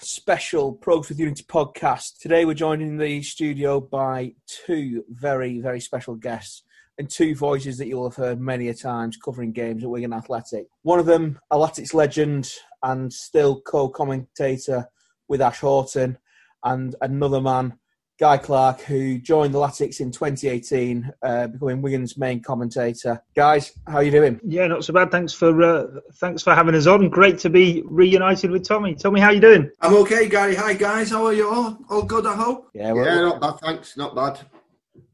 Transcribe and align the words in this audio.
special 0.00 0.72
Progress 0.72 1.08
with 1.08 1.18
Unity 1.18 1.44
podcast. 1.44 2.18
Today 2.20 2.44
we're 2.44 2.54
joined 2.54 2.82
in 2.82 2.96
the 2.96 3.22
studio 3.22 3.80
by 3.80 4.34
two 4.46 5.04
very, 5.08 5.60
very 5.60 5.80
special 5.80 6.14
guests 6.14 6.62
and 6.98 7.08
two 7.10 7.34
voices 7.34 7.78
that 7.78 7.86
you'll 7.86 8.08
have 8.08 8.16
heard 8.16 8.40
many 8.40 8.68
a 8.68 8.74
times 8.74 9.16
covering 9.16 9.52
games 9.52 9.82
at 9.82 9.90
Wigan 9.90 10.12
Athletic. 10.12 10.66
One 10.82 10.98
of 10.98 11.06
them, 11.06 11.38
a 11.50 11.56
Latics 11.56 11.94
legend 11.94 12.52
and 12.82 13.12
still 13.12 13.60
co-commentator 13.60 14.86
with 15.28 15.40
Ash 15.40 15.60
Horton, 15.60 16.18
and 16.62 16.94
another 17.00 17.40
man 17.40 17.78
Guy 18.18 18.36
Clark, 18.38 18.80
who 18.82 19.18
joined 19.18 19.54
the 19.54 19.58
Latics 19.58 20.00
in 20.00 20.12
2018, 20.12 21.12
uh, 21.22 21.48
becoming 21.48 21.82
Wigan's 21.82 22.16
main 22.16 22.40
commentator. 22.40 23.20
Guys, 23.34 23.72
how 23.88 23.96
are 23.96 24.02
you 24.04 24.12
doing? 24.12 24.40
Yeah, 24.44 24.68
not 24.68 24.84
so 24.84 24.92
bad. 24.92 25.10
Thanks 25.10 25.32
for 25.32 25.62
uh, 25.62 25.86
thanks 26.14 26.42
for 26.42 26.54
having 26.54 26.76
us 26.76 26.86
on. 26.86 27.08
Great 27.08 27.38
to 27.40 27.50
be 27.50 27.82
reunited 27.86 28.52
with 28.52 28.66
Tommy. 28.66 28.94
Tommy, 28.94 29.20
how 29.20 29.30
you 29.30 29.40
doing? 29.40 29.68
I'm 29.80 29.94
okay, 29.96 30.28
Gary. 30.28 30.54
Hi, 30.54 30.74
guys. 30.74 31.10
How 31.10 31.26
are 31.26 31.32
you 31.32 31.48
all? 31.48 31.76
All 31.90 32.02
good, 32.02 32.24
I 32.24 32.34
hope. 32.36 32.70
Yeah, 32.72 32.94
yeah, 32.94 33.20
not 33.20 33.40
bad. 33.40 33.58
Thanks. 33.60 33.96
Not 33.96 34.14
bad. 34.14 34.38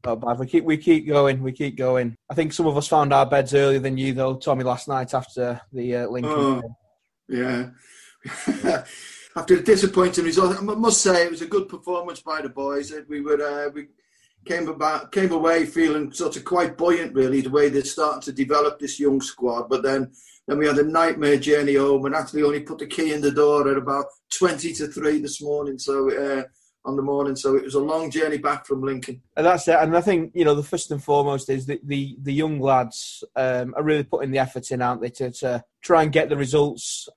Not 0.05 0.21
bad. 0.21 0.37
We 0.37 0.45
keep 0.45 0.63
we 0.63 0.77
keep 0.77 1.07
going. 1.07 1.41
We 1.41 1.53
keep 1.53 1.77
going. 1.77 2.15
I 2.29 2.35
think 2.35 2.53
some 2.53 2.67
of 2.67 2.77
us 2.77 2.87
found 2.87 3.13
our 3.13 3.25
beds 3.25 3.55
earlier 3.55 3.79
than 3.79 3.97
you, 3.97 4.13
though, 4.13 4.35
Tommy, 4.35 4.63
last 4.63 4.87
night 4.87 5.15
after 5.15 5.59
the 5.73 5.95
uh, 5.95 6.07
Lincoln. 6.07 6.31
Oh, 6.31 6.75
yeah. 7.27 7.69
after 9.35 9.55
a 9.55 9.63
disappointing 9.63 10.25
result, 10.25 10.57
I 10.57 10.61
must 10.61 11.01
say 11.01 11.25
it 11.25 11.31
was 11.31 11.41
a 11.41 11.47
good 11.47 11.69
performance 11.69 12.21
by 12.21 12.41
the 12.41 12.49
boys. 12.49 12.93
We 13.07 13.21
were 13.21 13.41
uh, 13.41 13.69
we 13.69 13.87
came 14.45 14.67
about 14.67 15.11
came 15.11 15.31
away 15.31 15.65
feeling 15.65 16.11
sort 16.11 16.35
of 16.35 16.43
quite 16.43 16.77
buoyant, 16.77 17.13
really, 17.13 17.41
the 17.41 17.49
way 17.49 17.69
they're 17.69 17.83
starting 17.83 18.21
to 18.21 18.31
develop 18.31 18.79
this 18.79 18.99
young 18.99 19.21
squad. 19.21 19.69
But 19.69 19.83
then 19.83 20.11
then 20.47 20.57
we 20.57 20.67
had 20.67 20.77
a 20.77 20.83
nightmare 20.83 21.37
journey 21.37 21.75
home, 21.75 22.05
and 22.05 22.15
actually 22.15 22.43
only 22.43 22.61
put 22.61 22.79
the 22.79 22.87
key 22.87 23.13
in 23.13 23.21
the 23.21 23.31
door 23.31 23.69
at 23.69 23.77
about 23.77 24.05
twenty 24.37 24.73
to 24.73 24.87
three 24.87 25.19
this 25.19 25.41
morning. 25.41 25.77
So. 25.77 26.11
Uh, 26.11 26.43
on 26.83 26.95
the 26.95 27.01
morning, 27.03 27.35
so 27.35 27.55
it 27.55 27.63
was 27.63 27.75
a 27.75 27.79
long 27.79 28.09
journey 28.09 28.39
back 28.39 28.65
from 28.65 28.81
Lincoln. 28.81 29.21
And 29.37 29.45
that's 29.45 29.67
it. 29.67 29.75
And 29.75 29.95
I 29.95 30.01
think 30.01 30.31
you 30.33 30.43
know 30.43 30.55
the 30.55 30.63
first 30.63 30.89
and 30.89 31.03
foremost 31.03 31.47
is 31.49 31.67
that 31.67 31.87
the 31.87 32.17
the 32.19 32.33
young 32.33 32.59
lads 32.59 33.23
um, 33.35 33.75
are 33.77 33.83
really 33.83 34.03
putting 34.03 34.31
the 34.31 34.39
effort 34.39 34.71
in, 34.71 34.81
aren't 34.81 35.01
they, 35.01 35.11
to, 35.11 35.31
to 35.31 35.63
try 35.83 36.01
and 36.01 36.11
get 36.11 36.29
the 36.29 36.37
results 36.37 37.07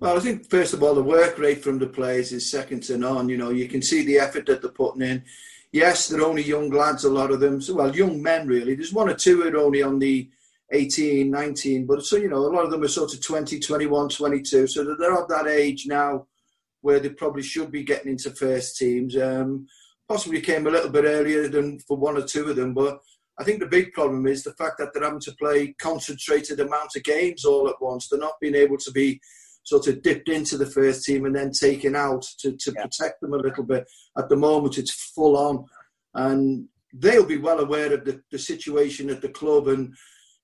well, 0.00 0.16
I 0.16 0.20
think 0.20 0.50
first 0.50 0.74
of 0.74 0.82
all, 0.82 0.94
the 0.94 1.02
work 1.02 1.38
rate 1.38 1.62
from 1.62 1.78
the 1.78 1.86
players 1.86 2.32
is 2.32 2.50
second 2.50 2.82
to 2.84 2.98
none. 2.98 3.28
You 3.28 3.36
know, 3.36 3.50
you 3.50 3.68
can 3.68 3.82
see 3.82 4.04
the 4.04 4.18
effort 4.18 4.46
that 4.46 4.60
they're 4.60 4.70
putting 4.70 5.02
in. 5.02 5.24
Yes, 5.72 6.08
they're 6.08 6.24
only 6.24 6.42
young 6.42 6.70
lads, 6.70 7.04
a 7.04 7.10
lot 7.10 7.30
of 7.30 7.40
them. 7.40 7.60
So, 7.60 7.74
well, 7.74 7.94
young 7.94 8.22
men 8.22 8.46
really. 8.46 8.74
There's 8.74 8.92
one 8.92 9.08
or 9.08 9.14
two 9.14 9.42
who 9.42 9.48
are 9.48 9.64
only 9.64 9.82
on 9.82 9.98
the 9.98 10.30
18, 10.72 11.30
19, 11.30 11.86
but 11.86 12.04
so 12.04 12.16
you 12.16 12.28
know, 12.28 12.38
a 12.38 12.52
lot 12.52 12.64
of 12.64 12.70
them 12.70 12.82
are 12.82 12.88
sort 12.88 13.14
of 13.14 13.24
20, 13.24 13.60
21, 13.60 14.08
22. 14.08 14.66
So 14.66 14.96
they're 14.98 15.12
at 15.12 15.28
that 15.28 15.46
age 15.46 15.86
now 15.86 16.26
where 16.80 17.00
they 17.00 17.08
probably 17.10 17.42
should 17.42 17.70
be 17.72 17.82
getting 17.82 18.12
into 18.12 18.30
first 18.30 18.76
teams. 18.76 19.16
Um, 19.16 19.66
possibly 20.08 20.40
came 20.40 20.66
a 20.66 20.70
little 20.70 20.90
bit 20.90 21.04
earlier 21.04 21.48
than 21.48 21.78
for 21.80 21.96
one 21.96 22.16
or 22.16 22.22
two 22.22 22.50
of 22.50 22.56
them, 22.56 22.74
but 22.74 22.98
I 23.38 23.44
think 23.44 23.60
the 23.60 23.66
big 23.66 23.92
problem 23.92 24.26
is 24.26 24.42
the 24.42 24.52
fact 24.52 24.78
that 24.78 24.92
they're 24.92 25.02
having 25.02 25.20
to 25.20 25.34
play 25.40 25.74
concentrated 25.80 26.60
amount 26.60 26.94
of 26.94 27.02
games 27.04 27.44
all 27.44 27.68
at 27.68 27.80
once. 27.80 28.08
They're 28.08 28.20
not 28.20 28.38
being 28.40 28.54
able 28.54 28.76
to 28.78 28.92
be 28.92 29.20
sort 29.64 29.88
of 29.88 30.02
dipped 30.02 30.28
into 30.28 30.56
the 30.56 30.66
first 30.66 31.04
team 31.04 31.24
and 31.24 31.34
then 31.34 31.50
taken 31.50 31.96
out 31.96 32.24
to, 32.38 32.52
to 32.52 32.72
yeah. 32.76 32.82
protect 32.82 33.20
them 33.20 33.32
a 33.32 33.38
little 33.38 33.64
bit. 33.64 33.84
At 34.16 34.28
the 34.28 34.36
moment, 34.36 34.78
it's 34.78 34.92
full 34.92 35.36
on. 35.36 35.64
And 36.14 36.68
they'll 36.92 37.26
be 37.26 37.38
well 37.38 37.60
aware 37.60 37.92
of 37.92 38.04
the, 38.04 38.22
the 38.30 38.38
situation 38.38 39.10
at 39.10 39.22
the 39.22 39.30
club. 39.30 39.68
And, 39.68 39.94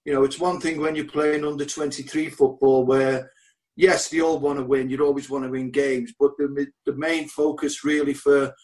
you 0.05 0.13
know, 0.13 0.25
it's 0.25 0.41
one 0.41 0.59
thing 0.59 0.81
when 0.81 0.97
you're 0.97 1.05
playing 1.05 1.45
under 1.45 1.65
23 1.65 2.31
football 2.31 2.85
where, 2.85 3.31
yes, 3.77 4.13
you 4.13 4.27
all 4.27 4.41
want 4.41 4.59
to 4.59 4.65
win. 4.65 4.89
You'd 4.89 5.03
always 5.03 5.29
want 5.29 5.45
to 5.45 5.51
win 5.51 5.71
games. 5.71 6.15
But 6.19 6.33
the, 6.39 6.67
the 6.87 6.97
main 6.97 7.29
focus 7.29 7.85
really 7.85 8.15
for 8.15 8.55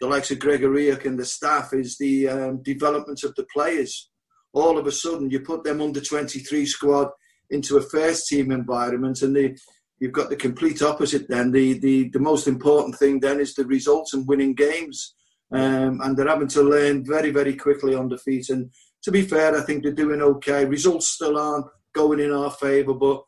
the 0.00 0.06
likes 0.06 0.30
of 0.30 0.38
Gregory 0.38 0.90
and 0.90 1.18
the 1.18 1.24
staff 1.24 1.72
is 1.72 1.96
the 1.98 2.28
um, 2.28 2.62
development 2.62 3.22
of 3.22 3.34
the 3.34 3.46
players. 3.52 4.10
All 4.54 4.78
of 4.78 4.86
a 4.86 4.92
sudden, 4.92 5.30
you 5.30 5.40
put 5.40 5.64
them 5.64 5.82
under 5.82 6.00
23 6.00 6.64
squad 6.64 7.08
into 7.50 7.76
a 7.76 7.82
first 7.82 8.26
team 8.26 8.50
environment 8.50 9.22
and 9.22 9.36
they 9.36 9.54
you've 9.98 10.12
got 10.12 10.28
the 10.28 10.36
complete 10.36 10.82
opposite 10.82 11.28
then. 11.28 11.52
The, 11.52 11.78
the, 11.78 12.08
the 12.10 12.18
most 12.18 12.46
important 12.46 12.96
thing 12.96 13.20
then 13.20 13.40
is 13.40 13.54
the 13.54 13.64
results 13.64 14.14
and 14.14 14.26
winning 14.26 14.54
games. 14.54 15.14
Um, 15.52 16.00
and 16.02 16.16
they're 16.16 16.28
having 16.28 16.48
to 16.48 16.62
learn 16.62 17.04
very, 17.04 17.30
very 17.30 17.54
quickly 17.54 17.94
on 17.94 18.08
defeat. 18.08 18.50
And 18.50 18.70
to 19.04 19.12
be 19.12 19.22
fair, 19.22 19.56
I 19.56 19.62
think 19.62 19.82
they're 19.82 19.92
doing 19.92 20.20
okay. 20.20 20.64
Results 20.64 21.08
still 21.08 21.38
aren't 21.38 21.66
going 21.94 22.20
in 22.20 22.32
our 22.32 22.50
favour, 22.50 22.94
but 22.94 23.22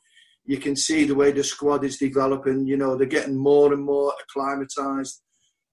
you 0.44 0.58
can 0.58 0.74
see 0.74 1.04
the 1.04 1.14
way 1.14 1.30
the 1.30 1.44
squad 1.44 1.84
is 1.84 1.98
developing. 1.98 2.66
You 2.66 2.76
know, 2.76 2.96
they're 2.96 3.06
getting 3.06 3.36
more 3.36 3.72
and 3.72 3.84
more 3.84 4.12
acclimatised 4.20 5.22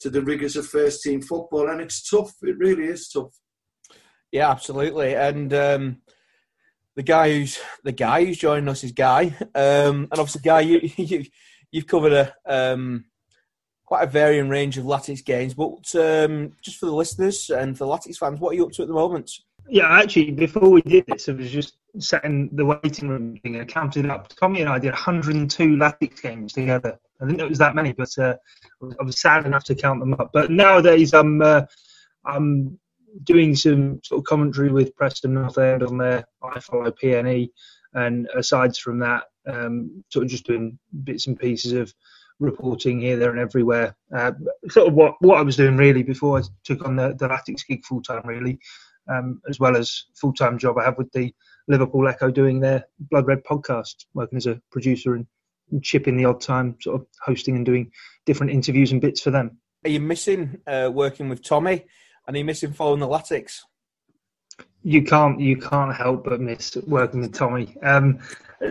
to 0.02 0.10
the 0.10 0.22
rigours 0.22 0.56
of 0.56 0.68
first 0.68 1.02
team 1.02 1.22
football. 1.22 1.70
And 1.70 1.82
it's 1.82 2.08
tough. 2.08 2.32
It 2.44 2.58
really 2.60 2.86
is 2.86 3.10
tough. 3.10 3.32
Yeah, 4.32 4.52
absolutely. 4.52 5.16
And 5.16 5.54
um, 5.54 5.98
the 6.96 7.04
guy 7.04 7.32
who's 7.32 7.60
the 7.84 7.92
guy 7.92 8.26
who's 8.26 8.38
joining 8.38 8.70
us 8.70 8.84
is 8.84 8.92
Guy, 8.92 9.36
um, 9.54 10.08
and 10.10 10.14
obviously 10.14 10.42
Guy, 10.42 10.62
you, 10.62 10.80
you 10.98 11.26
you've 11.72 11.88
covered 11.88 12.14
a 12.14 12.34
um, 12.46 13.06
quite 13.86 14.04
a 14.04 14.08
varying 14.12 14.50
range 14.50 14.78
of 14.78 14.86
Latics 14.86 15.24
games, 15.24 15.54
but 15.54 15.94
um, 15.96 16.54
just 16.62 16.78
for 16.78 16.86
the 16.88 16.96
listeners 16.96 17.50
and 17.50 17.78
for 17.78 17.86
the 17.86 17.92
Latics 17.92 18.18
fans, 18.18 18.40
what 18.40 18.52
are 18.52 18.56
you 18.56 18.66
up 18.66 18.72
to 18.74 18.82
at 18.82 18.88
the 18.88 18.94
moment? 18.94 19.32
Yeah, 19.68 19.90
actually, 19.90 20.32
before 20.32 20.70
we 20.70 20.82
did 20.84 21.06
this, 21.08 21.28
I 21.28 21.34
was 21.34 21.50
just 21.50 21.78
sat 22.00 22.24
in 22.24 22.50
the 22.54 22.66
waiting 22.66 23.10
room 23.10 23.38
thing 23.38 23.56
and 23.56 23.68
counted 23.68 24.10
up. 24.10 24.28
Tommy 24.40 24.62
and 24.62 24.70
I 24.70 24.80
did 24.80 24.92
102 24.92 25.76
Latics 25.76 26.22
games 26.22 26.54
together. 26.54 27.00
I 27.22 27.26
didn't 27.26 27.38
know 27.38 27.46
it 27.46 27.50
was 27.50 27.60
that 27.60 27.76
many, 27.76 27.94
but 27.94 28.16
uh, 28.18 28.36
I 29.00 29.04
was 29.04 29.20
sad 29.20 29.46
enough 29.46 29.64
to 29.66 29.76
count 29.76 30.02
them 30.02 30.14
up. 30.14 30.30
But 30.34 30.52
nowadays, 30.52 31.14
I'm 31.14 31.42
uh, 31.42 31.64
I'm 32.26 32.80
doing 33.24 33.56
some 33.56 34.02
sort 34.04 34.20
of 34.20 34.26
commentary 34.26 34.72
with 34.72 34.96
Preston 34.96 35.34
North 35.34 35.58
End 35.58 35.84
on 35.84 35.98
their 35.98 36.26
iFollow 36.44 36.94
PNE, 37.02 37.50
and 37.94 38.28
aside 38.36 38.76
from 38.76 39.00
that, 39.00 39.24
um, 39.48 40.04
sort 40.12 40.26
of 40.26 40.32
just 40.32 40.46
doing 40.46 40.78
bits 41.04 41.28
and 41.28 41.40
pieces 41.40 41.74
of 41.74 41.94
reporting 42.40 43.00
here, 43.00 43.18
there, 43.18 43.32
and 43.32 43.40
everywhere. 43.40 43.96
Uh, 44.14 44.34
sort 44.70 44.88
of 44.88 44.94
what 44.94 45.16
what 45.20 45.38
I 45.38 45.42
was 45.42 45.56
doing 45.56 45.78
really 45.78 46.04
before 46.04 46.40
I 46.40 46.44
took 46.64 46.86
on 46.86 46.96
the 46.96 47.16
the 47.18 47.28
Latics 47.28 47.66
gig 47.68 47.86
full 47.86 48.02
time, 48.02 48.24
really, 48.26 48.60
um, 49.10 49.42
as 49.50 49.60
well 49.60 49.78
as 49.78 50.06
full 50.16 50.34
time 50.34 50.58
job 50.58 50.78
I 50.78 50.84
have 50.84 50.98
with 50.98 51.12
the 51.12 51.34
Liverpool 51.68 52.08
Echo 52.08 52.32
doing 52.32 52.60
their 52.60 52.86
Blood 53.00 53.28
Red 53.28 53.44
podcast, 53.44 54.06
working 54.14 54.38
as 54.38 54.48
a 54.48 54.62
producer 54.72 55.16
and, 55.16 55.26
and 55.72 55.84
chipping 55.84 56.18
the 56.18 56.26
odd 56.26 56.42
time, 56.42 56.76
sort 56.82 57.02
of 57.02 57.08
hosting 57.22 57.56
and 57.56 57.66
doing 57.66 57.92
different 58.26 58.52
interviews 58.52 58.92
and 58.92 59.02
bits 59.02 59.22
for 59.22 59.32
them. 59.32 59.58
Are 59.84 59.90
you 59.90 60.00
missing 60.00 60.62
uh, 60.68 60.90
working 60.92 61.30
with 61.30 61.44
Tommy? 61.44 61.86
And 62.28 62.36
he 62.36 62.44
missing 62.44 62.74
following 62.74 63.00
the 63.00 63.08
Latics. 63.08 63.62
You 64.84 65.04
can't 65.04 65.40
you 65.40 65.58
can't 65.58 65.96
help 65.96 66.26
but 66.26 66.40
miss 66.40 66.76
working 66.88 67.22
with 67.22 67.34
Tommy. 67.34 67.76
Um, 67.82 68.20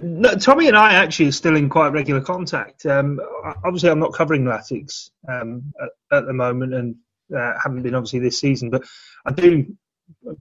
no, 0.03 0.34
Tommy 0.37 0.69
and 0.69 0.76
I 0.76 0.94
actually 0.94 1.28
are 1.28 1.32
still 1.32 1.56
in 1.56 1.69
quite 1.69 1.88
regular 1.93 2.20
contact. 2.20 2.87
Um, 2.87 3.20
obviously, 3.64 3.91
I'm 3.91 3.98
not 3.98 4.14
covering 4.14 4.44
Latics 4.44 5.10
um, 5.28 5.72
at, 5.82 6.19
at, 6.19 6.26
the 6.26 6.32
moment, 6.32 6.75
and 6.75 6.97
uh, 7.37 7.53
haven't 7.62 7.82
been 7.82 7.94
obviously 7.94 8.20
this 8.20 8.41
season, 8.41 8.70
but 8.70 8.84
I 9.26 9.32
do 9.32 9.76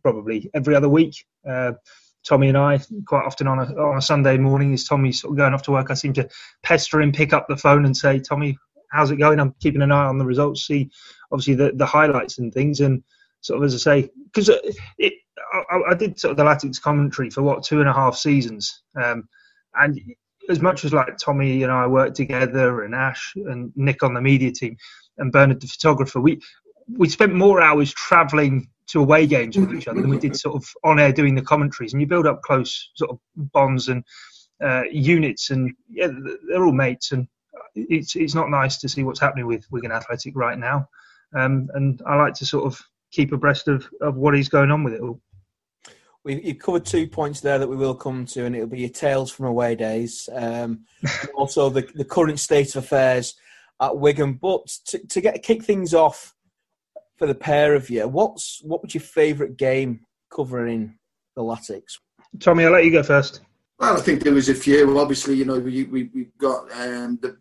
probably 0.01 0.49
every 0.53 0.75
other 0.75 0.89
week. 0.89 1.25
Uh, 1.47 1.73
Tommy 2.25 2.47
and 2.47 2.57
I 2.57 2.79
quite 3.05 3.25
often 3.25 3.47
on 3.47 3.59
a 3.59 3.75
on 3.75 3.97
a 3.97 4.01
Sunday 4.01 4.37
morning, 4.37 4.73
is 4.73 4.85
Tommy 4.85 5.11
sort 5.11 5.33
of 5.33 5.37
going 5.37 5.53
off 5.53 5.63
to 5.63 5.71
work, 5.71 5.91
I 5.91 5.95
seem 5.95 6.13
to 6.13 6.29
pester 6.61 7.01
him, 7.01 7.11
pick 7.11 7.33
up 7.33 7.47
the 7.47 7.57
phone, 7.57 7.85
and 7.85 7.97
say, 7.97 8.19
"Tommy, 8.19 8.57
how's 8.91 9.11
it 9.11 9.17
going? 9.17 9.39
I'm 9.39 9.55
keeping 9.59 9.81
an 9.81 9.91
eye 9.91 10.05
on 10.05 10.19
the 10.19 10.25
results, 10.25 10.65
see 10.65 10.89
obviously 11.31 11.55
the, 11.55 11.71
the 11.73 11.85
highlights 11.85 12.37
and 12.37 12.53
things, 12.53 12.79
and 12.79 13.03
sort 13.43 13.59
of 13.59 13.65
as 13.65 13.75
I 13.75 13.77
say, 13.77 14.09
because 14.25 14.49
uh, 14.49 14.57
it, 14.97 15.13
I, 15.53 15.91
I, 15.91 15.93
did 15.93 16.19
sort 16.19 16.31
of 16.31 16.37
the 16.37 16.43
Latics 16.43 16.81
commentary 16.81 17.29
for 17.29 17.43
what 17.43 17.63
two 17.63 17.81
and 17.81 17.89
a 17.89 17.93
half 17.93 18.15
seasons, 18.15 18.81
um, 19.01 19.27
and 19.75 19.99
as 20.49 20.61
much 20.61 20.85
as 20.85 20.93
like 20.93 21.17
Tommy 21.17 21.63
and 21.63 21.71
I 21.71 21.85
worked 21.87 22.15
together, 22.15 22.83
and 22.83 22.95
Ash 22.95 23.33
and 23.35 23.71
Nick 23.75 24.01
on 24.01 24.13
the 24.13 24.21
media 24.21 24.51
team, 24.51 24.77
and 25.17 25.31
Bernard 25.31 25.61
the 25.61 25.67
photographer, 25.67 26.19
we 26.19 26.41
we 26.87 27.09
spent 27.09 27.33
more 27.35 27.61
hours 27.61 27.93
travelling 27.93 28.69
to 28.87 28.99
away 28.99 29.27
games 29.27 29.57
with 29.57 29.73
each 29.73 29.87
other 29.87 30.01
than 30.01 30.09
we 30.09 30.19
did 30.19 30.35
sort 30.35 30.55
of 30.55 30.65
on 30.83 30.99
air 30.99 31.11
doing 31.11 31.35
the 31.35 31.41
commentaries, 31.41 31.93
and 31.93 32.01
you 32.01 32.07
build 32.07 32.25
up 32.25 32.41
close 32.41 32.91
sort 32.95 33.11
of 33.11 33.19
bonds 33.35 33.89
and 33.89 34.05
uh, 34.63 34.83
units, 34.89 35.49
and 35.49 35.73
yeah, 35.89 36.07
they're 36.47 36.63
all 36.63 36.71
mates, 36.71 37.11
and 37.11 37.27
it's 37.75 38.15
it's 38.15 38.35
not 38.35 38.49
nice 38.49 38.77
to 38.77 38.89
see 38.89 39.03
what's 39.03 39.19
happening 39.19 39.47
with 39.47 39.65
Wigan 39.69 39.91
Athletic 39.91 40.33
right 40.35 40.57
now, 40.57 40.87
um, 41.35 41.69
and 41.73 42.01
I 42.05 42.15
like 42.15 42.35
to 42.35 42.45
sort 42.45 42.65
of 42.65 42.81
keep 43.13 43.31
abreast 43.31 43.67
of, 43.67 43.87
of 44.01 44.15
what 44.15 44.35
is 44.35 44.49
going 44.49 44.71
on 44.71 44.83
with 44.83 44.93
it 44.93 45.01
all. 45.01 45.21
We, 46.23 46.41
you've 46.41 46.59
covered 46.59 46.85
two 46.85 47.07
points 47.07 47.41
there 47.41 47.59
that 47.59 47.67
we 47.67 47.75
will 47.75 47.95
come 47.95 48.25
to, 48.27 48.45
and 48.45 48.55
it'll 48.55 48.67
be 48.67 48.79
your 48.79 48.89
tales 48.89 49.29
from 49.29 49.45
away 49.45 49.75
days, 49.75 50.27
um, 50.33 50.85
also 51.35 51.69
the, 51.69 51.87
the 51.95 52.05
current 52.05 52.39
state 52.39 52.75
of 52.75 52.83
affairs 52.83 53.35
at 53.81 53.97
Wigan. 53.97 54.33
But 54.33 54.67
to, 54.87 55.05
to 55.07 55.21
get 55.21 55.43
kick 55.43 55.63
things 55.63 55.93
off 55.93 56.33
for 57.17 57.27
the 57.27 57.35
pair 57.35 57.75
of 57.75 57.89
you, 57.89 58.07
what's 58.07 58.61
what 58.63 58.81
was 58.81 58.93
your 58.93 59.01
favourite 59.01 59.57
game 59.57 60.05
covering 60.33 60.97
the 61.35 61.43
Latics? 61.43 61.99
Tommy, 62.39 62.65
I'll 62.65 62.71
let 62.71 62.85
you 62.85 62.91
go 62.91 63.03
first. 63.03 63.41
Well, 63.79 63.97
I 63.97 63.99
think 63.99 64.23
there 64.23 64.33
was 64.33 64.47
a 64.47 64.55
few. 64.55 64.97
Obviously, 64.97 65.35
you 65.35 65.45
know, 65.45 65.59
we 65.59 65.83
we 65.83 66.09
we 66.13 66.29
got 66.37 66.71
um, 66.71 67.19
the 67.21 67.37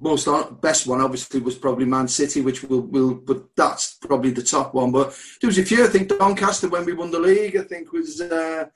most 0.00 0.28
best 0.60 0.86
one 0.86 1.00
obviously 1.00 1.40
was 1.40 1.56
probably 1.56 1.84
Man 1.84 2.08
City, 2.08 2.40
which 2.40 2.62
will 2.62 2.82
will, 2.82 3.14
but 3.14 3.44
that's 3.56 3.94
probably 3.94 4.30
the 4.30 4.42
top 4.42 4.74
one. 4.74 4.92
But 4.92 5.18
there 5.40 5.48
was 5.48 5.58
a 5.58 5.64
few. 5.64 5.84
I 5.84 5.88
think 5.88 6.08
Doncaster 6.08 6.68
when 6.68 6.84
we 6.84 6.92
won 6.92 7.10
the 7.10 7.18
league, 7.18 7.56
I 7.56 7.62
think 7.62 7.92
was 7.92 8.20
uh, 8.20 8.66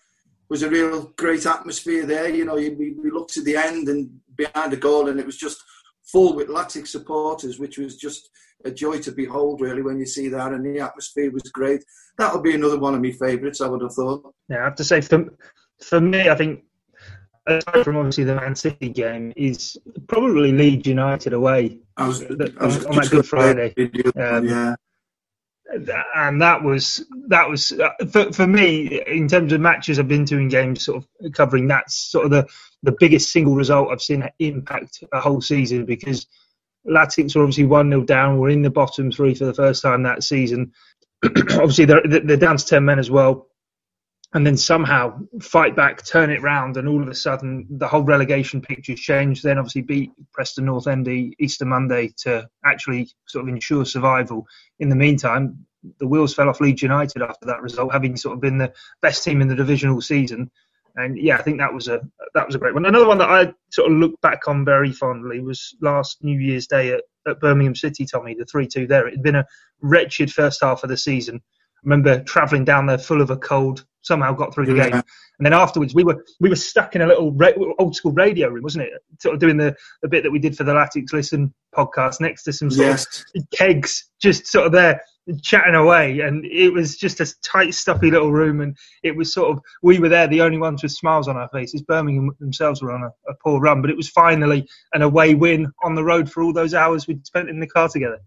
was 0.48 0.62
a 0.62 0.70
real 0.70 1.12
great 1.16 1.46
atmosphere 1.46 2.06
there. 2.06 2.28
You 2.28 2.44
know, 2.44 2.54
we, 2.54 2.70
we 2.70 3.10
looked 3.10 3.34
to 3.34 3.42
the 3.42 3.56
end 3.56 3.88
and 3.88 4.10
behind 4.36 4.72
the 4.72 4.76
goal, 4.76 5.08
and 5.08 5.20
it 5.20 5.26
was 5.26 5.36
just 5.36 5.62
full 6.04 6.34
with 6.34 6.48
Latics 6.48 6.88
supporters, 6.88 7.58
which 7.58 7.78
was 7.78 7.96
just 7.96 8.28
a 8.64 8.70
joy 8.70 8.98
to 9.00 9.12
behold, 9.12 9.60
really, 9.60 9.82
when 9.82 9.98
you 9.98 10.06
see 10.06 10.28
that. 10.28 10.52
And 10.52 10.64
the 10.64 10.80
atmosphere 10.80 11.30
was 11.30 11.42
great. 11.44 11.84
That'll 12.18 12.42
be 12.42 12.54
another 12.54 12.78
one 12.78 12.94
of 12.94 13.02
my 13.02 13.12
favourites, 13.12 13.60
I 13.60 13.68
would 13.68 13.82
have 13.82 13.94
thought. 13.94 14.34
Yeah, 14.48 14.60
I 14.60 14.64
have 14.64 14.76
to 14.76 14.84
say, 14.84 15.00
for, 15.00 15.24
for 15.82 16.00
me, 16.00 16.28
I 16.28 16.34
think, 16.34 16.64
aside 17.46 17.84
from 17.84 17.96
obviously 17.96 18.24
the 18.24 18.34
Man 18.34 18.54
City 18.54 18.88
game, 18.88 19.32
is 19.36 19.76
probably 20.06 20.52
Leeds 20.52 20.86
United 20.86 21.32
away 21.32 21.78
I 21.96 22.06
was, 22.06 22.20
was 22.20 22.86
on, 22.86 22.96
that 22.96 23.08
Good 23.10 23.26
Friday. 23.26 23.74
Um, 24.16 24.48
yeah. 24.48 24.74
And 26.14 26.42
that 26.42 26.62
was 26.62 27.04
that 27.28 27.48
was 27.48 27.72
uh, 27.72 27.90
for, 28.10 28.30
for 28.32 28.46
me 28.46 29.00
in 29.06 29.26
terms 29.26 29.54
of 29.54 29.60
matches 29.60 29.98
I've 29.98 30.08
been 30.08 30.26
to 30.26 30.36
in 30.36 30.48
games, 30.48 30.84
sort 30.84 31.04
of 31.04 31.32
covering. 31.32 31.68
That's 31.68 31.94
sort 31.96 32.26
of 32.26 32.30
the 32.30 32.46
the 32.82 32.94
biggest 32.98 33.32
single 33.32 33.54
result 33.54 33.88
I've 33.90 34.02
seen 34.02 34.28
impact 34.38 35.02
a 35.12 35.20
whole 35.20 35.40
season 35.40 35.86
because 35.86 36.26
Latics 36.86 37.34
were 37.34 37.42
obviously 37.42 37.64
1 37.64 37.90
0 37.90 38.04
down. 38.04 38.38
We're 38.38 38.50
in 38.50 38.62
the 38.62 38.70
bottom 38.70 39.10
three 39.10 39.34
for 39.34 39.44
the 39.44 39.54
first 39.54 39.82
time 39.82 40.02
that 40.02 40.24
season. 40.24 40.72
obviously, 41.24 41.84
they're, 41.84 42.02
they're 42.04 42.36
down 42.36 42.56
to 42.56 42.66
10 42.66 42.84
men 42.84 42.98
as 42.98 43.10
well. 43.10 43.48
And 44.34 44.46
then 44.46 44.56
somehow 44.56 45.18
fight 45.42 45.76
back, 45.76 46.06
turn 46.06 46.30
it 46.30 46.40
round, 46.40 46.78
and 46.78 46.88
all 46.88 47.02
of 47.02 47.08
a 47.08 47.14
sudden 47.14 47.66
the 47.68 47.86
whole 47.86 48.02
relegation 48.02 48.62
picture's 48.62 49.00
changed. 49.00 49.42
Then 49.42 49.58
obviously 49.58 49.82
beat 49.82 50.12
Preston 50.32 50.64
North 50.64 50.86
End 50.86 51.06
Easter 51.38 51.66
Monday 51.66 52.12
to 52.18 52.48
actually 52.64 53.10
sort 53.26 53.44
of 53.44 53.48
ensure 53.48 53.84
survival. 53.84 54.46
In 54.78 54.88
the 54.88 54.96
meantime, 54.96 55.66
the 55.98 56.06
wheels 56.06 56.34
fell 56.34 56.48
off 56.48 56.60
Leeds 56.60 56.82
United 56.82 57.20
after 57.20 57.46
that 57.46 57.60
result, 57.60 57.92
having 57.92 58.16
sort 58.16 58.34
of 58.34 58.40
been 58.40 58.56
the 58.56 58.72
best 59.02 59.22
team 59.22 59.42
in 59.42 59.48
the 59.48 59.54
division 59.54 59.90
all 59.90 60.00
season. 60.00 60.50
And 60.96 61.18
yeah, 61.18 61.36
I 61.36 61.42
think 61.42 61.58
that 61.58 61.72
was 61.72 61.88
a 61.88 62.00
that 62.34 62.46
was 62.46 62.54
a 62.54 62.58
great 62.58 62.74
one. 62.74 62.86
Another 62.86 63.06
one 63.06 63.18
that 63.18 63.30
I 63.30 63.52
sort 63.70 63.90
of 63.90 63.98
look 63.98 64.20
back 64.20 64.48
on 64.48 64.64
very 64.64 64.92
fondly 64.92 65.40
was 65.40 65.74
last 65.80 66.22
New 66.22 66.38
Year's 66.38 66.66
Day 66.66 66.92
at, 66.92 67.02
at 67.26 67.40
Birmingham 67.40 67.74
City. 67.74 68.04
Tommy, 68.04 68.34
the 68.34 68.44
three 68.44 68.66
two 68.66 68.86
there. 68.86 69.06
It 69.08 69.14
had 69.14 69.22
been 69.22 69.36
a 69.36 69.46
wretched 69.80 70.32
first 70.32 70.62
half 70.62 70.82
of 70.82 70.90
the 70.90 70.96
season. 70.96 71.42
Remember 71.84 72.22
travelling 72.24 72.64
down 72.64 72.86
there 72.86 72.98
full 72.98 73.20
of 73.20 73.30
a 73.30 73.36
cold. 73.36 73.84
Somehow 74.04 74.32
got 74.32 74.52
through 74.52 74.66
the 74.66 74.74
yeah. 74.74 74.90
game, 74.90 75.02
and 75.38 75.46
then 75.46 75.52
afterwards 75.52 75.94
we 75.94 76.02
were 76.02 76.24
we 76.40 76.48
were 76.48 76.56
stuck 76.56 76.96
in 76.96 77.02
a 77.02 77.06
little 77.06 77.32
ra- 77.34 77.52
old 77.78 77.94
school 77.94 78.10
radio 78.10 78.48
room, 78.48 78.64
wasn't 78.64 78.84
it? 78.84 78.92
Sort 79.20 79.34
of 79.34 79.40
doing 79.40 79.56
the, 79.56 79.76
the 80.02 80.08
bit 80.08 80.24
that 80.24 80.30
we 80.32 80.40
did 80.40 80.56
for 80.56 80.64
the 80.64 80.72
Latics 80.72 81.12
Listen 81.12 81.54
podcast 81.72 82.20
next 82.20 82.42
to 82.44 82.52
some 82.52 82.68
sort 82.68 82.88
yes. 82.88 83.24
of 83.36 83.44
kegs, 83.52 84.10
just 84.20 84.48
sort 84.48 84.66
of 84.66 84.72
there 84.72 85.00
chatting 85.40 85.76
away 85.76 86.18
and 86.20 86.44
it 86.44 86.70
was 86.70 86.96
just 86.96 87.20
a 87.20 87.34
tight 87.42 87.72
stuffy 87.74 88.10
little 88.10 88.32
room 88.32 88.60
and 88.60 88.76
it 89.04 89.14
was 89.14 89.32
sort 89.32 89.56
of 89.56 89.62
we 89.80 90.00
were 90.00 90.08
there 90.08 90.26
the 90.26 90.40
only 90.40 90.58
ones 90.58 90.82
with 90.82 90.90
smiles 90.90 91.28
on 91.28 91.36
our 91.36 91.48
faces 91.50 91.80
birmingham 91.82 92.30
themselves 92.40 92.82
were 92.82 92.92
on 92.92 93.04
a, 93.04 93.30
a, 93.30 93.34
poor 93.42 93.60
run 93.60 93.80
but 93.80 93.88
it 93.88 93.96
was 93.96 94.08
finally 94.08 94.68
an 94.94 95.02
away 95.02 95.34
win 95.34 95.70
on 95.84 95.94
the 95.94 96.02
road 96.02 96.30
for 96.30 96.42
all 96.42 96.52
those 96.52 96.74
hours 96.74 97.06
we'd 97.06 97.24
spent 97.24 97.48
in 97.48 97.60
the 97.60 97.68
car 97.68 97.88
together 97.88 98.18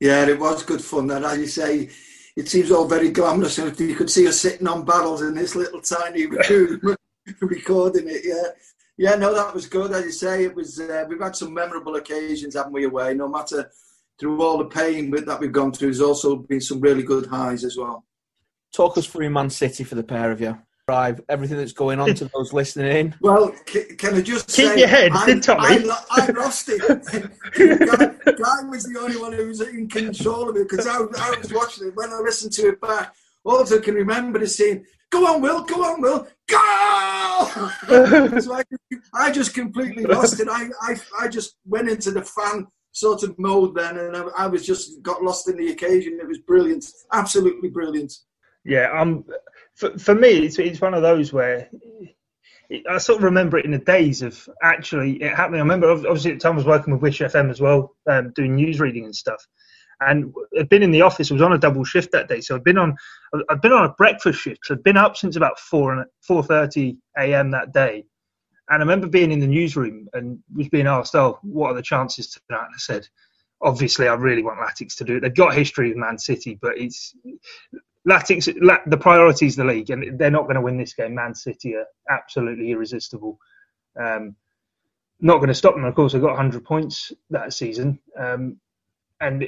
yeah 0.00 0.24
it 0.24 0.38
was 0.38 0.62
good 0.62 0.82
fun 0.82 1.06
that 1.06 1.22
as 1.22 1.38
you 1.38 1.46
say 1.46 1.90
it 2.36 2.48
seems 2.48 2.70
all 2.70 2.86
very 2.86 3.10
glamorous 3.10 3.58
and 3.58 3.78
you 3.78 3.94
could 3.94 4.10
see 4.10 4.26
us 4.26 4.40
sitting 4.40 4.66
on 4.66 4.84
barrels 4.84 5.22
in 5.22 5.34
this 5.34 5.54
little 5.54 5.80
tiny 5.80 6.26
room 6.26 6.96
recording 7.40 8.08
it 8.08 8.22
yeah 8.24 8.50
yeah 8.96 9.14
no 9.14 9.34
that 9.34 9.54
was 9.54 9.66
good 9.66 9.92
as 9.92 10.04
you 10.04 10.10
say 10.12 10.44
it 10.44 10.54
was 10.54 10.80
uh, 10.80 11.04
we've 11.08 11.20
had 11.20 11.36
some 11.36 11.52
memorable 11.52 11.96
occasions 11.96 12.54
haven't 12.54 12.72
we 12.72 12.84
away 12.84 13.14
no 13.14 13.28
matter 13.28 13.70
through 14.22 14.40
all 14.40 14.58
the 14.58 14.66
pain 14.66 15.10
that 15.10 15.40
we've 15.40 15.50
gone 15.50 15.72
through, 15.72 15.88
there's 15.88 16.00
also 16.00 16.36
been 16.36 16.60
some 16.60 16.80
really 16.80 17.02
good 17.02 17.26
highs 17.26 17.64
as 17.64 17.76
well. 17.76 18.04
Talk 18.72 18.96
us 18.96 19.06
through 19.06 19.30
Man 19.30 19.50
City 19.50 19.82
for 19.82 19.96
the 19.96 20.04
pair 20.04 20.30
of 20.30 20.40
you. 20.40 20.56
Drive 20.92 21.22
everything 21.30 21.56
that's 21.56 21.72
going 21.72 22.00
on 22.00 22.12
to 22.16 22.30
those 22.34 22.52
listening 22.52 22.94
in. 22.94 23.14
Well, 23.22 23.50
can 23.64 24.14
I 24.14 24.20
just 24.20 24.46
keep 24.48 24.66
say, 24.66 24.78
your 24.80 24.88
head, 24.88 25.10
I'm, 25.14 25.40
Tommy? 25.40 25.66
I'm, 25.66 25.90
I'm 26.10 26.34
rusty. 26.34 26.76
Guy, 26.78 26.96
Guy 27.56 28.62
was 28.68 28.84
the 28.84 28.98
only 29.00 29.16
one 29.16 29.32
who 29.32 29.46
was 29.46 29.62
in 29.62 29.88
control 29.88 30.50
of 30.50 30.56
it 30.56 30.68
because 30.68 30.86
I, 30.86 30.96
I 30.96 31.38
was 31.38 31.50
watching 31.50 31.88
it 31.88 31.96
when 31.96 32.12
I 32.12 32.18
listened 32.18 32.52
to 32.54 32.68
it 32.68 32.80
back. 32.82 33.14
All 33.42 33.62
I 33.62 33.78
can 33.78 33.94
remember 33.94 34.42
is 34.42 34.54
saying, 34.54 34.84
"Go 35.08 35.26
on, 35.26 35.40
Will! 35.40 35.64
Go 35.64 35.82
on, 35.82 36.02
Will! 36.02 36.28
Go!" 36.46 37.48
so 38.40 38.52
I, 38.52 38.62
I 39.14 39.32
just 39.32 39.54
completely 39.54 40.04
lost 40.04 40.40
it. 40.40 40.48
I, 40.50 40.68
I, 40.82 41.00
I 41.18 41.28
just 41.28 41.56
went 41.64 41.88
into 41.88 42.10
the 42.10 42.22
fan 42.22 42.66
sort 42.90 43.22
of 43.22 43.38
mode 43.38 43.74
then, 43.74 43.96
and 43.96 44.14
I, 44.14 44.24
I, 44.36 44.46
was 44.46 44.66
just 44.66 45.00
got 45.00 45.22
lost 45.22 45.48
in 45.48 45.56
the 45.56 45.72
occasion. 45.72 46.18
It 46.20 46.28
was 46.28 46.40
brilliant, 46.40 46.84
absolutely 47.14 47.70
brilliant. 47.70 48.12
Yeah, 48.64 48.90
um, 48.94 49.24
for, 49.74 49.98
for 49.98 50.14
me, 50.14 50.46
it's, 50.46 50.58
it's 50.58 50.80
one 50.80 50.94
of 50.94 51.02
those 51.02 51.32
where 51.32 51.68
it, 52.72 52.84
I 52.88 52.98
sort 52.98 53.18
of 53.18 53.24
remember 53.24 53.58
it 53.58 53.64
in 53.64 53.70
the 53.70 53.78
days 53.78 54.22
of 54.22 54.48
actually 54.62 55.22
it 55.22 55.34
happening. 55.34 55.60
I 55.60 55.64
remember 55.64 55.90
obviously 55.90 56.32
at 56.32 56.38
the 56.38 56.42
time 56.42 56.54
I 56.54 56.56
was 56.56 56.66
working 56.66 56.92
with 56.92 57.02
Wish 57.02 57.20
FM 57.20 57.50
as 57.50 57.60
well, 57.60 57.94
um, 58.08 58.32
doing 58.34 58.56
news 58.56 58.80
reading 58.80 59.04
and 59.04 59.14
stuff. 59.14 59.46
And 60.00 60.34
I'd 60.58 60.68
been 60.68 60.82
in 60.82 60.90
the 60.90 61.02
office. 61.02 61.30
I 61.30 61.34
was 61.34 61.42
on 61.42 61.52
a 61.52 61.58
double 61.58 61.84
shift 61.84 62.10
that 62.12 62.28
day, 62.28 62.40
so 62.40 62.56
I'd 62.56 62.64
been 62.64 62.78
on. 62.78 62.96
I'd 63.48 63.60
been 63.60 63.72
on 63.72 63.84
a 63.84 63.92
breakfast 63.92 64.40
shift. 64.40 64.60
So 64.64 64.74
I'd 64.74 64.82
been 64.82 64.96
up 64.96 65.16
since 65.16 65.36
about 65.36 65.60
four 65.60 65.92
and 65.92 66.04
four 66.22 66.42
thirty 66.42 66.98
a.m. 67.16 67.52
that 67.52 67.72
day, 67.72 68.04
and 68.68 68.76
I 68.76 68.78
remember 68.78 69.06
being 69.06 69.30
in 69.30 69.38
the 69.38 69.46
newsroom 69.46 70.08
and 70.12 70.40
was 70.56 70.68
being 70.70 70.88
asked, 70.88 71.14
"Oh, 71.14 71.38
what 71.42 71.70
are 71.70 71.74
the 71.74 71.82
chances 71.82 72.36
tonight?" 72.48 72.64
And 72.64 72.74
I 72.74 72.78
said, 72.78 73.06
"Obviously, 73.60 74.08
I 74.08 74.14
really 74.14 74.42
want 74.42 74.58
Latics 74.58 74.96
to 74.96 75.04
do 75.04 75.18
it. 75.18 75.20
They've 75.20 75.32
got 75.32 75.54
history 75.54 75.90
with 75.90 75.98
Man 75.98 76.18
City, 76.18 76.58
but 76.60 76.78
it's 76.78 77.14
Latics. 78.08 78.46
The 78.86 78.96
priority 78.96 79.46
is 79.46 79.56
the 79.56 79.64
league, 79.64 79.90
and 79.90 80.18
they're 80.18 80.30
not 80.30 80.44
going 80.44 80.56
to 80.56 80.60
win 80.60 80.78
this 80.78 80.94
game. 80.94 81.14
Man 81.14 81.34
City 81.34 81.76
are 81.76 81.86
absolutely 82.10 82.70
irresistible. 82.70 83.38
Um, 83.98 84.36
not 85.20 85.36
going 85.36 85.48
to 85.48 85.54
stop 85.54 85.74
them. 85.74 85.84
Of 85.84 85.94
course, 85.94 86.12
they 86.12 86.18
got 86.18 86.28
100 86.28 86.64
points 86.64 87.12
that 87.30 87.52
season, 87.52 87.98
um, 88.18 88.58
and 89.20 89.46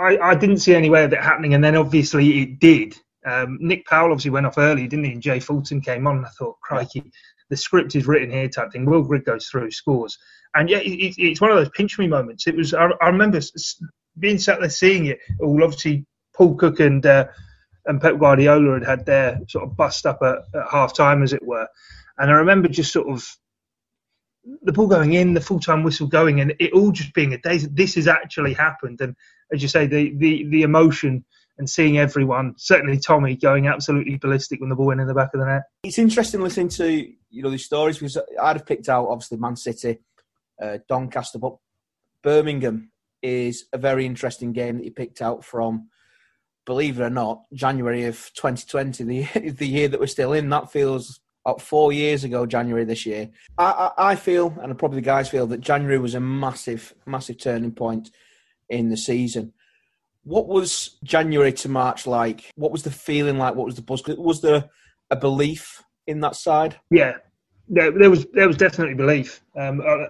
I, 0.00 0.18
I, 0.18 0.34
didn't 0.34 0.58
see 0.58 0.74
any 0.74 0.88
way 0.88 1.04
of 1.04 1.12
it 1.12 1.20
happening. 1.20 1.54
And 1.54 1.64
then 1.64 1.74
obviously 1.74 2.42
it 2.42 2.60
did. 2.60 2.96
Um, 3.26 3.58
Nick 3.60 3.86
Powell 3.86 4.12
obviously 4.12 4.30
went 4.30 4.46
off 4.46 4.58
early, 4.58 4.86
didn't 4.86 5.04
he? 5.04 5.12
And 5.12 5.22
Jay 5.22 5.40
Fulton 5.40 5.80
came 5.80 6.06
on. 6.06 6.18
And 6.18 6.26
I 6.26 6.30
thought, 6.30 6.60
crikey, 6.60 7.10
the 7.50 7.56
script 7.56 7.96
is 7.96 8.06
written 8.06 8.30
here 8.30 8.48
type 8.48 8.72
thing. 8.72 8.84
Will 8.84 9.02
Grigg 9.02 9.24
goes 9.24 9.46
through, 9.46 9.72
scores, 9.72 10.16
and 10.54 10.70
yeah, 10.70 10.78
it, 10.78 11.14
it's 11.18 11.40
one 11.40 11.50
of 11.50 11.56
those 11.56 11.70
pinch 11.70 11.98
me 11.98 12.06
moments. 12.06 12.46
It 12.46 12.56
was 12.56 12.74
I, 12.74 12.88
I, 13.00 13.08
remember 13.08 13.40
being 14.18 14.38
sat 14.38 14.60
there 14.60 14.70
seeing 14.70 15.06
it. 15.06 15.18
All 15.40 15.62
obviously 15.62 16.06
Paul 16.34 16.54
Cook 16.54 16.80
and 16.80 17.04
uh, 17.04 17.26
and 17.88 18.00
Pep 18.00 18.18
Guardiola 18.18 18.74
had 18.74 18.86
had 18.86 19.06
their 19.06 19.40
sort 19.48 19.64
of 19.64 19.76
bust 19.76 20.06
up 20.06 20.20
at, 20.22 20.38
at 20.54 20.70
half 20.70 20.94
time, 20.94 21.22
as 21.22 21.32
it 21.32 21.44
were, 21.44 21.66
and 22.18 22.30
I 22.30 22.34
remember 22.34 22.68
just 22.68 22.92
sort 22.92 23.08
of 23.08 23.26
the 24.62 24.72
ball 24.72 24.86
going 24.86 25.14
in, 25.14 25.34
the 25.34 25.40
full 25.40 25.58
time 25.58 25.82
whistle 25.82 26.06
going, 26.06 26.40
and 26.40 26.54
it 26.60 26.72
all 26.72 26.92
just 26.92 27.14
being 27.14 27.32
a 27.34 27.38
day. 27.38 27.58
This 27.58 27.96
has 27.96 28.06
actually 28.06 28.54
happened, 28.54 29.00
and 29.00 29.16
as 29.52 29.62
you 29.62 29.68
say, 29.68 29.86
the 29.86 30.14
the 30.16 30.46
the 30.48 30.62
emotion 30.62 31.24
and 31.58 31.68
seeing 31.68 31.98
everyone, 31.98 32.54
certainly 32.56 32.98
Tommy, 32.98 33.34
going 33.34 33.66
absolutely 33.66 34.16
ballistic 34.16 34.60
when 34.60 34.70
the 34.70 34.76
ball 34.76 34.86
went 34.86 35.00
in 35.00 35.08
the 35.08 35.14
back 35.14 35.34
of 35.34 35.40
the 35.40 35.46
net. 35.46 35.62
It's 35.82 35.98
interesting 35.98 36.40
listening 36.40 36.68
to 36.70 37.12
you 37.30 37.42
know 37.42 37.50
these 37.50 37.64
stories 37.64 37.98
because 37.98 38.18
I'd 38.40 38.56
have 38.56 38.66
picked 38.66 38.88
out 38.88 39.08
obviously 39.08 39.38
Man 39.38 39.56
City, 39.56 39.98
uh, 40.62 40.78
Doncaster, 40.88 41.38
but 41.38 41.56
Birmingham 42.22 42.92
is 43.22 43.64
a 43.72 43.78
very 43.78 44.06
interesting 44.06 44.52
game 44.52 44.78
that 44.78 44.84
you 44.84 44.92
picked 44.92 45.22
out 45.22 45.44
from. 45.44 45.88
Believe 46.68 47.00
it 47.00 47.02
or 47.02 47.08
not, 47.08 47.44
January 47.54 48.04
of 48.04 48.30
2020, 48.34 49.04
the 49.04 49.50
the 49.56 49.66
year 49.66 49.88
that 49.88 49.98
we're 49.98 50.06
still 50.06 50.34
in, 50.34 50.50
that 50.50 50.70
feels 50.70 51.18
about 51.46 51.62
four 51.62 51.94
years 51.94 52.24
ago, 52.24 52.44
January 52.44 52.84
this 52.84 53.06
year. 53.06 53.30
I, 53.56 53.90
I, 53.96 54.10
I 54.10 54.16
feel, 54.16 54.54
and 54.60 54.76
probably 54.76 54.96
the 54.96 55.06
guys 55.06 55.30
feel, 55.30 55.46
that 55.46 55.62
January 55.62 55.98
was 55.98 56.14
a 56.14 56.20
massive, 56.20 56.94
massive 57.06 57.38
turning 57.38 57.72
point 57.72 58.10
in 58.68 58.90
the 58.90 58.98
season. 58.98 59.54
What 60.24 60.46
was 60.46 60.98
January 61.02 61.54
to 61.54 61.70
March 61.70 62.06
like? 62.06 62.52
What 62.56 62.70
was 62.70 62.82
the 62.82 62.90
feeling 62.90 63.38
like? 63.38 63.54
What 63.54 63.64
was 63.64 63.76
the 63.76 63.82
buzz? 63.82 64.02
Was 64.06 64.42
there 64.42 64.68
a 65.10 65.16
belief 65.16 65.82
in 66.06 66.20
that 66.20 66.36
side? 66.36 66.78
Yeah, 66.90 67.14
there, 67.68 67.90
there 67.90 68.10
was 68.10 68.26
there 68.32 68.46
was 68.46 68.56
definitely 68.56 68.94
belief. 68.94 69.42
Um, 69.56 69.80
uh, 69.80 70.06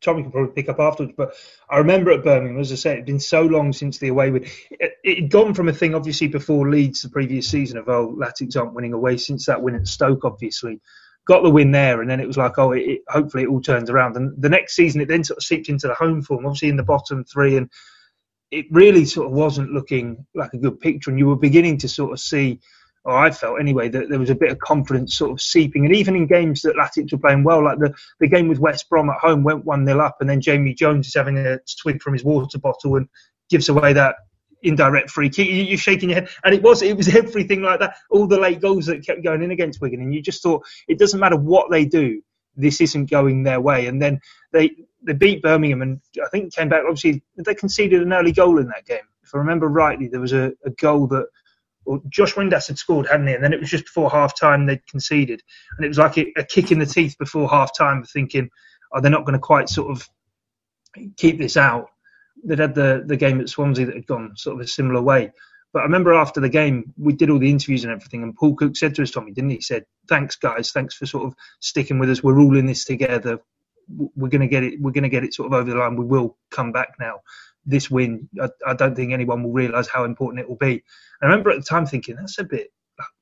Tommy 0.00 0.22
can 0.22 0.30
probably 0.30 0.52
pick 0.52 0.68
up 0.68 0.78
afterwards, 0.78 1.14
but 1.16 1.34
I 1.68 1.78
remember 1.78 2.12
at 2.12 2.24
Birmingham, 2.24 2.60
as 2.60 2.72
I 2.72 2.76
say, 2.76 2.92
it'd 2.92 3.06
been 3.06 3.20
so 3.20 3.42
long 3.42 3.72
since 3.72 3.98
the 3.98 4.08
away 4.08 4.30
win. 4.30 4.46
It, 4.70 5.22
had 5.22 5.30
gone 5.30 5.54
from 5.54 5.68
a 5.68 5.72
thing, 5.72 5.94
obviously, 5.94 6.28
before 6.28 6.68
Leeds 6.70 7.02
the 7.02 7.08
previous 7.08 7.48
season 7.48 7.78
of 7.78 7.88
oh, 7.88 8.14
Latics 8.16 8.56
aren't 8.56 8.74
winning 8.74 8.92
away 8.92 9.16
since 9.16 9.46
that 9.46 9.62
win 9.62 9.74
at 9.74 9.86
Stoke, 9.86 10.24
obviously. 10.24 10.80
Got 11.26 11.42
the 11.42 11.50
win 11.50 11.70
there, 11.70 12.00
and 12.00 12.10
then 12.10 12.20
it 12.20 12.26
was 12.26 12.36
like, 12.36 12.58
oh, 12.58 12.72
it, 12.72 12.80
it, 12.80 13.00
hopefully 13.08 13.44
it 13.44 13.48
all 13.48 13.60
turns 13.60 13.90
around. 13.90 14.16
And 14.16 14.40
the 14.40 14.48
next 14.48 14.74
season, 14.74 15.00
it 15.00 15.08
then 15.08 15.24
sort 15.24 15.38
of 15.38 15.44
seeped 15.44 15.68
into 15.68 15.88
the 15.88 15.94
home 15.94 16.22
form, 16.22 16.46
obviously 16.46 16.68
in 16.68 16.76
the 16.76 16.82
bottom 16.82 17.24
three, 17.24 17.56
and 17.56 17.70
it 18.50 18.66
really 18.70 19.04
sort 19.04 19.26
of 19.26 19.32
wasn't 19.32 19.72
looking 19.72 20.26
like 20.34 20.54
a 20.54 20.58
good 20.58 20.80
picture, 20.80 21.10
and 21.10 21.18
you 21.18 21.26
were 21.26 21.36
beginning 21.36 21.78
to 21.78 21.88
sort 21.88 22.12
of 22.12 22.20
see 22.20 22.60
or 23.04 23.16
I 23.16 23.30
felt 23.30 23.60
anyway, 23.60 23.88
that 23.88 24.08
there 24.08 24.18
was 24.18 24.30
a 24.30 24.34
bit 24.34 24.50
of 24.50 24.58
confidence 24.58 25.16
sort 25.16 25.30
of 25.30 25.40
seeping. 25.40 25.86
And 25.86 25.94
even 25.96 26.16
in 26.16 26.26
games 26.26 26.62
that 26.62 26.76
Latics 26.76 27.12
were 27.12 27.18
playing 27.18 27.44
well, 27.44 27.64
like 27.64 27.78
the, 27.78 27.94
the 28.18 28.28
game 28.28 28.48
with 28.48 28.58
West 28.58 28.88
Brom 28.90 29.08
at 29.08 29.18
home 29.18 29.42
went 29.42 29.64
1 29.64 29.86
0 29.86 30.00
up, 30.00 30.18
and 30.20 30.28
then 30.28 30.40
Jamie 30.40 30.74
Jones 30.74 31.08
is 31.08 31.14
having 31.14 31.38
a 31.38 31.60
swig 31.64 32.02
from 32.02 32.12
his 32.12 32.24
water 32.24 32.58
bottle 32.58 32.96
and 32.96 33.08
gives 33.48 33.68
away 33.68 33.94
that 33.94 34.16
indirect 34.62 35.10
free 35.10 35.30
kick. 35.30 35.48
You're 35.50 35.78
shaking 35.78 36.10
your 36.10 36.20
head, 36.20 36.28
and 36.44 36.54
it 36.54 36.62
was 36.62 36.82
it 36.82 36.96
was 36.96 37.08
everything 37.14 37.62
like 37.62 37.80
that. 37.80 37.96
All 38.10 38.26
the 38.26 38.38
late 38.38 38.60
goals 38.60 38.86
that 38.86 39.04
kept 39.04 39.24
going 39.24 39.42
in 39.42 39.50
against 39.50 39.80
Wigan, 39.80 40.00
and 40.00 40.14
you 40.14 40.22
just 40.22 40.42
thought 40.42 40.66
it 40.88 40.98
doesn't 40.98 41.20
matter 41.20 41.36
what 41.36 41.70
they 41.70 41.84
do, 41.84 42.20
this 42.56 42.80
isn't 42.80 43.10
going 43.10 43.42
their 43.42 43.60
way. 43.60 43.86
And 43.86 44.00
then 44.00 44.20
they 44.52 44.70
they 45.02 45.14
beat 45.14 45.42
Birmingham, 45.42 45.82
and 45.82 46.00
I 46.22 46.28
think 46.28 46.54
came 46.54 46.68
back. 46.68 46.82
Obviously, 46.84 47.22
they 47.36 47.54
conceded 47.54 48.02
an 48.02 48.12
early 48.12 48.32
goal 48.32 48.58
in 48.58 48.66
that 48.66 48.86
game. 48.86 48.98
If 49.22 49.34
I 49.34 49.38
remember 49.38 49.68
rightly, 49.68 50.08
there 50.08 50.20
was 50.20 50.32
a, 50.32 50.52
a 50.64 50.70
goal 50.70 51.06
that 51.08 51.26
well, 51.90 52.00
Josh 52.08 52.34
Windass 52.34 52.68
had 52.68 52.78
scored, 52.78 53.08
hadn't 53.08 53.26
he? 53.26 53.34
And 53.34 53.42
then 53.42 53.52
it 53.52 53.58
was 53.58 53.68
just 53.68 53.86
before 53.86 54.08
half 54.08 54.38
time 54.38 54.64
they'd 54.64 54.86
conceded, 54.86 55.42
and 55.76 55.84
it 55.84 55.88
was 55.88 55.98
like 55.98 56.16
a, 56.18 56.32
a 56.36 56.44
kick 56.44 56.70
in 56.70 56.78
the 56.78 56.86
teeth 56.86 57.16
before 57.18 57.50
half 57.50 57.76
time, 57.76 58.04
thinking, 58.04 58.48
"Oh, 58.92 59.00
they're 59.00 59.10
not 59.10 59.24
going 59.24 59.32
to 59.32 59.40
quite 59.40 59.68
sort 59.68 59.90
of 59.90 60.08
keep 61.16 61.38
this 61.38 61.56
out." 61.56 61.88
They'd 62.44 62.60
had 62.60 62.76
the 62.76 63.02
the 63.04 63.16
game 63.16 63.40
at 63.40 63.48
Swansea 63.48 63.86
that 63.86 63.96
had 63.96 64.06
gone 64.06 64.36
sort 64.36 64.54
of 64.54 64.64
a 64.64 64.68
similar 64.68 65.02
way. 65.02 65.32
But 65.72 65.80
I 65.80 65.82
remember 65.82 66.14
after 66.14 66.38
the 66.40 66.48
game, 66.48 66.94
we 66.96 67.12
did 67.12 67.28
all 67.28 67.40
the 67.40 67.50
interviews 67.50 67.82
and 67.82 67.92
everything, 67.92 68.22
and 68.22 68.36
Paul 68.36 68.54
Cook 68.54 68.76
said 68.76 68.94
to 68.94 69.02
us, 69.02 69.10
Tommy, 69.10 69.32
didn't 69.32 69.50
he? 69.50 69.56
He 69.56 69.62
said, 69.62 69.84
"Thanks, 70.08 70.36
guys. 70.36 70.70
Thanks 70.70 70.94
for 70.94 71.06
sort 71.06 71.26
of 71.26 71.34
sticking 71.58 71.98
with 71.98 72.10
us. 72.10 72.22
We're 72.22 72.38
all 72.38 72.56
in 72.56 72.66
this 72.66 72.84
together. 72.84 73.40
We're 73.88 74.28
going 74.28 74.42
to 74.42 74.46
get 74.46 74.62
it. 74.62 74.80
We're 74.80 74.92
going 74.92 75.02
to 75.02 75.08
get 75.08 75.24
it 75.24 75.34
sort 75.34 75.48
of 75.48 75.54
over 75.54 75.68
the 75.68 75.76
line. 75.76 75.96
We 75.96 76.04
will 76.04 76.36
come 76.52 76.70
back 76.70 76.94
now. 77.00 77.22
This 77.66 77.90
win, 77.90 78.28
I, 78.40 78.48
I 78.66 78.74
don't 78.74 78.94
think 78.94 79.12
anyone 79.12 79.42
will 79.42 79.52
realise 79.52 79.88
how 79.88 80.04
important 80.04 80.40
it 80.40 80.48
will 80.48 80.56
be." 80.56 80.82
I 81.22 81.26
remember 81.26 81.50
at 81.50 81.58
the 81.58 81.64
time 81.64 81.86
thinking, 81.86 82.16
"That's 82.16 82.38
a 82.38 82.44
bit 82.44 82.70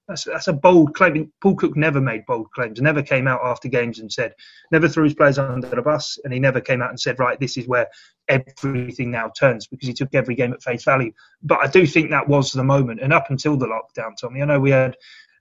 that's, 0.09 0.25
that's 0.25 0.49
a 0.49 0.55
bold 0.55 0.95
claim. 0.95 1.31
Paul 1.43 1.55
Cook 1.55 1.77
never 1.77 2.01
made 2.01 2.25
bold 2.27 2.51
claims, 2.53 2.81
never 2.81 3.03
came 3.03 3.29
out 3.29 3.41
after 3.45 3.69
games 3.69 3.99
and 3.99 4.11
said, 4.11 4.33
never 4.73 4.89
threw 4.89 5.05
his 5.05 5.15
players 5.15 5.39
under 5.39 5.69
the 5.69 5.83
bus, 5.83 6.19
and 6.25 6.33
he 6.33 6.41
never 6.41 6.63
came 6.63 6.81
out 6.81 6.89
and 6.89 6.99
said, 6.99 7.19
right, 7.19 7.39
this 7.39 7.59
is 7.59 7.69
where 7.69 7.89
everything 8.27 9.11
now 9.11 9.31
turns 9.39 9.67
because 9.67 9.87
he 9.87 9.93
took 9.93 10.15
every 10.15 10.35
game 10.35 10.55
at 10.55 10.63
face 10.63 10.85
value. 10.85 11.13
But 11.43 11.59
I 11.63 11.67
do 11.67 11.87
think 11.87 12.11
that 12.11 12.27
was 12.27 12.53
the 12.53 12.65
moment. 12.65 13.01
And 13.03 13.13
up 13.13 13.27
until 13.29 13.57
the 13.57 13.67
lockdown, 13.67 14.17
Tommy, 14.19 14.41
I 14.41 14.47
know 14.47 14.59
we 14.59 14.71
had 14.71 14.97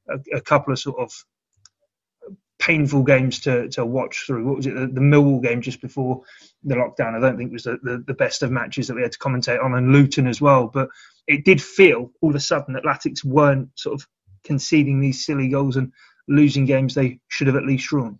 a, 0.10 0.38
a 0.38 0.42
couple 0.42 0.74
of 0.74 0.80
sort 0.80 1.00
of 1.00 1.12
painful 2.60 3.04
games 3.04 3.40
to, 3.42 3.70
to 3.70 3.86
watch 3.86 4.26
through. 4.26 4.46
What 4.46 4.58
was 4.58 4.68
it? 4.68 4.76
The, 4.76 4.88
the 4.88 5.02
Millwall 5.02 5.42
game 5.42 5.62
just 5.62 5.82
before 5.82 6.24
the 6.64 6.76
lockdown. 6.76 7.16
I 7.16 7.20
don't 7.20 7.38
think 7.38 7.52
was 7.52 7.64
the, 7.64 7.80
the, 7.84 8.04
the, 8.06 8.14
best 8.14 8.44
of 8.44 8.52
matches 8.52 8.88
that 8.88 8.96
we 8.96 9.02
had 9.02 9.12
to 9.12 9.20
commentate 9.20 9.64
on, 9.64 9.74
and 9.76 9.92
Luton 9.92 10.28
as 10.28 10.42
well. 10.42 10.68
But 10.68 10.90
it 11.28 11.46
did 11.46 11.62
feel 11.62 12.12
all 12.22 12.30
of 12.30 12.36
a 12.36 12.40
sudden 12.40 12.74
that 12.74 12.84
Latics 12.84 13.24
weren't 13.24 13.70
sort 13.76 14.00
of 14.00 14.08
conceding 14.44 15.00
these 15.00 15.26
silly 15.26 15.50
goals 15.50 15.76
and 15.76 15.92
losing 16.28 16.66
games 16.66 16.94
they 16.94 17.20
should 17.28 17.48
have 17.48 17.56
at 17.56 17.66
least 17.66 17.88
drawn. 17.88 18.20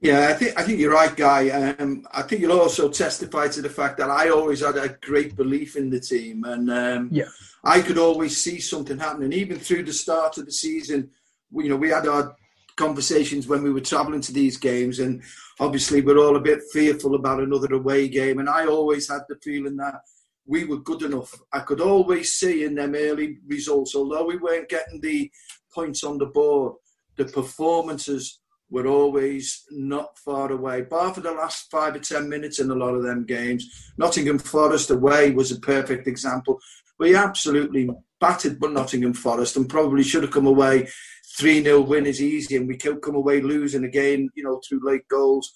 Yeah, 0.00 0.28
I 0.28 0.34
think 0.34 0.58
I 0.58 0.62
think 0.62 0.80
you're 0.80 0.92
right, 0.92 1.14
Guy. 1.16 1.48
Um, 1.48 2.06
I 2.12 2.22
think 2.22 2.42
you'll 2.42 2.60
also 2.60 2.90
testify 2.90 3.48
to 3.48 3.62
the 3.62 3.70
fact 3.70 3.96
that 3.98 4.10
I 4.10 4.28
always 4.28 4.60
had 4.60 4.76
a 4.76 4.90
great 5.00 5.34
belief 5.34 5.76
in 5.76 5.88
the 5.88 6.00
team, 6.00 6.44
and 6.44 6.70
um, 6.70 7.08
yeah, 7.10 7.28
I 7.62 7.80
could 7.80 7.96
always 7.96 8.36
see 8.36 8.60
something 8.60 8.98
happening. 8.98 9.32
Even 9.32 9.58
through 9.58 9.84
the 9.84 9.92
start 9.94 10.36
of 10.36 10.44
the 10.44 10.52
season, 10.52 11.10
you 11.54 11.70
know, 11.70 11.76
we 11.76 11.88
had 11.88 12.06
our 12.06 12.36
conversations 12.76 13.46
when 13.46 13.62
we 13.62 13.72
were 13.72 13.80
travelling 13.80 14.20
to 14.22 14.32
these 14.32 14.56
games, 14.56 14.98
and 14.98 15.22
obviously 15.60 16.00
we're 16.00 16.18
all 16.18 16.36
a 16.36 16.40
bit 16.40 16.60
fearful 16.72 17.14
about 17.14 17.40
another 17.42 17.74
away 17.74 18.08
game. 18.08 18.38
And 18.38 18.48
I 18.48 18.66
always 18.66 19.08
had 19.08 19.22
the 19.28 19.36
feeling 19.42 19.76
that 19.76 20.00
we 20.46 20.64
were 20.64 20.78
good 20.78 21.02
enough. 21.02 21.34
I 21.52 21.60
could 21.60 21.80
always 21.80 22.34
see 22.34 22.64
in 22.64 22.74
them 22.74 22.94
early 22.94 23.38
results, 23.46 23.94
although 23.94 24.26
we 24.26 24.36
weren't 24.36 24.68
getting 24.68 25.00
the 25.00 25.30
points 25.72 26.04
on 26.04 26.18
the 26.18 26.26
board, 26.26 26.74
the 27.16 27.24
performances 27.24 28.40
were 28.70 28.86
always 28.86 29.64
not 29.70 30.18
far 30.18 30.50
away. 30.50 30.82
Bar 30.82 31.14
for 31.14 31.20
the 31.20 31.30
last 31.30 31.70
five 31.70 31.94
or 31.94 32.00
ten 32.00 32.28
minutes 32.28 32.58
in 32.58 32.70
a 32.70 32.74
lot 32.74 32.94
of 32.94 33.02
them 33.02 33.24
games. 33.24 33.92
Nottingham 33.96 34.38
Forest 34.38 34.90
away 34.90 35.30
was 35.30 35.52
a 35.52 35.60
perfect 35.60 36.08
example. 36.08 36.58
We 36.98 37.14
absolutely 37.14 37.88
battered 38.20 38.58
but 38.58 38.72
Nottingham 38.72 39.14
Forest 39.14 39.56
and 39.56 39.68
probably 39.68 40.02
should 40.02 40.22
have 40.22 40.32
come 40.32 40.46
away 40.46 40.88
3 41.38 41.62
0 41.62 41.80
win 41.82 42.06
is 42.06 42.22
easy 42.22 42.56
and 42.56 42.68
we 42.68 42.76
could 42.76 43.02
come 43.02 43.14
away 43.14 43.40
losing 43.40 43.84
again, 43.84 44.28
you 44.34 44.44
know, 44.44 44.60
through 44.66 44.80
late 44.82 45.06
goals. 45.08 45.52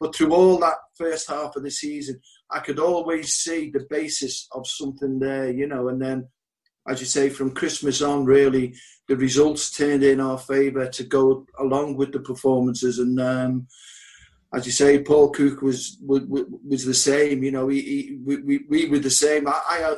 But 0.00 0.14
through 0.14 0.32
all 0.34 0.58
that 0.60 0.78
first 0.96 1.28
half 1.28 1.56
of 1.56 1.62
the 1.62 1.70
season, 1.70 2.20
I 2.50 2.60
could 2.60 2.78
always 2.78 3.34
see 3.34 3.70
the 3.70 3.86
basis 3.90 4.48
of 4.52 4.66
something 4.66 5.18
there, 5.18 5.50
you 5.50 5.66
know. 5.66 5.88
And 5.88 6.00
then, 6.00 6.28
as 6.88 7.00
you 7.00 7.06
say, 7.06 7.28
from 7.28 7.54
Christmas 7.54 8.00
on, 8.00 8.24
really, 8.24 8.74
the 9.08 9.16
results 9.16 9.70
turned 9.70 10.02
in 10.02 10.20
our 10.20 10.38
favour 10.38 10.88
to 10.88 11.04
go 11.04 11.46
along 11.58 11.96
with 11.96 12.12
the 12.12 12.20
performances. 12.20 12.98
And 12.98 13.20
um, 13.20 13.66
as 14.54 14.64
you 14.64 14.72
say, 14.72 15.02
Paul 15.02 15.30
Cook 15.30 15.60
was 15.60 15.98
was, 16.04 16.22
was 16.26 16.86
the 16.86 16.94
same. 16.94 17.42
You 17.42 17.52
know, 17.52 17.68
he, 17.68 17.82
he, 17.82 18.18
we, 18.24 18.64
we 18.68 18.88
were 18.88 18.98
the 18.98 19.10
same. 19.10 19.46
I, 19.46 19.60
I, 19.68 19.96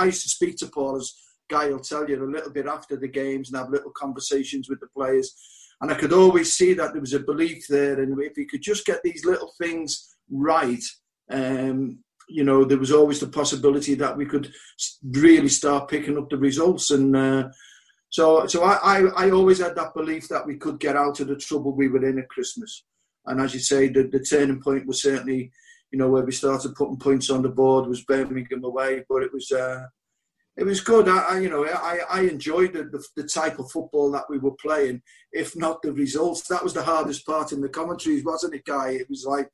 I 0.00 0.04
used 0.06 0.22
to 0.24 0.28
speak 0.28 0.56
to 0.56 0.66
Paul 0.66 0.96
as 0.96 1.14
Guy 1.48 1.68
will 1.68 1.80
tell 1.80 2.08
you 2.08 2.22
a 2.22 2.24
little 2.24 2.50
bit 2.50 2.66
after 2.66 2.96
the 2.96 3.08
games 3.08 3.48
and 3.48 3.58
have 3.58 3.70
little 3.70 3.92
conversations 3.92 4.68
with 4.68 4.80
the 4.80 4.86
players. 4.88 5.34
And 5.80 5.90
I 5.90 5.94
could 5.94 6.12
always 6.12 6.52
see 6.52 6.72
that 6.74 6.92
there 6.92 7.00
was 7.00 7.14
a 7.14 7.20
belief 7.20 7.66
there, 7.68 8.00
and 8.00 8.18
if 8.22 8.36
he 8.36 8.46
could 8.46 8.62
just 8.62 8.86
get 8.86 9.02
these 9.02 9.24
little 9.24 9.52
things 9.58 10.16
right, 10.30 10.82
um, 11.30 11.98
you 12.28 12.44
know, 12.44 12.64
there 12.64 12.78
was 12.78 12.92
always 12.92 13.20
the 13.20 13.26
possibility 13.26 13.94
that 13.94 14.16
we 14.16 14.26
could 14.26 14.52
really 15.02 15.48
start 15.48 15.88
picking 15.88 16.16
up 16.16 16.30
the 16.30 16.38
results. 16.38 16.90
And 16.90 17.14
uh, 17.14 17.48
so, 18.08 18.46
so 18.46 18.62
I, 18.62 18.78
I, 18.82 19.26
I, 19.26 19.30
always 19.30 19.58
had 19.58 19.76
that 19.76 19.94
belief 19.94 20.28
that 20.28 20.46
we 20.46 20.56
could 20.56 20.80
get 20.80 20.96
out 20.96 21.20
of 21.20 21.28
the 21.28 21.36
trouble 21.36 21.72
we 21.72 21.88
were 21.88 22.04
in 22.06 22.18
at 22.18 22.28
Christmas. 22.28 22.84
And 23.26 23.40
as 23.40 23.52
you 23.54 23.60
say, 23.60 23.88
the, 23.88 24.04
the 24.04 24.20
turning 24.20 24.60
point 24.60 24.86
was 24.86 25.02
certainly, 25.02 25.50
you 25.90 25.98
know, 25.98 26.08
where 26.08 26.24
we 26.24 26.32
started 26.32 26.74
putting 26.74 26.96
points 26.96 27.30
on 27.30 27.42
the 27.42 27.48
board 27.48 27.86
was 27.86 28.04
Birmingham 28.04 28.64
away. 28.64 29.04
But 29.08 29.22
it 29.22 29.32
was, 29.32 29.50
uh, 29.52 29.84
it 30.56 30.64
was 30.64 30.80
good. 30.80 31.08
I, 31.08 31.18
I, 31.18 31.38
you 31.40 31.48
know, 31.50 31.66
I, 31.66 32.00
I 32.08 32.20
enjoyed 32.22 32.74
the, 32.74 32.84
the, 32.84 33.04
the, 33.16 33.24
type 33.24 33.58
of 33.58 33.70
football 33.70 34.10
that 34.12 34.24
we 34.28 34.38
were 34.38 34.52
playing, 34.52 35.02
if 35.32 35.56
not 35.56 35.82
the 35.82 35.92
results. 35.92 36.46
That 36.48 36.62
was 36.62 36.74
the 36.74 36.82
hardest 36.82 37.26
part 37.26 37.52
in 37.52 37.60
the 37.60 37.68
commentaries, 37.68 38.24
wasn't 38.24 38.54
it, 38.54 38.64
Guy? 38.64 38.90
It 38.90 39.10
was 39.10 39.24
like, 39.24 39.50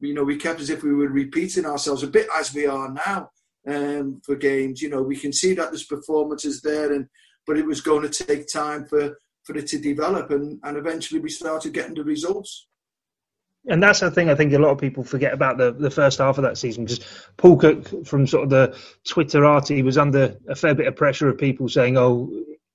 you 0.00 0.14
know, 0.14 0.24
we 0.24 0.36
kept 0.36 0.60
as 0.60 0.70
if 0.70 0.82
we 0.82 0.92
were 0.92 1.08
repeating 1.08 1.66
ourselves 1.66 2.02
a 2.02 2.08
bit 2.08 2.26
as 2.36 2.52
we 2.52 2.66
are 2.66 2.92
now 2.92 3.30
um, 3.68 4.20
for 4.24 4.34
games. 4.34 4.82
You 4.82 4.88
know, 4.88 5.02
we 5.02 5.16
can 5.16 5.32
see 5.32 5.54
that 5.54 5.70
there's 5.70 5.84
performances 5.84 6.60
there, 6.62 6.92
and 6.92 7.06
but 7.46 7.56
it 7.56 7.66
was 7.66 7.80
going 7.80 8.08
to 8.08 8.24
take 8.24 8.52
time 8.52 8.86
for, 8.86 9.18
for 9.44 9.56
it 9.56 9.68
to 9.68 9.78
develop, 9.78 10.30
and, 10.30 10.58
and 10.64 10.76
eventually 10.76 11.20
we 11.20 11.30
started 11.30 11.72
getting 11.72 11.94
the 11.94 12.04
results 12.04 12.66
and 13.68 13.82
that's 13.82 14.00
the 14.00 14.10
thing 14.10 14.30
I 14.30 14.34
think 14.34 14.52
a 14.52 14.58
lot 14.58 14.70
of 14.70 14.78
people 14.78 15.04
forget 15.04 15.32
about 15.32 15.58
the, 15.58 15.72
the 15.72 15.90
first 15.90 16.18
half 16.18 16.38
of 16.38 16.44
that 16.44 16.58
season 16.58 16.84
because 16.84 17.00
Paul 17.36 17.56
Cook 17.56 18.06
from 18.06 18.26
sort 18.26 18.44
of 18.44 18.50
the 18.50 18.76
Twitterati 19.06 19.84
was 19.84 19.98
under 19.98 20.36
a 20.48 20.54
fair 20.54 20.74
bit 20.74 20.86
of 20.86 20.96
pressure 20.96 21.28
of 21.28 21.38
people 21.38 21.68
saying, 21.68 21.98
"Oh, 21.98 22.30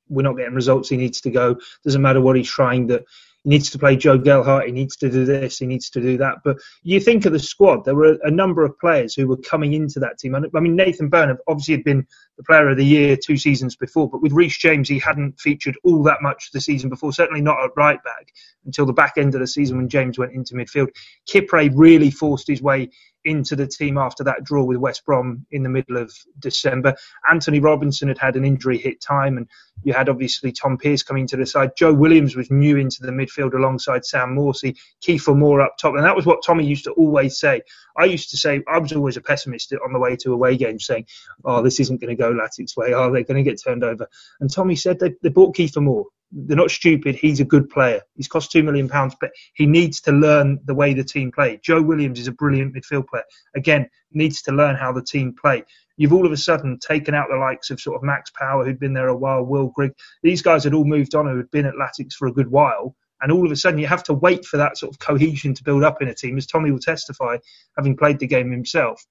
we're 0.09 0.21
not 0.21 0.37
getting 0.37 0.53
results. 0.53 0.89
He 0.89 0.97
needs 0.97 1.21
to 1.21 1.31
go. 1.31 1.57
Doesn't 1.83 2.01
matter 2.01 2.21
what 2.21 2.35
he's 2.35 2.49
trying. 2.49 2.87
That 2.87 3.05
needs 3.45 3.69
to 3.71 3.79
play 3.79 3.95
Joe 3.95 4.17
Gelhardt. 4.17 4.65
He 4.65 4.71
needs 4.71 4.95
to 4.97 5.09
do 5.09 5.23
this. 5.23 5.59
He 5.59 5.65
needs 5.65 5.89
to 5.91 6.01
do 6.01 6.17
that. 6.17 6.37
But 6.43 6.57
you 6.83 6.99
think 6.99 7.25
of 7.25 7.31
the 7.31 7.39
squad, 7.39 7.85
there 7.85 7.95
were 7.95 8.17
a 8.23 8.31
number 8.31 8.65
of 8.65 8.77
players 8.79 9.13
who 9.13 9.27
were 9.27 9.37
coming 9.37 9.73
into 9.73 9.99
that 9.99 10.17
team. 10.17 10.35
I 10.35 10.59
mean, 10.59 10.75
Nathan 10.75 11.09
Byrne 11.09 11.37
obviously 11.47 11.75
had 11.75 11.83
been 11.83 12.05
the 12.37 12.43
player 12.43 12.69
of 12.69 12.77
the 12.77 12.85
year 12.85 13.15
two 13.15 13.37
seasons 13.37 13.75
before, 13.75 14.09
but 14.09 14.21
with 14.21 14.33
Reece 14.33 14.57
James, 14.57 14.89
he 14.89 14.99
hadn't 14.99 15.39
featured 15.39 15.77
all 15.83 16.03
that 16.03 16.21
much 16.21 16.49
the 16.51 16.59
season 16.59 16.89
before, 16.89 17.13
certainly 17.13 17.41
not 17.41 17.63
at 17.63 17.71
right 17.77 18.03
back 18.03 18.33
until 18.65 18.85
the 18.85 18.93
back 18.93 19.13
end 19.17 19.35
of 19.35 19.41
the 19.41 19.47
season 19.47 19.77
when 19.77 19.89
James 19.89 20.17
went 20.17 20.33
into 20.33 20.55
midfield. 20.55 20.89
Kipre 21.29 21.71
really 21.75 22.11
forced 22.11 22.47
his 22.47 22.61
way 22.61 22.89
into 23.25 23.55
the 23.55 23.67
team 23.67 23.97
after 23.97 24.23
that 24.23 24.43
draw 24.43 24.63
with 24.63 24.77
West 24.77 25.05
Brom 25.05 25.45
in 25.51 25.63
the 25.63 25.69
middle 25.69 25.97
of 25.97 26.13
December. 26.39 26.95
Anthony 27.29 27.59
Robinson 27.59 28.07
had 28.07 28.17
had 28.17 28.35
an 28.35 28.45
injury 28.45 28.77
hit 28.77 29.01
time, 29.01 29.37
and 29.37 29.47
you 29.83 29.93
had 29.93 30.07
obviously 30.09 30.51
Tom 30.51 30.77
Pearce 30.77 31.03
coming 31.03 31.27
to 31.27 31.37
the 31.37 31.45
side. 31.45 31.71
Joe 31.77 31.93
Williams 31.93 32.35
was 32.35 32.49
new 32.49 32.77
into 32.77 33.01
the 33.01 33.11
midfield 33.11 33.53
alongside 33.53 34.05
Sam 34.05 34.35
Morsy, 34.35 34.77
Kiefer 35.03 35.35
Moore 35.35 35.61
up 35.61 35.77
top, 35.77 35.95
and 35.95 36.03
that 36.03 36.15
was 36.15 36.25
what 36.25 36.43
Tommy 36.43 36.65
used 36.65 36.85
to 36.85 36.91
always 36.91 37.39
say. 37.39 37.61
I 37.97 38.05
used 38.05 38.29
to 38.31 38.37
say 38.37 38.61
I 38.67 38.77
was 38.77 38.93
always 38.93 39.17
a 39.17 39.21
pessimist 39.21 39.73
on 39.73 39.93
the 39.93 39.99
way 39.99 40.15
to 40.17 40.33
away 40.33 40.57
games, 40.57 40.85
saying, 40.85 41.07
"Oh, 41.43 41.61
this 41.61 41.79
isn't 41.79 42.01
going 42.01 42.15
to 42.15 42.21
go 42.21 42.33
Latics 42.33 42.77
way. 42.77 42.93
Oh, 42.93 43.11
they're 43.11 43.23
going 43.23 43.43
to 43.43 43.49
get 43.49 43.61
turned 43.61 43.83
over." 43.83 44.07
And 44.39 44.51
Tommy 44.51 44.75
said 44.75 44.99
they, 44.99 45.15
they 45.21 45.29
bought 45.29 45.55
Kiefer 45.55 45.81
Moore 45.81 46.05
they're 46.35 46.57
not 46.57 46.71
stupid. 46.71 47.15
He's 47.15 47.39
a 47.39 47.45
good 47.45 47.69
player. 47.69 48.01
He's 48.15 48.27
cost 48.27 48.51
two 48.51 48.63
million 48.63 48.89
pounds, 48.89 49.15
but 49.21 49.31
he 49.55 49.65
needs 49.65 50.01
to 50.01 50.11
learn 50.11 50.59
the 50.65 50.75
way 50.75 50.93
the 50.93 51.03
team 51.03 51.31
play. 51.31 51.59
Joe 51.63 51.81
Williams 51.81 52.19
is 52.19 52.27
a 52.27 52.33
brilliant 52.33 52.75
midfield 52.75 53.07
player. 53.07 53.23
Again, 53.55 53.89
needs 54.11 54.41
to 54.43 54.51
learn 54.51 54.75
how 54.75 54.91
the 54.91 55.03
team 55.03 55.33
play. 55.41 55.63
You've 55.97 56.13
all 56.13 56.25
of 56.25 56.33
a 56.33 56.37
sudden 56.37 56.79
taken 56.79 57.15
out 57.15 57.27
the 57.31 57.37
likes 57.37 57.69
of 57.71 57.79
sort 57.79 57.95
of 57.97 58.03
Max 58.03 58.31
Power, 58.31 58.65
who'd 58.65 58.79
been 58.79 58.93
there 58.93 59.07
a 59.07 59.15
while, 59.15 59.43
Will 59.45 59.67
Grigg. 59.69 59.93
These 60.23 60.41
guys 60.41 60.65
had 60.65 60.73
all 60.73 60.85
moved 60.85 61.15
on, 61.15 61.27
who 61.27 61.37
had 61.37 61.51
been 61.51 61.65
at 61.65 61.75
Latics 61.75 62.13
for 62.13 62.27
a 62.27 62.33
good 62.33 62.51
while, 62.51 62.95
and 63.21 63.31
all 63.31 63.45
of 63.45 63.51
a 63.51 63.55
sudden 63.55 63.79
you 63.79 63.87
have 63.87 64.03
to 64.03 64.13
wait 64.13 64.45
for 64.45 64.57
that 64.57 64.77
sort 64.77 64.93
of 64.93 64.99
cohesion 64.99 65.53
to 65.53 65.63
build 65.63 65.83
up 65.85 66.01
in 66.01 66.09
a 66.09 66.13
team, 66.13 66.37
as 66.37 66.47
Tommy 66.47 66.71
will 66.71 66.79
testify, 66.79 67.37
having 67.77 67.95
played 67.95 68.19
the 68.19 68.27
game 68.27 68.51
himself. 68.51 69.01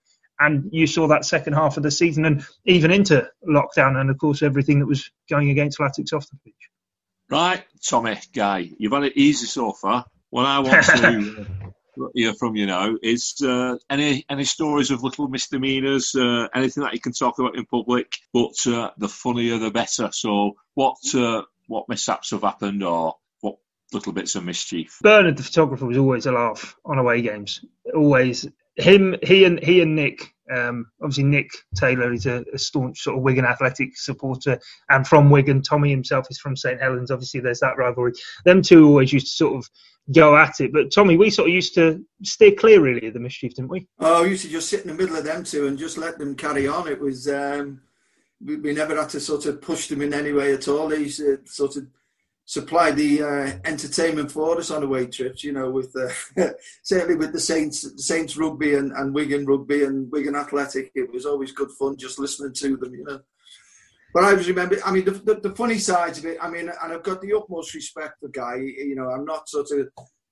and 0.40 0.68
you 0.72 0.86
saw 0.86 1.06
that 1.08 1.24
second 1.24 1.52
half 1.54 1.76
of 1.76 1.82
the 1.82 1.90
season 1.90 2.24
and 2.24 2.44
even 2.64 2.90
into 2.90 3.28
lockdown, 3.48 3.96
and 4.00 4.10
of 4.10 4.18
course 4.18 4.42
everything 4.42 4.80
that 4.80 4.86
was 4.86 5.10
going 5.30 5.50
against 5.50 5.78
Latics 5.78 6.12
off 6.12 6.28
the 6.28 6.36
pitch. 6.44 6.54
Right, 7.30 7.64
Tommy, 7.86 8.18
Guy, 8.34 8.70
you've 8.78 8.92
had 8.92 9.04
it 9.04 9.16
easy 9.16 9.46
so 9.46 9.72
far. 9.72 10.04
What 10.30 10.46
I 10.46 10.58
want 10.58 10.84
to 10.84 11.46
hear 12.14 12.34
from 12.34 12.56
you 12.56 12.66
now 12.66 12.96
is 13.02 13.40
uh, 13.42 13.76
any 13.88 14.24
any 14.28 14.44
stories 14.44 14.90
of 14.90 15.02
little 15.02 15.28
misdemeanors, 15.28 16.14
uh, 16.14 16.48
anything 16.54 16.82
that 16.82 16.92
you 16.92 17.00
can 17.00 17.12
talk 17.12 17.38
about 17.38 17.56
in 17.56 17.64
public, 17.66 18.12
but 18.32 18.54
uh, 18.66 18.90
the 18.98 19.08
funnier 19.08 19.58
the 19.58 19.70
better. 19.70 20.10
So, 20.12 20.56
what 20.74 20.96
uh, 21.14 21.42
what 21.66 21.88
mishaps 21.88 22.30
have 22.32 22.42
happened, 22.42 22.82
or 22.82 23.14
what 23.40 23.56
little 23.92 24.12
bits 24.12 24.34
of 24.34 24.44
mischief? 24.44 24.98
Bernard, 25.02 25.36
the 25.36 25.42
photographer, 25.42 25.86
was 25.86 25.98
always 25.98 26.26
a 26.26 26.32
laugh 26.32 26.76
on 26.84 26.98
away 26.98 27.22
games. 27.22 27.64
Always 27.94 28.46
him, 28.76 29.16
he 29.22 29.44
and 29.44 29.60
he 29.60 29.80
and 29.80 29.96
Nick. 29.96 30.33
Um, 30.52 30.86
obviously, 31.00 31.24
Nick 31.24 31.50
Taylor 31.76 32.12
is 32.12 32.26
a, 32.26 32.44
a, 32.52 32.58
staunch 32.58 33.00
sort 33.00 33.16
of 33.16 33.22
Wigan 33.22 33.46
Athletic 33.46 33.96
supporter, 33.96 34.58
and 34.90 35.06
from 35.06 35.30
Wigan. 35.30 35.62
Tommy 35.62 35.90
himself 35.90 36.26
is 36.30 36.38
from 36.38 36.56
St 36.56 36.80
Helens. 36.80 37.10
Obviously, 37.10 37.40
there's 37.40 37.60
that 37.60 37.78
rivalry. 37.78 38.12
Them 38.44 38.60
two 38.60 38.86
always 38.86 39.12
used 39.12 39.28
to 39.28 39.32
sort 39.32 39.56
of 39.56 39.68
go 40.12 40.36
at 40.36 40.60
it. 40.60 40.72
But 40.72 40.92
Tommy, 40.92 41.16
we 41.16 41.30
sort 41.30 41.48
of 41.48 41.54
used 41.54 41.74
to 41.74 42.04
steer 42.22 42.52
clear 42.52 42.80
really 42.80 43.06
of 43.08 43.14
the 43.14 43.20
mischief, 43.20 43.54
didn't 43.54 43.70
we? 43.70 43.86
Oh, 43.98 44.22
we 44.22 44.30
used 44.30 44.44
to 44.44 44.50
just 44.50 44.68
sit 44.68 44.82
in 44.82 44.88
the 44.88 44.94
middle 44.94 45.16
of 45.16 45.24
them 45.24 45.44
two 45.44 45.66
and 45.66 45.78
just 45.78 45.98
let 45.98 46.18
them 46.18 46.34
carry 46.34 46.68
on. 46.68 46.88
It 46.88 47.00
was 47.00 47.28
um, 47.28 47.80
we, 48.44 48.56
we, 48.56 48.72
never 48.72 48.96
had 48.96 49.08
to 49.10 49.20
sort 49.20 49.46
of 49.46 49.62
push 49.62 49.88
them 49.88 50.02
in 50.02 50.12
any 50.12 50.32
way 50.32 50.52
at 50.52 50.68
all. 50.68 50.88
They 50.88 50.98
used 50.98 51.20
to 51.20 51.40
sort 51.46 51.76
of 51.76 51.86
supply 52.46 52.90
the 52.90 53.22
uh, 53.22 53.58
entertainment 53.64 54.30
for 54.30 54.58
us 54.58 54.70
on 54.70 54.82
away 54.82 55.06
trips. 55.06 55.44
You 55.44 55.52
know, 55.52 55.70
with 55.70 55.94
uh, 55.96 56.50
certainly 56.82 57.16
with 57.16 57.32
the 57.32 57.40
Saints, 57.40 58.04
Saints 58.04 58.36
rugby 58.36 58.74
and, 58.74 58.92
and 58.92 59.14
Wigan 59.14 59.46
rugby 59.46 59.84
and 59.84 60.10
Wigan 60.10 60.36
Athletic, 60.36 60.90
it 60.94 61.12
was 61.12 61.26
always 61.26 61.52
good 61.52 61.70
fun 61.72 61.96
just 61.96 62.18
listening 62.18 62.52
to 62.54 62.76
them. 62.76 62.94
You 62.94 63.04
know. 63.04 63.20
But 64.14 64.22
I 64.22 64.30
always 64.30 64.46
remember, 64.46 64.78
I 64.86 64.92
mean, 64.92 65.04
the, 65.04 65.10
the, 65.10 65.34
the, 65.34 65.56
funny 65.56 65.76
sides 65.76 66.18
of 66.18 66.26
it, 66.26 66.38
I 66.40 66.48
mean, 66.48 66.68
and 66.68 66.92
I've 66.92 67.02
got 67.02 67.20
the 67.20 67.32
utmost 67.36 67.74
respect 67.74 68.20
for 68.20 68.28
Guy. 68.28 68.58
You 68.58 68.94
know, 68.94 69.10
I'm 69.10 69.24
not 69.24 69.48
sort 69.48 69.72
of 69.72 69.88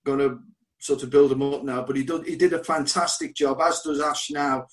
going 0.07 0.21
to 0.21 0.39
sort 0.79 1.03
of 1.03 1.11
build 1.11 1.33
him 1.33 1.43
up 1.43 1.65
now, 1.65 1.83
but 1.83 1.97
he 1.97 2.05
did, 2.05 2.25
he 2.25 2.37
did 2.37 2.53
a 2.53 2.63
fantastic 2.63 3.35
job, 3.35 3.61
as 3.61 3.81
does 3.81 4.01
Ash 4.01 4.31
now. 4.31 4.67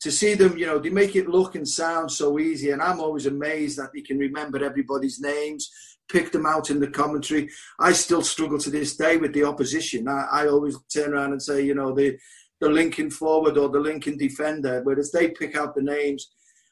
To 0.00 0.10
see 0.10 0.34
them, 0.34 0.58
you 0.58 0.66
know, 0.66 0.78
they 0.78 0.90
make 0.90 1.14
it 1.14 1.28
look 1.28 1.54
and 1.54 1.68
sound 1.68 2.10
so 2.10 2.38
easy. 2.38 2.70
And 2.70 2.82
I'm 2.82 3.00
always 3.00 3.26
amazed 3.26 3.78
that 3.78 3.90
he 3.94 4.02
can 4.02 4.18
remember 4.18 4.64
everybody's 4.64 5.20
names, 5.20 5.70
pick 6.10 6.32
them 6.32 6.46
out 6.46 6.70
in 6.70 6.80
the 6.80 6.88
commentary. 6.88 7.48
I 7.78 7.92
still 7.92 8.22
struggle 8.22 8.58
to 8.58 8.70
this 8.70 8.96
day 8.96 9.16
with 9.16 9.32
the 9.32 9.44
opposition. 9.44 10.08
I, 10.08 10.26
I 10.30 10.46
always 10.48 10.76
turn 10.92 11.14
around 11.14 11.32
and 11.32 11.42
say, 11.42 11.64
you 11.64 11.74
know, 11.74 11.94
the, 11.94 12.18
the 12.60 12.68
Lincoln 12.68 13.10
forward 13.10 13.56
or 13.58 13.68
the 13.68 13.80
Lincoln 13.80 14.16
defender, 14.16 14.80
whereas 14.84 15.12
they 15.12 15.28
pick 15.28 15.56
out 15.56 15.74
the 15.74 15.82
names 15.82 16.30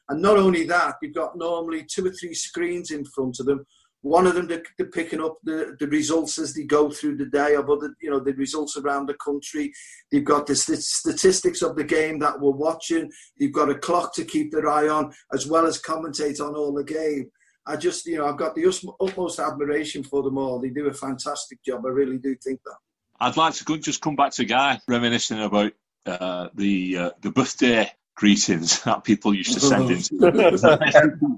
and 0.09 0.21
not 0.21 0.37
only 0.37 0.63
that, 0.65 0.95
you've 1.01 1.15
got 1.15 1.37
normally 1.37 1.83
two 1.83 2.05
or 2.05 2.11
three 2.11 2.33
screens 2.33 2.91
in 2.91 3.03
front 3.05 3.39
of 3.39 3.45
them. 3.45 3.65
One 4.01 4.25
of 4.25 4.35
them, 4.35 4.47
they're, 4.47 4.63
they're 4.77 4.89
picking 4.89 5.21
up 5.21 5.37
the, 5.43 5.75
the 5.79 5.87
results 5.87 6.37
as 6.37 6.53
they 6.53 6.63
go 6.63 6.89
through 6.89 7.17
the 7.17 7.25
day 7.25 7.55
of 7.55 7.69
other, 7.69 7.93
you 7.99 8.09
know, 8.09 8.19
the 8.19 8.33
results 8.33 8.77
around 8.77 9.07
the 9.07 9.15
country. 9.15 9.73
They've 10.11 10.23
got 10.23 10.47
the 10.47 10.55
st- 10.55 10.79
statistics 10.79 11.61
of 11.61 11.75
the 11.75 11.83
game 11.83 12.19
that 12.19 12.39
we're 12.39 12.51
watching. 12.51 13.11
They've 13.37 13.51
got 13.51 13.71
a 13.71 13.75
clock 13.75 14.13
to 14.15 14.23
keep 14.23 14.51
their 14.51 14.69
eye 14.69 14.87
on, 14.87 15.13
as 15.33 15.47
well 15.47 15.65
as 15.65 15.81
commentate 15.81 16.39
on 16.39 16.55
all 16.55 16.73
the 16.73 16.85
game. 16.85 17.29
I 17.67 17.75
just, 17.75 18.05
you 18.05 18.17
know, 18.17 18.27
I've 18.27 18.37
got 18.37 18.55
the 18.55 18.65
utmost 19.01 19.39
admiration 19.39 20.03
for 20.03 20.23
them 20.23 20.37
all. 20.37 20.59
They 20.59 20.69
do 20.69 20.87
a 20.87 20.93
fantastic 20.93 21.61
job. 21.63 21.85
I 21.85 21.89
really 21.89 22.17
do 22.17 22.35
think 22.35 22.61
that. 22.63 22.77
I'd 23.19 23.35
like 23.35 23.55
to 23.55 23.77
just 23.77 24.01
come 24.01 24.15
back 24.15 24.31
to 24.33 24.45
Guy 24.45 24.79
reminiscing 24.87 25.41
about 25.41 25.73
uh, 26.05 26.47
the 26.53 26.97
uh, 26.97 27.09
the 27.21 27.31
birthday 27.31 27.91
greetings 28.15 28.81
that 28.83 29.03
people 29.03 29.33
used 29.33 29.53
to 29.53 29.59
send 29.59 29.91
in. 29.91 29.99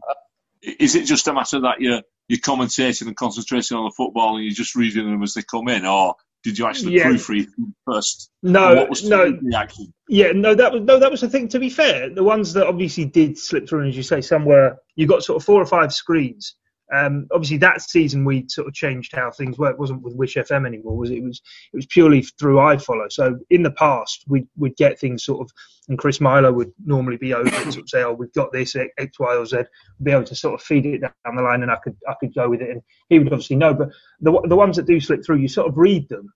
Is 0.62 0.96
it 0.96 1.06
just 1.06 1.28
a 1.28 1.34
matter 1.34 1.62
that 1.62 1.80
you're 1.80 2.02
you're 2.28 2.40
commentating 2.40 3.08
and 3.08 3.16
concentrating 3.16 3.78
on 3.78 3.86
the 3.86 3.94
football 3.96 4.36
and 4.36 4.46
you're 4.46 4.54
just 4.54 4.76
reading 4.76 5.10
them 5.10 5.24
as 5.24 5.34
they 5.34 5.42
come 5.42 5.70
in, 5.70 5.86
or 5.86 6.16
did 6.44 6.58
you 6.58 6.66
actually 6.66 6.96
yeah. 6.96 7.06
proofread 7.06 7.48
first? 7.86 8.32
No, 8.44 8.76
what 8.76 8.90
was 8.90 9.04
no. 9.04 9.38
Reaction? 9.42 9.94
Yeah, 10.08 10.32
no, 10.34 10.56
that 10.56 10.72
was 10.72 10.82
no, 10.84 11.00
that 11.00 11.12
was 11.12 11.22
the 11.22 11.30
thing. 11.30 11.48
To 11.50 11.60
be 11.60 11.70
fair, 11.70 12.10
the 12.10 12.24
ones 12.24 12.54
that 12.54 12.68
obviously 12.68 13.06
did 13.06 13.38
slip 13.38 13.68
through, 13.68 13.90
as 13.90 13.98
you 13.98 14.04
say, 14.04 14.22
somewhere 14.22 14.78
you 14.96 15.06
got 15.06 15.24
sort 15.24 15.42
of 15.42 15.46
four 15.46 15.62
or 15.62 15.66
five 15.66 15.94
screens 15.94 16.56
um, 16.92 17.28
obviously, 17.32 17.58
that 17.58 17.82
season 17.82 18.26
we 18.26 18.46
sort 18.48 18.68
of 18.68 18.74
changed 18.74 19.14
how 19.14 19.30
things 19.30 19.58
were. 19.58 19.70
It 19.70 19.78
wasn't 19.78 20.02
with 20.02 20.16
Wish 20.16 20.36
FM 20.36 20.66
anymore. 20.66 20.98
Was 20.98 21.12
it? 21.12 21.22
was 21.22 21.42
it 21.72 21.76
was 21.76 21.86
purely 21.86 22.24
through 22.24 22.56
iFollow. 22.56 23.12
So 23.12 23.38
in 23.50 23.62
the 23.64 23.72
past, 23.72 24.24
we 24.28 24.48
would 24.58 24.76
get 24.76 25.00
things 25.00 25.24
sort 25.24 25.42
of, 25.42 25.52
and 25.88 26.00
Chris 26.00 26.20
Milo 26.20 26.52
would 26.52 26.72
normally 26.84 27.18
be 27.18 27.34
over 27.34 27.50
to 27.50 27.72
sort 27.72 27.78
of 27.84 27.90
say, 27.90 28.04
"Oh, 28.04 28.14
we've 28.14 28.34
got 28.34 28.52
this 28.52 28.76
X, 28.76 29.20
Y, 29.20 29.36
or 29.36 29.46
Z." 29.46 29.58
Be 30.02 30.12
able 30.12 30.24
to 30.26 30.36
sort 30.36 30.56
of 30.56 30.66
feed 30.66 30.86
it 30.88 31.02
down 31.02 31.36
the 31.36 31.44
line, 31.44 31.62
and 31.62 31.72
I 31.72 31.78
could 31.78 31.96
I 32.08 32.16
could 32.20 32.34
go 32.34 32.50
with 32.50 32.62
it, 32.62 32.72
and 32.72 32.82
he 33.10 33.20
would 33.20 33.32
obviously 33.32 33.56
know. 33.56 33.74
But 33.74 33.90
the 34.22 34.42
the 34.48 34.56
ones 34.56 34.76
that 34.78 34.88
do 34.88 35.00
slip 35.00 35.24
through, 35.24 35.38
you 35.38 35.48
sort 35.48 35.68
of 35.68 35.78
read 35.78 36.10
them, 36.10 36.34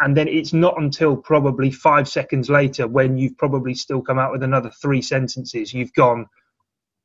and 0.00 0.16
then 0.16 0.26
it's 0.26 0.52
not 0.52 0.80
until 0.80 1.16
probably 1.16 1.70
five 1.70 2.08
seconds 2.08 2.50
later 2.50 2.88
when 2.88 3.18
you've 3.18 3.38
probably 3.38 3.74
still 3.74 4.02
come 4.02 4.18
out 4.18 4.32
with 4.32 4.42
another 4.42 4.72
three 4.82 5.02
sentences, 5.02 5.72
you've 5.72 5.94
gone, 5.94 6.26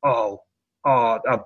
"Oh." 0.04 0.40
I've, 0.88 1.40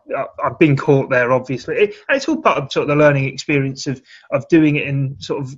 I've, 0.45 0.59
been 0.59 0.77
caught 0.77 1.11
there, 1.11 1.33
obviously. 1.33 1.77
It, 1.77 1.95
and 2.09 2.17
it's 2.17 2.29
all 2.29 2.41
part 2.41 2.59
of 2.59 2.73
sort 2.73 2.83
of 2.83 2.89
the 2.89 3.03
learning 3.03 3.25
experience 3.25 3.87
of, 3.87 4.03
of 4.31 4.47
doing 4.49 4.77
it 4.77 4.87
and 4.87 5.23
sort 5.23 5.43
of 5.43 5.55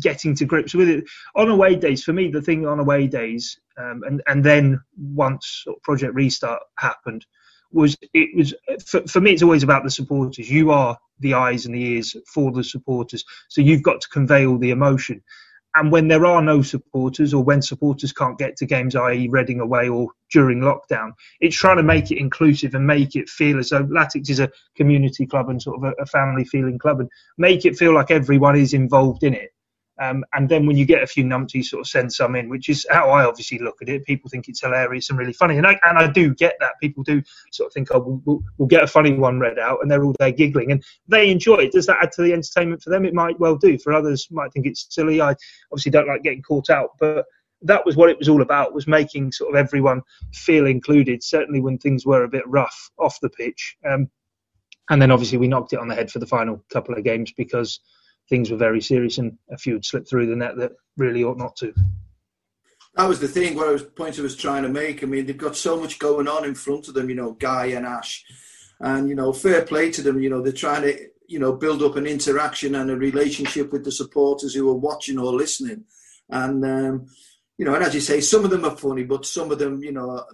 getting 0.00 0.34
to 0.36 0.44
grips 0.44 0.74
with 0.74 0.88
it. 0.88 1.04
On 1.34 1.48
away 1.48 1.76
days, 1.76 2.04
for 2.04 2.12
me, 2.12 2.30
the 2.30 2.42
thing 2.42 2.66
on 2.66 2.78
away 2.78 3.06
days, 3.06 3.58
um, 3.78 4.02
and, 4.06 4.22
and 4.26 4.44
then 4.44 4.80
once 4.96 5.62
sort 5.64 5.76
of 5.76 5.82
Project 5.82 6.14
Restart 6.14 6.62
happened, 6.78 7.26
was 7.72 7.96
it 8.14 8.34
was 8.36 8.54
for, 8.84 9.06
for 9.06 9.20
me, 9.20 9.32
it's 9.32 9.42
always 9.42 9.62
about 9.62 9.84
the 9.84 9.90
supporters. 9.90 10.50
You 10.50 10.70
are 10.70 10.98
the 11.20 11.34
eyes 11.34 11.66
and 11.66 11.74
the 11.74 11.82
ears 11.82 12.16
for 12.32 12.52
the 12.52 12.64
supporters. 12.64 13.24
So 13.48 13.60
you've 13.60 13.82
got 13.82 14.00
to 14.00 14.08
convey 14.08 14.46
all 14.46 14.58
the 14.58 14.70
emotion. 14.70 15.22
And 15.76 15.92
when 15.92 16.08
there 16.08 16.24
are 16.24 16.40
no 16.40 16.62
supporters, 16.62 17.34
or 17.34 17.44
when 17.44 17.60
supporters 17.60 18.10
can't 18.10 18.38
get 18.38 18.56
to 18.56 18.66
games, 18.66 18.96
i.e., 18.96 19.28
Reading 19.28 19.60
away 19.60 19.88
or 19.90 20.08
during 20.32 20.60
lockdown, 20.60 21.12
it's 21.40 21.54
trying 21.54 21.76
to 21.76 21.82
make 21.82 22.10
it 22.10 22.18
inclusive 22.18 22.74
and 22.74 22.86
make 22.86 23.14
it 23.14 23.28
feel 23.28 23.58
as 23.58 23.68
though 23.68 23.84
Latics 23.84 24.30
is 24.30 24.40
a 24.40 24.50
community 24.74 25.26
club 25.26 25.50
and 25.50 25.60
sort 25.60 25.76
of 25.76 25.84
a, 25.84 26.02
a 26.02 26.06
family 26.06 26.44
feeling 26.44 26.78
club, 26.78 27.00
and 27.00 27.10
make 27.36 27.66
it 27.66 27.76
feel 27.76 27.94
like 27.94 28.10
everyone 28.10 28.56
is 28.56 28.72
involved 28.72 29.22
in 29.22 29.34
it. 29.34 29.50
Um, 29.98 30.24
and 30.34 30.48
then 30.48 30.66
when 30.66 30.76
you 30.76 30.84
get 30.84 31.02
a 31.02 31.06
few 31.06 31.24
numpties, 31.24 31.66
sort 31.66 31.80
of 31.80 31.86
send 31.86 32.12
some 32.12 32.36
in, 32.36 32.48
which 32.48 32.68
is 32.68 32.86
how 32.90 33.10
I 33.10 33.24
obviously 33.24 33.58
look 33.58 33.80
at 33.80 33.88
it. 33.88 34.04
People 34.04 34.28
think 34.28 34.48
it's 34.48 34.60
hilarious 34.60 35.08
and 35.08 35.18
really 35.18 35.32
funny, 35.32 35.56
and 35.56 35.66
I 35.66 35.78
and 35.84 35.98
I 35.98 36.10
do 36.10 36.34
get 36.34 36.56
that. 36.60 36.72
People 36.80 37.02
do 37.02 37.22
sort 37.50 37.68
of 37.68 37.72
think, 37.72 37.88
oh, 37.92 38.00
we'll, 38.00 38.22
we'll, 38.24 38.42
we'll 38.58 38.68
get 38.68 38.82
a 38.82 38.86
funny 38.86 39.14
one 39.14 39.40
read 39.40 39.58
out, 39.58 39.78
and 39.80 39.90
they're 39.90 40.04
all 40.04 40.14
there 40.18 40.32
giggling, 40.32 40.72
and 40.72 40.84
they 41.08 41.30
enjoy 41.30 41.56
it. 41.56 41.72
Does 41.72 41.86
that 41.86 41.98
add 42.02 42.12
to 42.12 42.22
the 42.22 42.32
entertainment 42.32 42.82
for 42.82 42.90
them? 42.90 43.06
It 43.06 43.14
might 43.14 43.40
well 43.40 43.56
do. 43.56 43.78
For 43.78 43.92
others, 43.92 44.28
might 44.30 44.52
think 44.52 44.66
it's 44.66 44.86
silly. 44.90 45.20
I 45.20 45.34
obviously 45.72 45.92
don't 45.92 46.08
like 46.08 46.22
getting 46.22 46.42
caught 46.42 46.68
out, 46.68 46.90
but 47.00 47.24
that 47.62 47.86
was 47.86 47.96
what 47.96 48.10
it 48.10 48.18
was 48.18 48.28
all 48.28 48.42
about 48.42 48.74
was 48.74 48.86
making 48.86 49.32
sort 49.32 49.50
of 49.50 49.56
everyone 49.56 50.02
feel 50.34 50.66
included 50.66 51.22
certainly 51.22 51.58
when 51.58 51.78
things 51.78 52.04
were 52.04 52.22
a 52.22 52.28
bit 52.28 52.46
rough 52.46 52.90
off 52.98 53.18
the 53.20 53.30
pitch 53.30 53.76
um, 53.88 54.10
and 54.90 55.00
then 55.00 55.10
obviously 55.10 55.38
we 55.38 55.48
knocked 55.48 55.72
it 55.72 55.78
on 55.78 55.88
the 55.88 55.94
head 55.94 56.10
for 56.10 56.18
the 56.18 56.26
final 56.26 56.62
couple 56.70 56.94
of 56.94 57.02
games 57.02 57.32
because 57.32 57.80
things 58.28 58.50
were 58.50 58.56
very 58.56 58.80
serious 58.80 59.18
and 59.18 59.36
a 59.50 59.58
few 59.58 59.74
had 59.74 59.84
slipped 59.84 60.08
through 60.08 60.26
the 60.26 60.36
net 60.36 60.56
that 60.56 60.72
really 60.96 61.24
ought 61.24 61.38
not 61.38 61.56
to. 61.56 61.72
That 62.96 63.08
was 63.08 63.20
the 63.20 63.28
thing. 63.28 63.54
What 63.54 63.68
I 63.68 63.72
was 63.72 63.82
point 63.82 64.18
I 64.18 64.22
was 64.22 64.36
trying 64.36 64.62
to 64.62 64.70
make. 64.70 65.02
I 65.02 65.06
mean, 65.06 65.26
they've 65.26 65.36
got 65.36 65.54
so 65.54 65.78
much 65.78 65.98
going 65.98 66.28
on 66.28 66.44
in 66.44 66.54
front 66.54 66.88
of 66.88 66.94
them. 66.94 67.10
You 67.10 67.16
know, 67.16 67.32
Guy 67.32 67.66
and 67.66 67.84
Ash, 67.84 68.24
and 68.80 69.08
you 69.08 69.14
know, 69.14 69.34
fair 69.34 69.62
play 69.62 69.90
to 69.90 70.02
them. 70.02 70.18
You 70.18 70.30
know, 70.30 70.40
they're 70.40 70.52
trying 70.52 70.82
to 70.82 70.98
you 71.28 71.38
know 71.38 71.52
build 71.52 71.82
up 71.82 71.96
an 71.96 72.06
interaction 72.06 72.74
and 72.74 72.90
a 72.90 72.96
relationship 72.96 73.70
with 73.70 73.84
the 73.84 73.92
supporters 73.92 74.54
who 74.54 74.70
are 74.70 74.74
watching 74.74 75.18
or 75.18 75.30
listening. 75.34 75.84
And 76.30 76.64
um, 76.64 77.06
you 77.58 77.66
know, 77.66 77.74
and 77.74 77.84
as 77.84 77.94
you 77.94 78.00
say, 78.00 78.22
some 78.22 78.46
of 78.46 78.50
them 78.50 78.64
are 78.64 78.76
funny, 78.76 79.04
but 79.04 79.26
some 79.26 79.50
of 79.50 79.58
them, 79.58 79.82
you 79.82 79.92
know, 79.92 80.24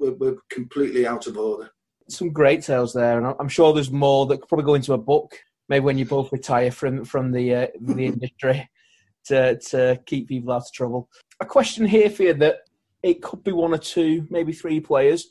were, 0.00 0.12
were 0.14 0.36
completely 0.50 1.06
out 1.06 1.28
of 1.28 1.38
order. 1.38 1.70
Some 2.08 2.32
great 2.32 2.62
tales 2.62 2.92
there, 2.92 3.18
and 3.18 3.36
I'm 3.38 3.48
sure 3.48 3.72
there's 3.72 3.92
more 3.92 4.26
that 4.26 4.38
could 4.38 4.48
probably 4.48 4.64
go 4.64 4.74
into 4.74 4.94
a 4.94 4.98
book 4.98 5.38
maybe 5.70 5.84
when 5.84 5.96
you 5.96 6.04
both 6.04 6.30
retire 6.32 6.70
from 6.70 7.04
from 7.06 7.32
the 7.32 7.54
uh, 7.54 7.66
the 7.80 8.04
industry 8.04 8.68
to 9.24 9.56
to 9.58 9.98
keep 10.04 10.28
people 10.28 10.52
out 10.52 10.62
of 10.62 10.72
trouble. 10.74 11.08
A 11.40 11.46
question 11.46 11.86
here 11.86 12.10
for 12.10 12.24
you 12.24 12.34
that 12.34 12.58
it 13.02 13.22
could 13.22 13.42
be 13.42 13.52
one 13.52 13.72
or 13.72 13.78
two, 13.78 14.26
maybe 14.28 14.52
three 14.52 14.80
players. 14.80 15.28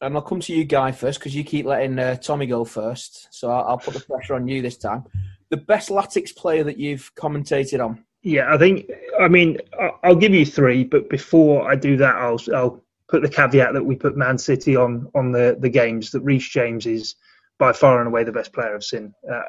And 0.00 0.16
I'll 0.16 0.22
come 0.22 0.40
to 0.40 0.54
you, 0.54 0.64
Guy, 0.64 0.90
first 0.92 1.20
because 1.20 1.36
you 1.36 1.44
keep 1.44 1.66
letting 1.66 1.98
uh, 1.98 2.16
Tommy 2.16 2.46
go 2.46 2.64
first. 2.64 3.28
So 3.30 3.50
I'll, 3.50 3.68
I'll, 3.68 3.78
put 3.78 3.92
the 3.92 4.00
pressure 4.00 4.34
on 4.34 4.48
you 4.48 4.62
this 4.62 4.78
time. 4.78 5.04
The 5.50 5.58
best 5.58 5.90
Latics 5.90 6.34
player 6.34 6.64
that 6.64 6.78
you've 6.78 7.14
commentated 7.16 7.84
on? 7.84 8.02
Yeah, 8.22 8.52
I 8.52 8.56
think. 8.56 8.90
I 9.20 9.28
mean, 9.28 9.58
I'll 10.02 10.16
give 10.16 10.32
you 10.32 10.46
three, 10.46 10.84
but 10.84 11.10
before 11.10 11.70
I 11.70 11.76
do 11.76 11.98
that, 11.98 12.16
I'll 12.16 12.40
I'll 12.54 12.82
put 13.08 13.20
the 13.20 13.28
caveat 13.28 13.74
that 13.74 13.84
we 13.84 13.94
put 13.94 14.16
Man 14.16 14.38
City 14.38 14.74
on 14.74 15.06
on 15.14 15.32
the 15.32 15.56
the 15.60 15.68
games. 15.68 16.10
That 16.12 16.20
Reece 16.20 16.48
James 16.48 16.86
is 16.86 17.16
by 17.60 17.72
far 17.72 18.00
and 18.00 18.08
away 18.08 18.24
the 18.24 18.32
best 18.32 18.52
player 18.52 18.74
I've 18.74 18.82
seen. 18.82 19.14
Uh, 19.30 19.42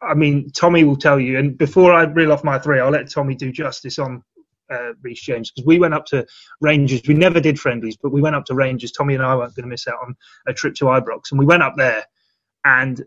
I 0.00 0.14
mean, 0.14 0.50
Tommy 0.50 0.84
will 0.84 0.96
tell 0.96 1.18
you, 1.20 1.38
and 1.38 1.58
before 1.58 1.92
I 1.92 2.04
reel 2.04 2.32
off 2.32 2.44
my 2.44 2.58
three, 2.58 2.80
I'll 2.80 2.90
let 2.90 3.10
Tommy 3.10 3.34
do 3.34 3.50
justice 3.52 3.98
on 3.98 4.22
uh, 4.70 4.92
Reece 5.02 5.22
James 5.22 5.50
because 5.50 5.66
we 5.66 5.78
went 5.78 5.94
up 5.94 6.06
to 6.06 6.24
Rangers. 6.60 7.02
We 7.06 7.14
never 7.14 7.40
did 7.40 7.58
friendlies, 7.58 7.96
but 8.00 8.12
we 8.12 8.22
went 8.22 8.36
up 8.36 8.44
to 8.46 8.54
Rangers. 8.54 8.92
Tommy 8.92 9.14
and 9.14 9.24
I 9.24 9.34
weren't 9.34 9.54
going 9.54 9.64
to 9.64 9.68
miss 9.68 9.88
out 9.88 9.98
on 10.02 10.16
a 10.46 10.54
trip 10.54 10.74
to 10.76 10.86
Ibrox, 10.86 11.30
and 11.30 11.38
we 11.38 11.46
went 11.46 11.62
up 11.62 11.74
there. 11.76 12.04
And 12.64 13.02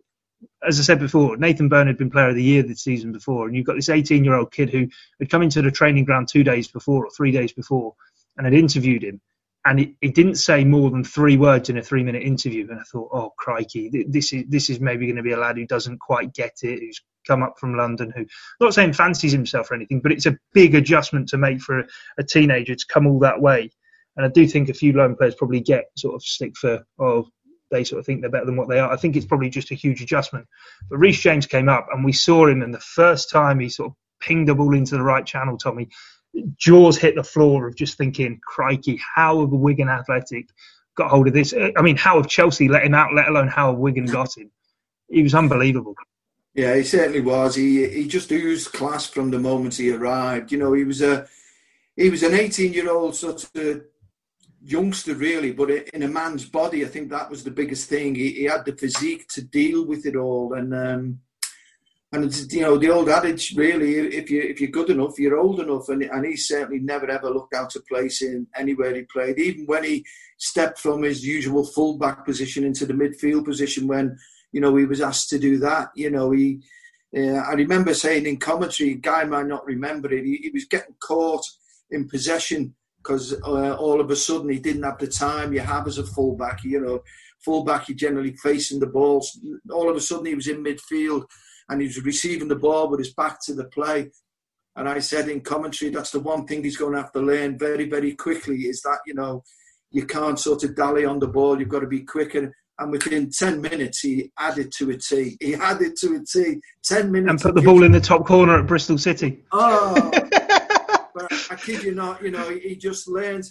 as 0.68 0.80
I 0.80 0.84
said 0.84 1.00
before, 1.00 1.38
Nathan 1.38 1.70
Byrne 1.70 1.88
had 1.88 1.98
been 1.98 2.12
Player 2.12 2.30
of 2.30 2.36
the 2.36 2.44
Year 2.44 2.64
the 2.64 2.76
season 2.76 3.12
before, 3.12 3.48
and 3.48 3.56
you've 3.56 3.66
got 3.66 3.76
this 3.76 3.90
18-year-old 3.90 4.52
kid 4.52 4.70
who 4.70 4.88
had 5.20 5.30
come 5.30 5.42
into 5.42 5.62
the 5.62 5.72
training 5.72 6.06
ground 6.06 6.28
two 6.28 6.44
days 6.44 6.68
before 6.68 7.06
or 7.06 7.10
three 7.12 7.32
days 7.32 7.54
before, 7.54 7.94
and 8.38 8.46
had 8.46 8.54
interviewed 8.54 9.04
him, 9.04 9.22
and 9.66 9.80
he, 9.80 9.96
he 10.02 10.10
didn't 10.10 10.36
say 10.36 10.64
more 10.64 10.90
than 10.90 11.04
three 11.04 11.38
words 11.38 11.70
in 11.70 11.78
a 11.78 11.84
three-minute 11.84 12.24
interview. 12.24 12.68
And 12.70 12.80
I 12.80 12.84
thought, 12.84 13.10
oh 13.12 13.34
crikey, 13.38 14.06
this 14.08 14.32
is 14.34 14.46
this 14.48 14.70
is 14.70 14.80
maybe 14.80 15.06
going 15.06 15.18
to 15.18 15.24
be 15.24 15.34
a 15.34 15.38
lad 15.38 15.58
who 15.58 15.66
doesn't 15.66 16.00
quite 16.00 16.34
get 16.34 16.54
it, 16.62 16.80
who's 16.80 17.02
come 17.28 17.44
up 17.44 17.60
from 17.60 17.76
London, 17.76 18.12
who 18.16 18.26
not 18.60 18.74
saying 18.74 18.94
fancies 18.94 19.32
himself 19.32 19.70
or 19.70 19.76
anything, 19.76 20.00
but 20.02 20.12
it's 20.12 20.26
a 20.26 20.38
big 20.54 20.76
adjustment 20.76 21.30
to 21.30 21.38
make 21.38 21.62
for 21.62 21.80
a, 21.80 21.88
a 22.18 22.24
teenager 22.24 22.76
to 22.76 22.86
come 22.88 23.06
all 23.06 23.20
that 23.20 23.42
way. 23.42 23.70
And 24.16 24.26
I 24.26 24.30
do 24.30 24.48
think 24.48 24.70
a 24.70 24.74
few 24.74 24.94
lone 24.94 25.16
players 25.16 25.36
probably 25.36 25.62
get 25.62 25.86
sort 25.98 26.16
of 26.16 26.24
stick 26.24 26.58
for, 26.58 26.84
oh, 26.98 27.28
they 27.72 27.84
sort 27.84 28.00
of 28.00 28.06
think 28.06 28.22
they're 28.22 28.30
better 28.30 28.46
than 28.46 28.58
what 28.58 28.68
they 28.68 28.80
are. 28.80 28.92
I 28.92 28.96
think 28.96 29.16
it's 29.16 29.26
probably 29.26 29.50
just 29.50 29.72
a 29.72 29.76
huge 29.76 30.02
adjustment. 30.02 30.48
But 30.90 30.98
Reece 30.98 31.22
James 31.22 31.46
came 31.46 31.70
up 31.70 31.88
and 31.92 32.04
we 32.04 32.14
saw 32.14 32.48
him, 32.48 32.62
and 32.62 32.74
the 32.74 32.80
first 32.80 33.30
time 33.30 33.60
he 33.60 33.70
sort 33.70 33.92
of 33.92 33.96
pinged 34.20 34.48
the 34.48 34.56
ball 34.56 34.76
into 34.76 34.96
the 34.96 35.04
right 35.04 35.26
channel, 35.26 35.58
Tommy, 35.58 35.90
jaws 36.58 36.98
hit 36.98 37.16
the 37.16 37.24
floor 37.24 37.68
of 37.68 37.76
just 37.76 37.98
thinking, 37.98 38.40
crikey, 38.46 39.00
how 39.16 39.42
have 39.42 39.50
Wigan 39.50 39.90
Athletic 39.90 40.48
got 40.96 41.10
hold 41.10 41.28
of 41.28 41.34
this? 41.34 41.54
I 41.78 41.82
mean, 41.82 41.98
how 41.98 42.18
have 42.18 42.28
Chelsea 42.28 42.68
let 42.68 42.84
him 42.84 42.94
out, 42.94 43.14
let 43.14 43.28
alone 43.28 43.48
how 43.48 43.72
have 43.72 43.80
Wigan 43.80 44.06
got 44.06 44.38
him? 44.38 44.52
He 45.10 45.24
was 45.24 45.36
unbelievable. 45.36 45.96
Yeah, 46.54 46.76
he 46.76 46.84
certainly 46.84 47.22
was. 47.22 47.56
He 47.56 47.88
he 47.88 48.08
just 48.08 48.32
oozed 48.32 48.74
class 48.74 49.08
from 49.08 49.32
the 49.32 49.40
moment 49.40 49.76
he 49.76 49.92
arrived. 49.92 50.52
You 50.52 50.58
know, 50.58 50.74
he 50.74 50.84
was 50.84 51.02
a 51.02 51.28
he 51.96 52.10
was 52.10 52.24
an 52.24 52.34
18 52.34 52.74
year 52.74 52.92
old 52.92 53.16
sort 53.16 53.48
of 53.56 53.82
youngster, 54.62 55.16
really, 55.16 55.52
but 55.52 55.70
in 55.70 56.04
a 56.04 56.08
man's 56.08 56.46
body. 56.46 56.84
I 56.84 56.88
think 56.88 57.10
that 57.10 57.30
was 57.30 57.44
the 57.44 57.52
biggest 57.52 57.90
thing. 57.90 58.16
He, 58.16 58.32
he 58.32 58.44
had 58.46 58.66
the 58.66 58.76
physique 58.76 59.28
to 59.30 59.42
deal 59.42 59.86
with 59.86 60.06
it 60.06 60.16
all, 60.16 60.54
and 60.54 60.74
um, 60.74 61.20
and 62.12 62.26
it's 62.26 62.52
you 62.54 62.62
know 62.62 62.78
the 62.78 62.90
old 62.90 63.10
adage, 63.10 63.56
really, 63.56 63.96
if 64.16 64.30
you 64.30 64.42
if 64.42 64.60
you're 64.60 64.72
good 64.72 64.90
enough, 64.90 65.20
you're 65.20 65.38
old 65.38 65.60
enough, 65.60 65.90
and 65.90 66.04
and 66.04 66.26
he 66.26 66.36
certainly 66.36 66.80
never 66.80 67.10
ever 67.10 67.30
looked 67.30 67.54
out 67.54 67.76
of 67.76 67.88
place 67.88 68.22
in 68.22 68.48
anywhere 68.56 68.96
he 68.96 69.04
played, 69.04 69.40
even 69.40 69.66
when 69.66 69.84
he 69.84 70.06
stepped 70.38 70.80
from 70.80 71.04
his 71.04 71.26
usual 71.26 71.66
fullback 71.66 72.26
position 72.26 72.64
into 72.64 72.86
the 72.86 72.94
midfield 72.94 73.46
position 73.46 73.88
when 73.88 74.18
you 74.52 74.62
know, 74.62 74.76
he 74.76 74.86
was 74.86 75.02
asked 75.02 75.30
to 75.30 75.40
do 75.40 75.58
that. 75.60 75.90
You 75.96 76.12
know, 76.12 76.32
he. 76.32 76.62
Uh, 77.16 77.38
I 77.38 77.54
remember 77.54 77.96
saying 77.96 78.28
in 78.28 78.38
commentary, 78.38 78.94
guy 78.94 79.24
might 79.24 79.48
not 79.48 79.66
remember 79.66 80.14
it. 80.14 80.26
He, 80.26 80.38
he 80.44 80.50
was 80.52 80.66
getting 80.66 80.94
caught 81.00 81.44
in 81.90 82.08
possession 82.08 82.76
because 82.98 83.34
uh, 83.42 83.76
all 83.76 84.00
of 84.00 84.12
a 84.12 84.16
sudden 84.16 84.50
he 84.50 84.60
didn't 84.60 84.84
have 84.84 85.00
the 85.00 85.08
time 85.08 85.52
you 85.52 85.60
have 85.60 85.88
as 85.88 85.98
a 85.98 86.06
fullback. 86.06 86.64
You 86.64 86.82
know, 86.82 87.04
fullback 87.44 87.90
you 87.90 87.96
generally 87.96 88.36
facing 88.36 88.80
the 88.80 88.88
balls. 88.88 89.40
All 89.72 89.90
of 89.90 89.96
a 89.96 90.02
sudden 90.02 90.28
he 90.28 90.36
was 90.36 90.48
in 90.48 90.64
midfield 90.64 91.26
and 91.70 91.82
he 91.82 91.88
was 91.88 92.04
receiving 92.04 92.48
the 92.48 92.56
ball 92.56 92.90
with 92.90 93.00
his 93.00 93.14
back 93.14 93.40
to 93.46 93.54
the 93.54 93.66
play. 93.66 94.12
And 94.76 94.88
I 94.88 95.00
said 95.00 95.30
in 95.30 95.42
commentary, 95.42 95.92
that's 95.92 96.12
the 96.12 96.20
one 96.20 96.46
thing 96.46 96.64
he's 96.64 96.78
going 96.78 96.94
to 96.94 97.02
have 97.02 97.12
to 97.14 97.22
learn 97.22 97.58
very, 97.58 97.90
very 97.90 98.16
quickly 98.16 98.58
is 98.62 98.82
that 98.82 99.00
you 99.06 99.14
know 99.14 99.44
you 99.92 100.06
can't 100.06 100.40
sort 100.40 100.64
of 100.64 100.76
dally 100.76 101.06
on 101.06 101.20
the 101.20 101.28
ball. 101.28 101.60
You've 101.60 101.70
got 101.70 101.80
to 101.80 101.88
be 101.88 102.02
quicker 102.02 102.54
and 102.80 102.92
within 102.92 103.30
10 103.30 103.62
minutes 103.62 104.00
he 104.00 104.32
added 104.38 104.72
to 104.78 104.90
a 104.90 104.98
T. 104.98 105.38
He 105.40 105.54
added 105.54 105.96
to 105.98 106.16
a 106.16 106.26
T. 106.26 106.62
10 106.84 107.12
minutes. 107.12 107.30
And 107.30 107.42
put 107.42 107.56
the 107.56 107.66
ball 107.66 107.84
in 107.84 107.92
the 107.92 108.00
top 108.00 108.26
corner 108.26 108.58
at 108.58 108.68
Bristol 108.68 108.98
City. 108.98 109.44
Oh, 109.52 110.10
but 110.12 111.32
I 111.52 111.56
kid 111.56 111.84
you 111.84 111.94
not, 111.94 112.24
you 112.24 112.32
know, 112.32 112.50
he 112.50 112.76
just 112.76 113.08
learned, 113.08 113.46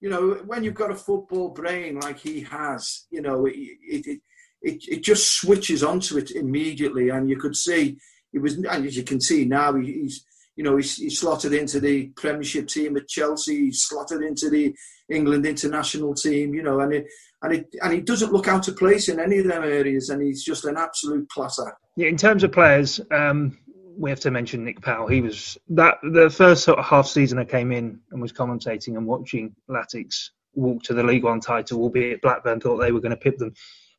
you 0.00 0.10
know, 0.10 0.34
when 0.46 0.62
you've 0.62 0.74
got 0.74 0.90
a 0.90 0.94
football 0.94 1.48
brain 1.48 1.98
like 2.00 2.18
he 2.18 2.42
has, 2.42 3.06
you 3.10 3.22
know, 3.22 3.46
it, 3.46 3.54
it, 3.56 4.06
it, 4.06 4.20
it 4.64 5.02
just 5.02 5.32
switches 5.32 5.82
onto 5.82 6.16
it 6.18 6.30
immediately. 6.30 7.10
And 7.10 7.28
you 7.28 7.36
could 7.36 7.56
see, 7.56 7.98
he 8.32 8.38
was, 8.38 8.54
and 8.54 8.66
as 8.66 8.96
you 8.96 9.04
can 9.04 9.20
see 9.20 9.44
now, 9.44 9.74
he's, 9.74 10.24
you 10.56 10.64
know, 10.64 10.76
he's, 10.76 10.96
he's 10.96 11.18
slotted 11.18 11.52
into 11.52 11.80
the 11.80 12.06
Premiership 12.16 12.68
team 12.68 12.96
at 12.96 13.08
Chelsea, 13.08 13.66
he's 13.66 13.82
slotted 13.82 14.22
into 14.22 14.48
the 14.50 14.74
England 15.08 15.46
international 15.46 16.14
team, 16.14 16.54
you 16.54 16.62
know, 16.62 16.80
and 16.80 16.94
it, 16.94 17.06
and 17.42 17.52
he 17.52 17.64
and 17.82 17.92
he 17.92 18.00
doesn't 18.00 18.32
look 18.32 18.48
out 18.48 18.68
of 18.68 18.76
place 18.76 19.08
in 19.08 19.20
any 19.20 19.38
of 19.38 19.46
them 19.46 19.62
areas, 19.62 20.08
and 20.08 20.22
he's 20.22 20.42
just 20.42 20.64
an 20.64 20.78
absolute 20.78 21.28
class. 21.28 21.60
Yeah, 21.96 22.08
in 22.08 22.16
terms 22.16 22.42
of 22.42 22.52
players, 22.52 23.00
um, 23.10 23.58
we 23.98 24.08
have 24.08 24.20
to 24.20 24.30
mention 24.30 24.64
Nick 24.64 24.80
Powell. 24.80 25.08
He 25.08 25.20
was 25.20 25.58
that 25.68 25.98
the 26.02 26.30
first 26.30 26.64
sort 26.64 26.78
of 26.78 26.86
half 26.86 27.06
season 27.06 27.38
I 27.38 27.44
came 27.44 27.70
in 27.70 28.00
and 28.10 28.22
was 28.22 28.32
commentating 28.32 28.96
and 28.96 29.06
watching 29.06 29.54
Latics 29.68 30.30
walk 30.54 30.82
to 30.84 30.94
the 30.94 31.02
League 31.02 31.24
One 31.24 31.40
title, 31.40 31.80
albeit 31.80 32.22
Blackburn 32.22 32.60
thought 32.60 32.78
they 32.78 32.92
were 32.92 33.00
going 33.00 33.10
to 33.10 33.16
pip 33.16 33.36
them 33.36 33.52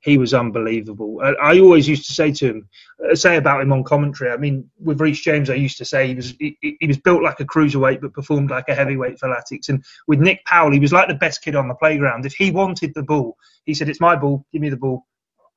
he 0.05 0.19
was 0.19 0.35
unbelievable. 0.35 1.19
I, 1.23 1.31
I, 1.31 1.59
always 1.59 1.87
used 1.87 2.05
to 2.05 2.13
say 2.13 2.31
to 2.31 2.45
him, 2.45 2.69
uh, 3.03 3.15
say 3.15 3.37
about 3.37 3.61
him 3.61 3.73
on 3.73 3.83
commentary. 3.83 4.29
I 4.29 4.37
mean, 4.37 4.69
with 4.79 5.01
Reece 5.01 5.21
James, 5.21 5.49
I 5.49 5.55
used 5.55 5.79
to 5.79 5.85
say 5.85 6.07
he 6.07 6.13
was 6.13 6.35
he, 6.39 6.77
he, 6.79 6.85
was 6.85 6.99
built 6.99 7.23
like 7.23 7.39
a 7.39 7.45
cruiserweight, 7.45 8.01
but 8.01 8.13
performed 8.13 8.51
like 8.51 8.69
a 8.69 8.75
heavyweight 8.75 9.17
for 9.17 9.27
Latics. 9.27 9.67
And 9.67 9.83
with 10.07 10.19
Nick 10.19 10.45
Powell, 10.45 10.71
he 10.71 10.79
was 10.79 10.93
like 10.93 11.07
the 11.07 11.15
best 11.15 11.41
kid 11.41 11.55
on 11.55 11.67
the 11.67 11.73
playground. 11.73 12.23
If 12.23 12.35
he 12.35 12.51
wanted 12.51 12.93
the 12.93 13.01
ball, 13.01 13.35
he 13.65 13.73
said, 13.73 13.89
"It's 13.89 13.99
my 13.99 14.15
ball. 14.15 14.45
Give 14.53 14.61
me 14.61 14.69
the 14.69 14.77
ball. 14.77 15.07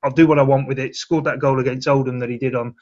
I'll 0.03 0.11
do 0.13 0.27
what 0.27 0.39
I 0.39 0.43
want 0.45 0.67
with 0.67 0.79
it." 0.79 0.97
Scored 0.97 1.25
that 1.25 1.41
goal 1.41 1.61
against 1.61 1.87
Oldham 1.87 2.19
that 2.21 2.31
he 2.31 2.39
did 2.39 2.55
on 2.55 2.75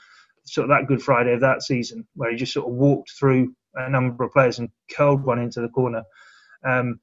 sort 0.45 0.71
of 0.71 0.77
that 0.77 0.87
Good 0.87 1.03
Friday 1.03 1.33
of 1.33 1.41
that 1.41 1.65
season, 1.65 2.07
where 2.15 2.31
he 2.31 2.37
just 2.37 2.53
sort 2.53 2.69
of 2.69 2.75
walked 2.75 3.11
through 3.19 3.53
a 3.75 3.91
number 3.91 4.23
of 4.23 4.31
players 4.31 4.61
and 4.61 4.71
curled 4.97 5.25
one 5.25 5.41
into 5.41 5.61
the 5.61 5.69
corner. 5.69 6.05
Um, 6.65 7.01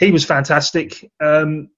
he 0.00 0.10
was 0.10 0.24
fantastic. 0.24 1.08
Um, 1.20 1.68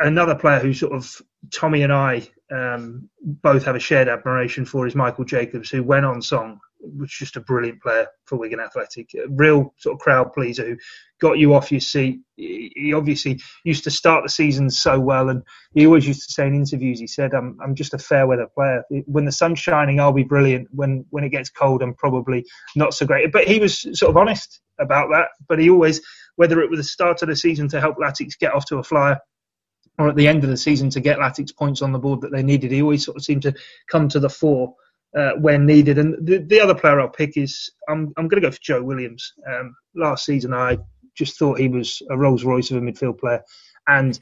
another 0.00 0.34
player 0.34 0.58
who 0.58 0.72
sort 0.72 0.92
of 0.92 1.20
Tommy 1.50 1.82
and 1.82 1.92
I 1.92 2.28
um, 2.52 3.08
both 3.20 3.64
have 3.64 3.76
a 3.76 3.80
shared 3.80 4.08
admiration 4.08 4.64
for 4.64 4.86
is 4.86 4.94
Michael 4.94 5.24
Jacobs, 5.24 5.70
who 5.70 5.82
went 5.82 6.06
on 6.06 6.22
song, 6.22 6.60
was 6.80 7.10
just 7.10 7.36
a 7.36 7.40
brilliant 7.40 7.80
player 7.82 8.06
for 8.26 8.36
Wigan 8.36 8.60
Athletic, 8.60 9.10
a 9.14 9.28
real 9.28 9.72
sort 9.78 9.94
of 9.94 10.00
crowd 10.00 10.32
pleaser 10.32 10.66
who 10.66 10.76
got 11.20 11.38
you 11.38 11.54
off 11.54 11.72
your 11.72 11.80
seat. 11.80 12.20
He 12.36 12.92
obviously 12.94 13.40
used 13.64 13.84
to 13.84 13.90
start 13.90 14.22
the 14.22 14.28
season 14.28 14.68
so 14.70 15.00
well, 15.00 15.30
and 15.30 15.42
he 15.74 15.86
always 15.86 16.06
used 16.06 16.26
to 16.28 16.32
say 16.32 16.46
in 16.46 16.54
interviews, 16.54 17.00
he 17.00 17.06
said, 17.06 17.32
"I'm 17.34 17.58
I'm 17.62 17.74
just 17.74 17.94
a 17.94 17.98
fair 17.98 18.26
weather 18.26 18.48
player. 18.54 18.84
When 19.06 19.24
the 19.24 19.32
sun's 19.32 19.58
shining, 19.58 20.00
I'll 20.00 20.12
be 20.12 20.24
brilliant. 20.24 20.68
When 20.72 21.06
when 21.10 21.24
it 21.24 21.30
gets 21.30 21.50
cold, 21.50 21.82
I'm 21.82 21.94
probably 21.94 22.44
not 22.76 22.94
so 22.94 23.06
great." 23.06 23.32
But 23.32 23.48
he 23.48 23.58
was 23.58 23.80
sort 23.98 24.10
of 24.10 24.16
honest 24.16 24.60
about 24.78 25.08
that. 25.12 25.28
But 25.48 25.60
he 25.60 25.70
always, 25.70 26.02
whether 26.36 26.60
it 26.60 26.70
was 26.70 26.80
the 26.80 26.84
start 26.84 27.22
of 27.22 27.28
the 27.28 27.36
season 27.36 27.68
to 27.68 27.80
help 27.80 27.96
Latics 27.96 28.38
get 28.38 28.52
off 28.52 28.66
to 28.66 28.78
a 28.78 28.82
flyer 28.82 29.18
or 29.98 30.08
at 30.08 30.16
the 30.16 30.26
end 30.26 30.44
of 30.44 30.50
the 30.50 30.56
season 30.56 30.90
to 30.90 31.00
get 31.00 31.18
Latics 31.18 31.54
points 31.54 31.82
on 31.82 31.92
the 31.92 31.98
board 31.98 32.20
that 32.20 32.32
they 32.32 32.42
needed. 32.42 32.72
He 32.72 32.82
always 32.82 33.04
sort 33.04 33.16
of 33.16 33.24
seemed 33.24 33.42
to 33.42 33.54
come 33.88 34.08
to 34.08 34.20
the 34.20 34.28
fore 34.28 34.74
uh, 35.16 35.32
when 35.32 35.66
needed. 35.66 35.98
And 35.98 36.14
the, 36.26 36.38
the 36.38 36.60
other 36.60 36.74
player 36.74 37.00
I'll 37.00 37.08
pick 37.08 37.36
is 37.36 37.70
I'm, 37.88 38.12
I'm 38.16 38.28
going 38.28 38.42
to 38.42 38.48
go 38.48 38.50
for 38.50 38.60
Joe 38.60 38.82
Williams. 38.82 39.32
Um, 39.48 39.74
last 39.94 40.24
season, 40.24 40.52
I 40.52 40.78
just 41.14 41.38
thought 41.38 41.60
he 41.60 41.68
was 41.68 42.02
a 42.10 42.16
Rolls 42.16 42.44
Royce 42.44 42.70
of 42.70 42.78
a 42.78 42.80
midfield 42.80 43.18
player. 43.18 43.42
And 43.86 44.18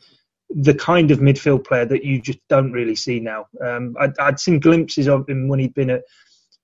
the 0.50 0.74
kind 0.74 1.11
of 1.11 1.20
midfield 1.20 1.66
player 1.66 1.87
that 1.87 2.04
you 2.04 2.20
just 2.20 2.38
don't 2.48 2.72
really 2.72 2.96
see 2.96 3.20
now. 3.20 3.46
Um, 3.64 3.96
I'd, 3.98 4.18
I'd, 4.18 4.40
seen 4.40 4.61
glimpses 4.61 5.08
of 5.08 5.26
him 5.26 5.48
when 5.48 5.58
he'd 5.58 5.72
been 5.72 5.88
at 5.88 6.02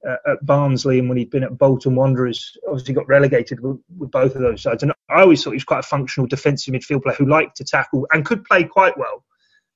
uh, 0.06 0.16
at 0.26 0.46
Barnsley 0.46 0.98
and 0.98 1.08
when 1.08 1.18
he'd 1.18 1.30
been 1.30 1.44
at 1.44 1.58
Bolton 1.58 1.94
Wanderers, 1.94 2.56
obviously 2.66 2.94
got 2.94 3.08
relegated 3.08 3.60
with, 3.60 3.78
with, 3.96 4.10
both 4.10 4.34
of 4.34 4.42
those 4.42 4.62
sides. 4.62 4.82
And 4.82 4.92
I 5.10 5.22
always 5.22 5.42
thought 5.42 5.50
he 5.50 5.56
was 5.56 5.64
quite 5.64 5.80
a 5.80 5.88
functional 5.88 6.26
defensive 6.26 6.72
midfield 6.72 7.02
player 7.02 7.16
who 7.16 7.26
liked 7.26 7.56
to 7.56 7.64
tackle 7.64 8.06
and 8.12 8.24
could 8.24 8.44
play 8.44 8.64
quite 8.64 8.96
well. 8.96 9.24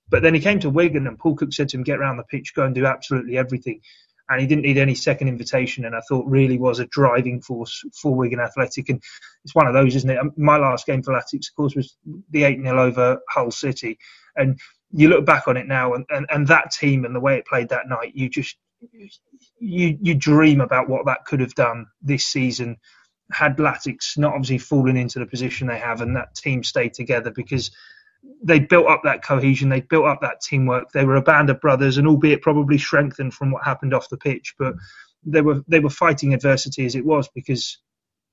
But 0.09 0.23
then 0.23 0.35
he 0.35 0.41
came 0.41 0.61
to 0.61 0.71
Wigan 0.71 1.07
and 1.07 1.19
Paul 1.19 1.37
Cook 1.37 1.53
said 1.53 1.71
to 1.71 1.77
him, 1.77 1.85
get 1.85 1.99
around 1.99 2.19
the 2.19 2.25
pitch, 2.25 2.55
go 2.55 2.65
and 2.65 2.75
do 2.75 2.87
absolutely 2.87 3.39
everything. 3.39 3.81
And 4.29 4.41
he 4.41 4.47
didn't 4.47 4.63
need 4.63 4.79
any 4.79 4.95
second 4.95 5.29
invitation, 5.29 5.85
and 5.85 5.97
I 5.97 6.01
thought 6.09 6.25
really 6.27 6.57
was 6.57 6.79
a 6.79 6.87
driving 6.87 7.43
force 7.43 7.83
for 8.01 8.15
Wigan 8.15 8.41
Athletic. 8.41 8.89
And 8.89 9.03
it's 9.45 9.55
one 9.55 9.67
of 9.67 9.75
those, 9.75 9.97
isn't 9.97 10.09
it? 10.09 10.19
Um, 10.19 10.33
my 10.37 10.57
last 10.57 10.87
game 10.87 11.03
for 11.03 11.13
Latics, 11.13 11.51
of 11.51 11.57
course, 11.57 11.75
was 11.75 11.97
the 12.31 12.45
8 12.45 12.63
0 12.63 12.81
over 12.81 13.19
Hull 13.29 13.51
City. 13.51 13.99
And 14.37 14.59
you 14.93 15.09
look 15.09 15.27
back 15.27 15.49
on 15.49 15.57
it 15.57 15.67
now, 15.67 15.95
and, 15.95 16.07
and, 16.09 16.27
and 16.31 16.47
that 16.49 16.71
team 16.71 17.05
and 17.05 17.15
the 17.15 17.21
way 17.21 17.37
it 17.37 17.47
played 17.47 17.71
that 17.71 17.89
night, 17.89 18.13
you 18.15 18.29
just 18.29 18.57
you 19.59 19.99
you 20.01 20.15
dream 20.15 20.61
about 20.61 20.89
what 20.89 21.07
that 21.07 21.25
could 21.27 21.41
have 21.41 21.55
done 21.55 21.87
this 22.03 22.27
season 22.27 22.77
had 23.33 23.57
Latics 23.57 24.19
not 24.19 24.35
obviously 24.35 24.59
fallen 24.59 24.97
into 24.97 25.19
the 25.19 25.27
position 25.27 25.67
they 25.69 25.79
have 25.79 26.01
and 26.01 26.17
that 26.17 26.35
team 26.35 26.63
stayed 26.63 26.93
together 26.95 27.31
because 27.31 27.71
they 28.45 28.61
built 28.61 28.87
up 28.87 29.03
that 29.05 29.25
cohesion, 29.25 29.69
they 29.69 29.81
built 29.81 30.07
up 30.07 30.21
that 30.21 30.41
teamwork. 30.41 30.91
They 30.93 31.05
were 31.05 31.17
a 31.17 31.23
band 31.23 31.51
of 31.51 31.61
brothers, 31.61 31.99
and 31.99 32.07
albeit 32.07 32.43
probably 32.43 32.79
strengthened 32.79 33.35
from 33.35 33.51
what 33.51 33.65
happened 33.65 33.95
off 33.95 34.09
the 34.09 34.17
pitch, 34.17 34.55
but 34.59 34.75
they 35.25 35.41
were 35.41 35.63
they 35.69 35.81
were 35.81 35.91
fighting 35.91 36.35
adversity 36.35 36.85
as 36.85 36.95
it 36.95 37.05
was 37.05 37.29
because 37.35 37.79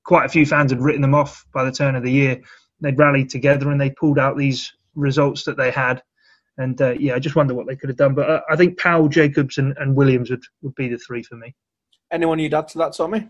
quite 0.04 0.26
a 0.26 0.30
few 0.30 0.46
fans 0.46 0.72
had 0.72 0.80
written 0.80 1.02
them 1.02 1.14
off 1.14 1.44
by 1.52 1.64
the 1.64 1.72
turn 1.72 1.94
of 1.94 2.02
the 2.02 2.10
year. 2.10 2.40
They'd 2.80 2.98
rallied 2.98 3.30
together 3.30 3.70
and 3.70 3.80
they 3.80 3.90
pulled 3.90 4.18
out 4.18 4.36
these 4.36 4.72
results 4.94 5.44
that 5.44 5.56
they 5.56 5.70
had. 5.70 6.02
And 6.60 6.80
uh, 6.80 6.90
yeah, 6.90 7.14
I 7.14 7.18
just 7.18 7.36
wonder 7.36 7.54
what 7.54 7.66
they 7.66 7.76
could 7.76 7.88
have 7.88 7.96
done. 7.96 8.14
But 8.14 8.30
uh, 8.30 8.40
I 8.50 8.56
think 8.56 8.78
Powell, 8.78 9.08
Jacobs, 9.08 9.58
and, 9.58 9.76
and 9.78 9.96
Williams 9.96 10.30
would, 10.30 10.44
would 10.62 10.74
be 10.74 10.88
the 10.88 10.98
three 10.98 11.22
for 11.22 11.36
me. 11.36 11.54
Anyone 12.12 12.38
you'd 12.38 12.54
add 12.54 12.68
to 12.68 12.78
that, 12.78 12.96
Tommy? 12.96 13.28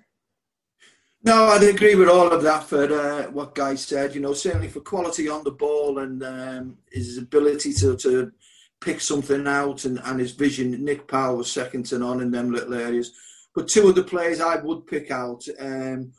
No, 1.23 1.45
I'd 1.45 1.63
agree 1.63 1.95
with 1.95 2.09
all 2.09 2.33
of 2.33 2.43
that 2.43 2.65
for 2.65 2.85
uh, 2.93 3.31
what 3.31 3.55
Guy 3.55 3.75
said. 3.75 4.15
You 4.15 4.21
know, 4.21 4.33
certainly 4.33 4.69
for 4.69 4.81
quality 4.81 5.29
on 5.29 5.45
the 5.45 5.51
ball 5.51 5.99
and 5.99 6.23
um, 6.23 6.79
his 6.91 7.19
ability 7.19 7.75
to, 7.75 7.97
to 7.99 8.33
pick 8.81 9.01
something 9.01 9.47
out 9.47 9.85
and, 9.85 10.01
and 10.05 10.19
his 10.19 10.33
vision. 10.33 10.83
Nick 10.83 11.07
Powell 11.07 11.37
was 11.37 11.53
second 11.53 11.87
to 11.87 11.99
none 11.99 12.21
in 12.21 12.31
them 12.31 12.51
little 12.51 12.75
areas. 12.75 13.13
But 13.55 13.69
two 13.69 13.89
of 13.89 13.95
the 13.95 14.03
players 14.03 14.41
I 14.41 14.57
would 14.57 14.87
pick 14.87 15.11
out. 15.11 15.45
Um, 15.59 16.13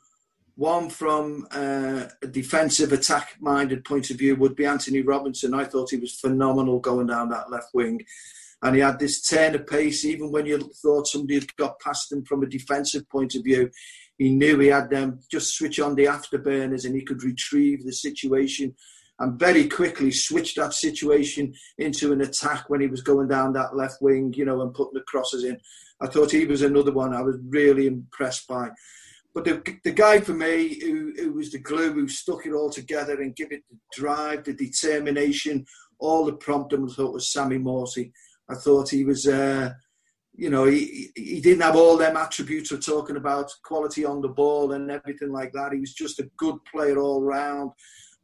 one 0.55 0.89
from 0.89 1.47
uh, 1.51 2.05
a 2.21 2.27
defensive 2.27 2.91
attack 2.91 3.35
minded 3.39 3.85
point 3.85 4.09
of 4.09 4.17
view 4.17 4.35
would 4.35 4.55
be 4.55 4.65
Anthony 4.65 5.01
Robinson. 5.01 5.53
I 5.53 5.65
thought 5.65 5.91
he 5.91 5.97
was 5.97 6.19
phenomenal 6.19 6.79
going 6.79 7.07
down 7.07 7.29
that 7.29 7.51
left 7.51 7.69
wing. 7.73 8.01
And 8.63 8.75
he 8.75 8.81
had 8.81 8.99
this 8.99 9.21
turn 9.21 9.55
of 9.55 9.65
pace, 9.65 10.05
even 10.05 10.31
when 10.31 10.45
you 10.45 10.59
thought 10.81 11.07
somebody 11.07 11.35
had 11.35 11.55
got 11.55 11.79
past 11.79 12.11
him 12.11 12.23
from 12.23 12.43
a 12.43 12.47
defensive 12.47 13.09
point 13.09 13.33
of 13.35 13.43
view. 13.43 13.71
He 14.17 14.29
knew 14.29 14.59
he 14.59 14.67
had 14.67 14.91
them 14.91 15.19
just 15.31 15.55
switch 15.55 15.79
on 15.79 15.95
the 15.95 16.05
afterburners 16.05 16.85
and 16.85 16.95
he 16.95 17.01
could 17.01 17.23
retrieve 17.23 17.83
the 17.83 17.93
situation 17.93 18.75
and 19.21 19.39
very 19.39 19.67
quickly 19.67 20.11
switch 20.11 20.55
that 20.55 20.73
situation 20.73 21.53
into 21.77 22.11
an 22.11 22.21
attack 22.21 22.69
when 22.69 22.81
he 22.81 22.87
was 22.87 23.01
going 23.01 23.27
down 23.27 23.53
that 23.53 23.75
left 23.75 24.01
wing, 24.01 24.33
you 24.35 24.45
know, 24.45 24.61
and 24.61 24.73
putting 24.73 24.93
the 24.93 25.01
crosses 25.01 25.43
in. 25.43 25.57
I 26.01 26.07
thought 26.07 26.31
he 26.31 26.45
was 26.45 26.63
another 26.63 26.91
one 26.91 27.13
I 27.13 27.21
was 27.21 27.37
really 27.47 27.87
impressed 27.87 28.47
by. 28.47 28.69
But 29.33 29.45
the, 29.45 29.77
the 29.83 29.91
guy 29.91 30.19
for 30.19 30.33
me 30.33 30.79
who, 30.81 31.13
who 31.15 31.33
was 31.33 31.51
the 31.51 31.59
glue, 31.59 31.93
who 31.93 32.07
stuck 32.07 32.45
it 32.45 32.53
all 32.53 32.69
together 32.69 33.21
and 33.21 33.35
give 33.35 33.51
it 33.51 33.63
the 33.69 33.77
drive, 33.93 34.43
the 34.43 34.53
determination, 34.53 35.65
all 35.99 36.25
the 36.25 36.33
prompting, 36.33 36.87
I 36.89 36.93
thought 36.93 37.13
was 37.13 37.31
Sammy 37.31 37.57
Morsy. 37.57 38.11
I 38.49 38.55
thought 38.55 38.89
he 38.89 39.05
was, 39.05 39.27
uh, 39.27 39.71
you 40.33 40.49
know, 40.49 40.65
he, 40.65 41.11
he 41.15 41.39
didn't 41.39 41.61
have 41.61 41.77
all 41.77 41.95
them 41.95 42.17
attributes 42.17 42.71
of 42.71 42.85
talking 42.85 43.15
about 43.15 43.51
quality 43.63 44.03
on 44.03 44.21
the 44.21 44.27
ball 44.27 44.73
and 44.73 44.91
everything 44.91 45.31
like 45.31 45.53
that. 45.53 45.71
He 45.71 45.79
was 45.79 45.93
just 45.93 46.19
a 46.19 46.29
good 46.37 46.55
player 46.69 46.99
all 46.99 47.21
round, 47.21 47.71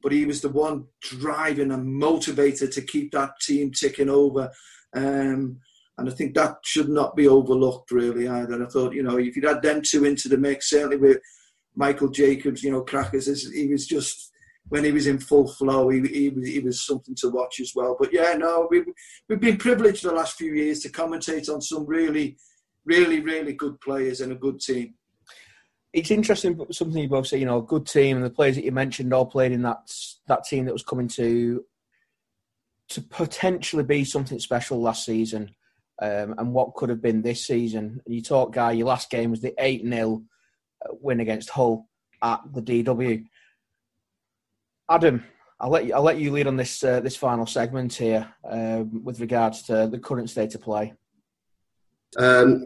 but 0.01 0.11
he 0.11 0.25
was 0.25 0.41
the 0.41 0.49
one 0.49 0.85
driving 1.01 1.71
and 1.71 1.85
motivated 1.85 2.73
to 2.73 2.81
keep 2.81 3.11
that 3.11 3.39
team 3.41 3.71
ticking 3.71 4.09
over. 4.09 4.51
Um, 4.93 5.59
and 5.97 6.09
I 6.09 6.11
think 6.13 6.35
that 6.35 6.57
should 6.63 6.89
not 6.89 7.15
be 7.15 7.27
overlooked 7.27 7.91
really 7.91 8.27
either. 8.27 8.63
I 8.63 8.67
thought, 8.67 8.93
you 8.93 9.03
know, 9.03 9.17
if 9.17 9.35
you'd 9.35 9.45
had 9.45 9.63
them 9.63 9.81
two 9.81 10.05
into 10.05 10.29
the 10.29 10.37
mix, 10.37 10.69
certainly 10.69 10.97
with 10.97 11.17
Michael 11.75 12.09
Jacobs, 12.09 12.63
you 12.63 12.71
know, 12.71 12.81
Crackers, 12.81 13.51
he 13.51 13.67
was 13.67 13.87
just 13.87 14.31
when 14.69 14.83
he 14.83 14.91
was 14.91 15.07
in 15.07 15.17
full 15.17 15.47
flow, 15.47 15.89
he, 15.89 16.01
he, 16.01 16.29
was, 16.29 16.47
he 16.47 16.59
was 16.59 16.85
something 16.85 17.15
to 17.15 17.29
watch 17.29 17.59
as 17.59 17.73
well. 17.73 17.95
But 17.97 18.13
yeah, 18.13 18.33
no, 18.33 18.67
we, 18.69 18.83
we've 19.27 19.39
been 19.39 19.57
privileged 19.57 20.03
the 20.03 20.11
last 20.11 20.37
few 20.37 20.53
years 20.53 20.81
to 20.81 20.89
commentate 20.89 21.51
on 21.51 21.61
some 21.61 21.85
really, 21.85 22.37
really, 22.85 23.21
really 23.21 23.53
good 23.53 23.79
players 23.79 24.21
and 24.21 24.31
a 24.31 24.35
good 24.35 24.59
team. 24.59 24.93
It's 25.93 26.11
interesting, 26.11 26.59
something 26.71 27.01
you 27.01 27.07
both 27.07 27.27
say, 27.27 27.39
you 27.39 27.45
know, 27.45 27.59
a 27.59 27.63
good 27.63 27.87
team, 27.87 28.17
and 28.17 28.25
the 28.25 28.29
players 28.29 28.55
that 28.55 28.65
you 28.65 28.73
mentioned 28.73 29.13
all 29.13 29.25
played 29.25 29.53
in 29.53 29.61
that 29.63 29.89
that 30.27 30.43
team 30.43 30.65
that 30.65 30.73
was 30.73 30.83
coming 30.83 31.07
to 31.07 31.63
to 32.89 33.01
potentially 33.01 33.83
be 33.83 34.03
something 34.03 34.37
special 34.37 34.81
last 34.81 35.05
season 35.05 35.55
um, 36.01 36.35
and 36.37 36.53
what 36.53 36.75
could 36.75 36.89
have 36.89 37.01
been 37.01 37.21
this 37.21 37.45
season. 37.45 38.01
You 38.05 38.21
talk, 38.21 38.53
Guy, 38.53 38.73
your 38.73 38.87
last 38.87 39.09
game 39.09 39.31
was 39.31 39.41
the 39.41 39.53
8 39.57 39.83
0 39.83 40.23
uh, 40.85 40.93
win 41.01 41.19
against 41.19 41.49
Hull 41.49 41.87
at 42.21 42.41
the 42.53 42.61
DW. 42.61 43.25
Adam, 44.89 45.23
I'll 45.59 45.69
let 45.69 45.85
you, 45.85 45.93
I'll 45.93 46.03
let 46.03 46.19
you 46.19 46.31
lead 46.31 46.47
on 46.47 46.55
this 46.55 46.83
uh, 46.83 46.99
this 46.99 47.15
final 47.15 47.45
segment 47.45 47.93
here 47.93 48.31
um, 48.49 49.03
with 49.03 49.19
regards 49.19 49.63
to 49.63 49.87
the 49.87 49.99
current 49.99 50.29
state 50.29 50.55
of 50.55 50.61
play. 50.61 50.93
Um, 52.17 52.65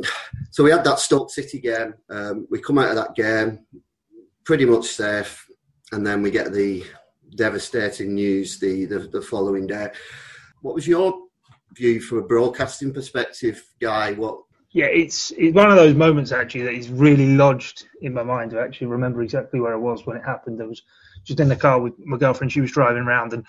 so 0.51 0.63
we 0.63 0.71
had 0.71 0.83
that 0.83 0.99
Stoke 0.99 1.31
City 1.31 1.59
game. 1.59 1.95
Um, 2.09 2.47
we 2.51 2.61
come 2.61 2.77
out 2.77 2.89
of 2.89 2.95
that 2.95 3.15
game 3.15 3.65
pretty 4.43 4.65
much 4.65 4.85
safe, 4.85 5.47
and 5.91 6.05
then 6.05 6.21
we 6.21 6.31
get 6.31 6.51
the 6.51 6.83
devastating 7.35 8.13
news 8.13 8.59
the, 8.59 8.85
the, 8.85 8.99
the 8.99 9.21
following 9.21 9.65
day. 9.65 9.89
What 10.61 10.75
was 10.75 10.87
your 10.87 11.27
view 11.73 12.01
from 12.01 12.19
a 12.19 12.23
broadcasting 12.23 12.93
perspective, 12.93 13.63
Guy? 13.79 14.13
What? 14.13 14.41
Yeah, 14.73 14.85
it's 14.85 15.31
it's 15.31 15.55
one 15.55 15.69
of 15.69 15.75
those 15.75 15.95
moments 15.95 16.31
actually 16.31 16.63
that 16.63 16.73
is 16.73 16.89
really 16.89 17.35
lodged 17.35 17.87
in 18.01 18.13
my 18.13 18.23
mind 18.23 18.57
I 18.57 18.63
actually 18.63 18.87
remember 18.87 19.21
exactly 19.21 19.59
where 19.59 19.73
I 19.73 19.77
was 19.77 20.05
when 20.05 20.15
it 20.15 20.23
happened. 20.23 20.61
I 20.61 20.65
was 20.65 20.81
just 21.25 21.41
in 21.41 21.49
the 21.49 21.55
car 21.55 21.79
with 21.79 21.93
my 21.99 22.17
girlfriend. 22.17 22.53
She 22.53 22.61
was 22.61 22.71
driving 22.71 23.03
around, 23.03 23.33
and 23.33 23.45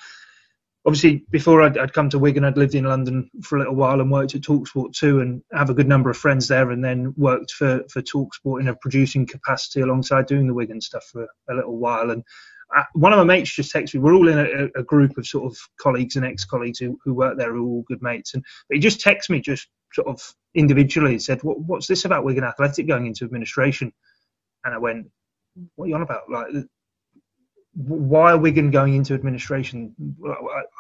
obviously 0.85 1.25
before 1.31 1.63
I'd, 1.63 1.79
I'd, 1.79 1.93
come 1.93 2.11
to 2.11 2.19
Wigan, 2.19 2.45
I'd 2.45 2.57
lived 2.57 2.75
in 2.75 2.85
London 2.85 3.31
for 3.43 3.57
a 3.57 3.61
little 3.61 3.77
while 3.77 4.01
and 4.01 4.11
worked 4.11 4.35
at 4.35 4.41
Talksport 4.41 4.95
too, 4.95 5.21
and 5.21 5.43
have 5.53 5.71
a 5.71 5.75
good 5.75 5.87
number 5.87 6.11
of 6.11 6.17
friends 6.17 6.49
there, 6.49 6.73
and 6.73 6.85
then 6.85 7.15
worked 7.17 7.53
for 7.53 7.85
for 7.89 8.03
Talksport 8.03 8.61
in 8.61 8.69
a 8.69 8.75
producing 8.75 9.25
capacity 9.25 9.81
alongside 9.81 10.27
doing 10.27 10.49
the 10.49 10.55
Wigan 10.55 10.81
stuff 10.81 11.05
for 11.05 11.29
a 11.49 11.55
little 11.55 11.79
while, 11.79 12.11
and 12.11 12.25
one 12.95 13.13
of 13.13 13.19
my 13.19 13.25
mates 13.25 13.55
just 13.55 13.73
texted 13.73 13.95
me. 13.95 14.01
We're 14.01 14.15
all 14.15 14.29
in 14.29 14.39
a, 14.39 14.81
a 14.81 14.83
group 14.83 15.19
of 15.19 15.27
sort 15.27 15.51
of 15.51 15.59
colleagues 15.81 16.17
and 16.17 16.25
ex-colleagues 16.25 16.79
who, 16.79 16.99
who 17.05 17.15
work 17.15 17.37
there, 17.37 17.53
who 17.53 17.65
are 17.65 17.69
all 17.69 17.85
good 17.87 18.03
mates. 18.03 18.35
And 18.35 18.45
he 18.71 18.79
just 18.79 19.01
texted 19.01 19.31
me, 19.31 19.41
just 19.41 19.69
sort 19.93 20.09
of 20.09 20.21
individually, 20.55 21.13
and 21.13 21.23
said, 21.23 21.43
what, 21.43 21.61
"What's 21.61 21.87
this 21.87 22.05
about 22.05 22.25
Wigan 22.25 22.45
Athletic 22.45 22.87
going 22.87 23.07
into 23.07 23.25
administration?" 23.25 23.93
And 24.65 24.75
I 24.75 24.79
went, 24.79 25.11
"What 25.75 25.87
are 25.87 25.89
you 25.89 25.95
on 25.95 26.03
about? 26.03 26.31
Like, 26.31 26.49
why 27.75 28.33
are 28.33 28.39
Wigan 28.39 28.71
going 28.71 28.95
into 28.95 29.15
administration? 29.15 29.95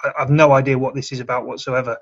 I, 0.05 0.13
have 0.19 0.31
no 0.31 0.53
idea 0.53 0.79
what 0.79 0.95
this 0.95 1.13
is 1.13 1.21
about 1.21 1.47
whatsoever." 1.47 1.99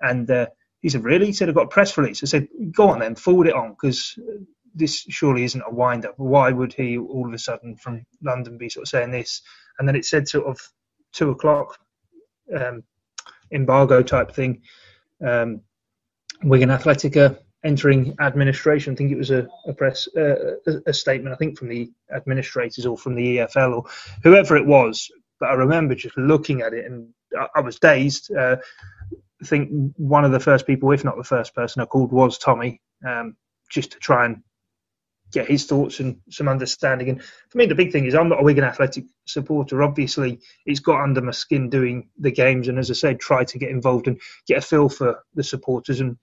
And 0.00 0.30
uh, 0.30 0.46
he 0.80 0.90
said, 0.90 1.04
"Really?" 1.04 1.26
He 1.26 1.32
said, 1.32 1.48
"I've 1.48 1.54
got 1.54 1.66
a 1.66 1.68
press 1.68 1.96
release." 1.96 2.22
I 2.22 2.26
said, 2.26 2.48
"Go 2.72 2.90
on 2.90 2.98
then, 2.98 3.14
forward 3.14 3.46
it 3.46 3.54
on, 3.54 3.70
because 3.70 4.18
this 4.74 5.04
surely 5.08 5.44
isn't 5.44 5.62
a 5.66 5.72
wind 5.72 6.04
up. 6.04 6.14
Why 6.18 6.50
would 6.50 6.72
he 6.72 6.98
all 6.98 7.26
of 7.26 7.32
a 7.32 7.38
sudden 7.38 7.76
from 7.76 8.04
London 8.22 8.58
be 8.58 8.68
sort 8.68 8.84
of 8.84 8.88
saying 8.88 9.10
this? 9.10 9.42
And 9.78 9.88
then 9.88 9.96
it 9.96 10.04
said 10.04 10.28
sort 10.28 10.46
of 10.46 10.58
two 11.12 11.30
o'clock 11.30 11.78
um, 12.54 12.82
embargo 13.52 14.02
type 14.02 14.32
thing. 14.32 14.62
Um, 15.24 15.60
Wigan 16.42 16.70
Athletica 16.70 17.38
entering 17.64 18.14
administration. 18.20 18.92
I 18.92 18.96
think 18.96 19.12
it 19.12 19.18
was 19.18 19.30
a, 19.30 19.48
a 19.66 19.72
press 19.72 20.08
uh, 20.16 20.56
a, 20.66 20.72
a, 20.86 20.92
statement. 20.92 21.34
I 21.34 21.38
think 21.38 21.58
from 21.58 21.68
the 21.68 21.90
administrators 22.14 22.84
or 22.84 22.98
from 22.98 23.14
the 23.14 23.38
EFL 23.38 23.76
or 23.76 23.84
whoever 24.22 24.56
it 24.56 24.66
was. 24.66 25.10
But 25.40 25.50
I 25.50 25.54
remember 25.54 25.94
just 25.94 26.16
looking 26.16 26.60
at 26.60 26.74
it 26.74 26.84
and 26.84 27.08
I, 27.36 27.46
I 27.56 27.60
was 27.60 27.78
dazed. 27.78 28.34
Uh, 28.34 28.56
I 29.42 29.46
think 29.46 29.70
one 29.96 30.24
of 30.24 30.32
the 30.32 30.40
first 30.40 30.66
people, 30.66 30.92
if 30.92 31.04
not 31.04 31.16
the 31.16 31.24
first 31.24 31.54
person 31.54 31.82
I 31.82 31.86
called, 31.86 32.12
was 32.12 32.38
Tommy, 32.38 32.80
um, 33.06 33.36
just 33.70 33.92
to 33.92 33.98
try 33.98 34.26
and 34.26 34.42
get 35.34 35.48
his 35.48 35.66
thoughts 35.66 36.00
and 36.00 36.20
some 36.30 36.48
understanding. 36.48 37.08
And 37.10 37.22
for 37.50 37.58
me, 37.58 37.66
the 37.66 37.74
big 37.74 37.92
thing 37.92 38.06
is 38.06 38.14
I'm 38.14 38.28
not 38.28 38.40
a 38.40 38.44
Wigan 38.44 38.64
Athletic 38.64 39.04
supporter. 39.26 39.82
Obviously, 39.82 40.40
it's 40.64 40.80
got 40.80 41.02
under 41.02 41.20
my 41.20 41.32
skin 41.32 41.68
doing 41.68 42.08
the 42.18 42.30
games, 42.30 42.68
and 42.68 42.78
as 42.78 42.90
I 42.90 42.94
said, 42.94 43.20
try 43.20 43.44
to 43.44 43.58
get 43.58 43.70
involved 43.70 44.06
and 44.06 44.20
get 44.46 44.58
a 44.58 44.62
feel 44.62 44.88
for 44.88 45.22
the 45.34 45.42
supporters 45.42 46.00
and 46.00 46.16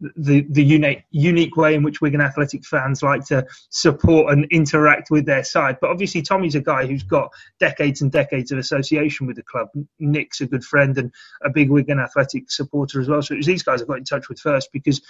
the 0.00 0.44
the 0.50 0.64
unique 0.64 1.04
unique 1.10 1.56
way 1.56 1.74
in 1.74 1.82
which 1.82 2.00
Wigan 2.00 2.20
Athletic 2.20 2.64
fans 2.64 3.02
like 3.02 3.24
to 3.26 3.46
support 3.70 4.32
and 4.32 4.44
interact 4.50 5.10
with 5.10 5.24
their 5.24 5.44
side. 5.44 5.78
But 5.80 5.90
obviously, 5.90 6.22
Tommy's 6.22 6.56
a 6.56 6.60
guy 6.60 6.86
who's 6.86 7.04
got 7.04 7.30
decades 7.60 8.02
and 8.02 8.10
decades 8.10 8.50
of 8.50 8.58
association 8.58 9.26
with 9.26 9.36
the 9.36 9.42
club. 9.42 9.68
Nick's 10.00 10.40
a 10.40 10.46
good 10.46 10.64
friend 10.64 10.96
and 10.98 11.12
a 11.44 11.50
big 11.50 11.70
Wigan 11.70 12.00
Athletic 12.00 12.50
supporter 12.50 13.00
as 13.00 13.08
well. 13.08 13.22
So 13.22 13.34
it 13.34 13.38
was 13.38 13.46
these 13.46 13.62
guys 13.62 13.82
I 13.82 13.86
got 13.86 13.98
in 13.98 14.04
touch 14.04 14.28
with 14.28 14.40
first 14.40 14.70
because 14.72 15.00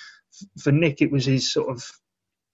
for 0.58 0.72
Nick 0.72 1.00
it 1.00 1.10
was 1.10 1.24
his 1.24 1.50
sort 1.50 1.70
of 1.70 1.90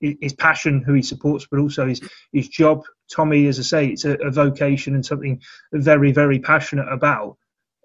his 0.01 0.33
passion, 0.33 0.83
who 0.83 0.95
he 0.95 1.03
supports, 1.03 1.47
but 1.51 1.61
also 1.61 1.87
his 1.87 2.01
his 2.33 2.49
job. 2.49 2.85
Tommy, 3.11 3.47
as 3.49 3.59
I 3.59 3.63
say, 3.63 3.87
it's 3.89 4.05
a, 4.05 4.15
a 4.15 4.31
vocation 4.31 4.95
and 4.95 5.05
something 5.05 5.41
very, 5.73 6.13
very 6.13 6.39
passionate 6.39 6.91
about. 6.91 7.37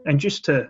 And 0.05 0.19
just 0.19 0.45
to 0.45 0.69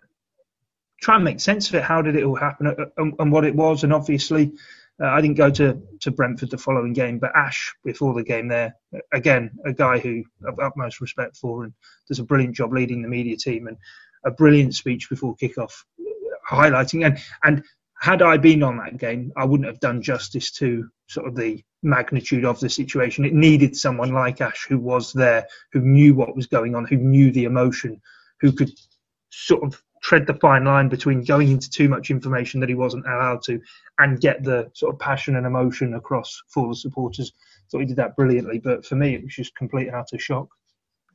try 1.01 1.15
and 1.15 1.23
make 1.23 1.39
sense 1.39 1.67
of 1.69 1.75
it, 1.75 1.84
how 1.84 2.01
did 2.01 2.15
it 2.15 2.23
all 2.23 2.36
happen 2.36 2.67
and, 2.67 2.79
uh, 2.79 2.86
uh, 2.97 3.12
and 3.19 3.31
what 3.31 3.45
it 3.45 3.55
was? 3.55 3.84
And 3.84 3.93
obviously, 3.93 4.53
uh, 5.01 5.08
I 5.08 5.19
didn't 5.19 5.36
go 5.36 5.49
to, 5.51 5.81
to 6.01 6.12
Brentford 6.12 6.51
the 6.51 6.58
following 6.58 6.93
game, 6.93 7.19
but 7.19 7.36
Ash 7.36 7.75
before 7.84 8.13
the 8.13 8.23
game 8.23 8.47
there, 8.47 8.75
again, 9.12 9.51
a 9.65 9.73
guy 9.73 9.99
who 9.99 10.23
I've 10.47 10.60
utmost 10.60 11.01
respect 11.01 11.36
for 11.36 11.65
and 11.65 11.73
does 12.08 12.19
a 12.19 12.23
brilliant 12.23 12.55
job 12.55 12.71
leading 12.71 13.01
the 13.01 13.10
media 13.10 13.36
team 13.36 13.67
and 13.67 13.77
a 14.25 14.31
brilliant 14.31 14.73
speech 14.73 15.10
before 15.10 15.36
kickoff, 15.36 15.84
highlighting 16.49 17.05
and 17.05 17.19
and 17.43 17.63
had 17.99 18.21
I 18.21 18.38
been 18.38 18.63
on 18.63 18.77
that 18.77 18.97
game, 18.97 19.31
I 19.38 19.45
wouldn't 19.45 19.67
have 19.67 19.79
done 19.79 20.01
justice 20.01 20.51
to 20.53 20.88
sort 21.08 21.27
of 21.27 21.36
the 21.36 21.63
magnitude 21.81 22.45
of 22.45 22.60
the 22.60 22.69
situation. 22.69 23.25
It 23.25 23.34
needed 23.34 23.75
someone 23.75 24.13
like 24.13 24.41
Ash 24.41 24.65
who 24.67 24.77
was 24.77 25.13
there, 25.13 25.47
who 25.71 25.81
knew 25.81 26.15
what 26.15 26.36
was 26.36 26.47
going 26.47 26.75
on, 26.75 26.86
who 26.86 26.97
knew 26.97 27.31
the 27.31 27.45
emotion, 27.45 28.01
who 28.41 28.51
could 28.51 28.71
sort 29.29 29.63
of 29.63 29.81
tread 30.01 30.27
the 30.27 30.36
fine 30.36 30.65
line 30.65 30.88
between 30.88 31.23
going 31.23 31.49
into 31.49 31.69
too 31.69 31.89
much 31.89 32.12
information 32.12 32.60
that 32.60 32.69
he 32.69 32.75
wasn't 32.75 33.05
allowed 33.08 33.41
to 33.41 33.60
and 33.97 34.21
get 34.21 34.43
the 34.43 34.69
sort 34.73 34.93
of 34.93 34.99
passion 34.99 35.36
and 35.36 35.47
emotion 35.47 35.95
across 35.95 36.43
for 36.47 36.67
the 36.67 36.75
supporters. 36.75 37.34
So 37.67 37.79
he 37.79 37.86
did 37.86 37.95
that 37.95 38.15
brilliantly. 38.15 38.60
But 38.60 38.86
for 38.86 38.95
me, 38.95 39.15
it 39.15 39.23
was 39.23 39.34
just 39.34 39.55
complete 39.55 39.88
and 39.88 39.95
utter 39.95 40.19
shock. 40.19 40.47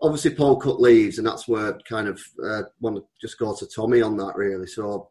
Obviously, 0.03 0.35
Paul 0.35 0.57
Cook 0.57 0.81
leaves, 0.81 1.19
and 1.19 1.27
that's 1.27 1.47
where 1.47 1.79
kind 1.89 2.09
of 2.09 2.21
uh, 2.43 2.63
want 2.81 2.97
to 2.97 3.05
just 3.21 3.39
go 3.39 3.55
to 3.55 3.67
Tommy 3.67 4.01
on 4.01 4.17
that 4.17 4.35
really. 4.35 4.67
So 4.67 5.11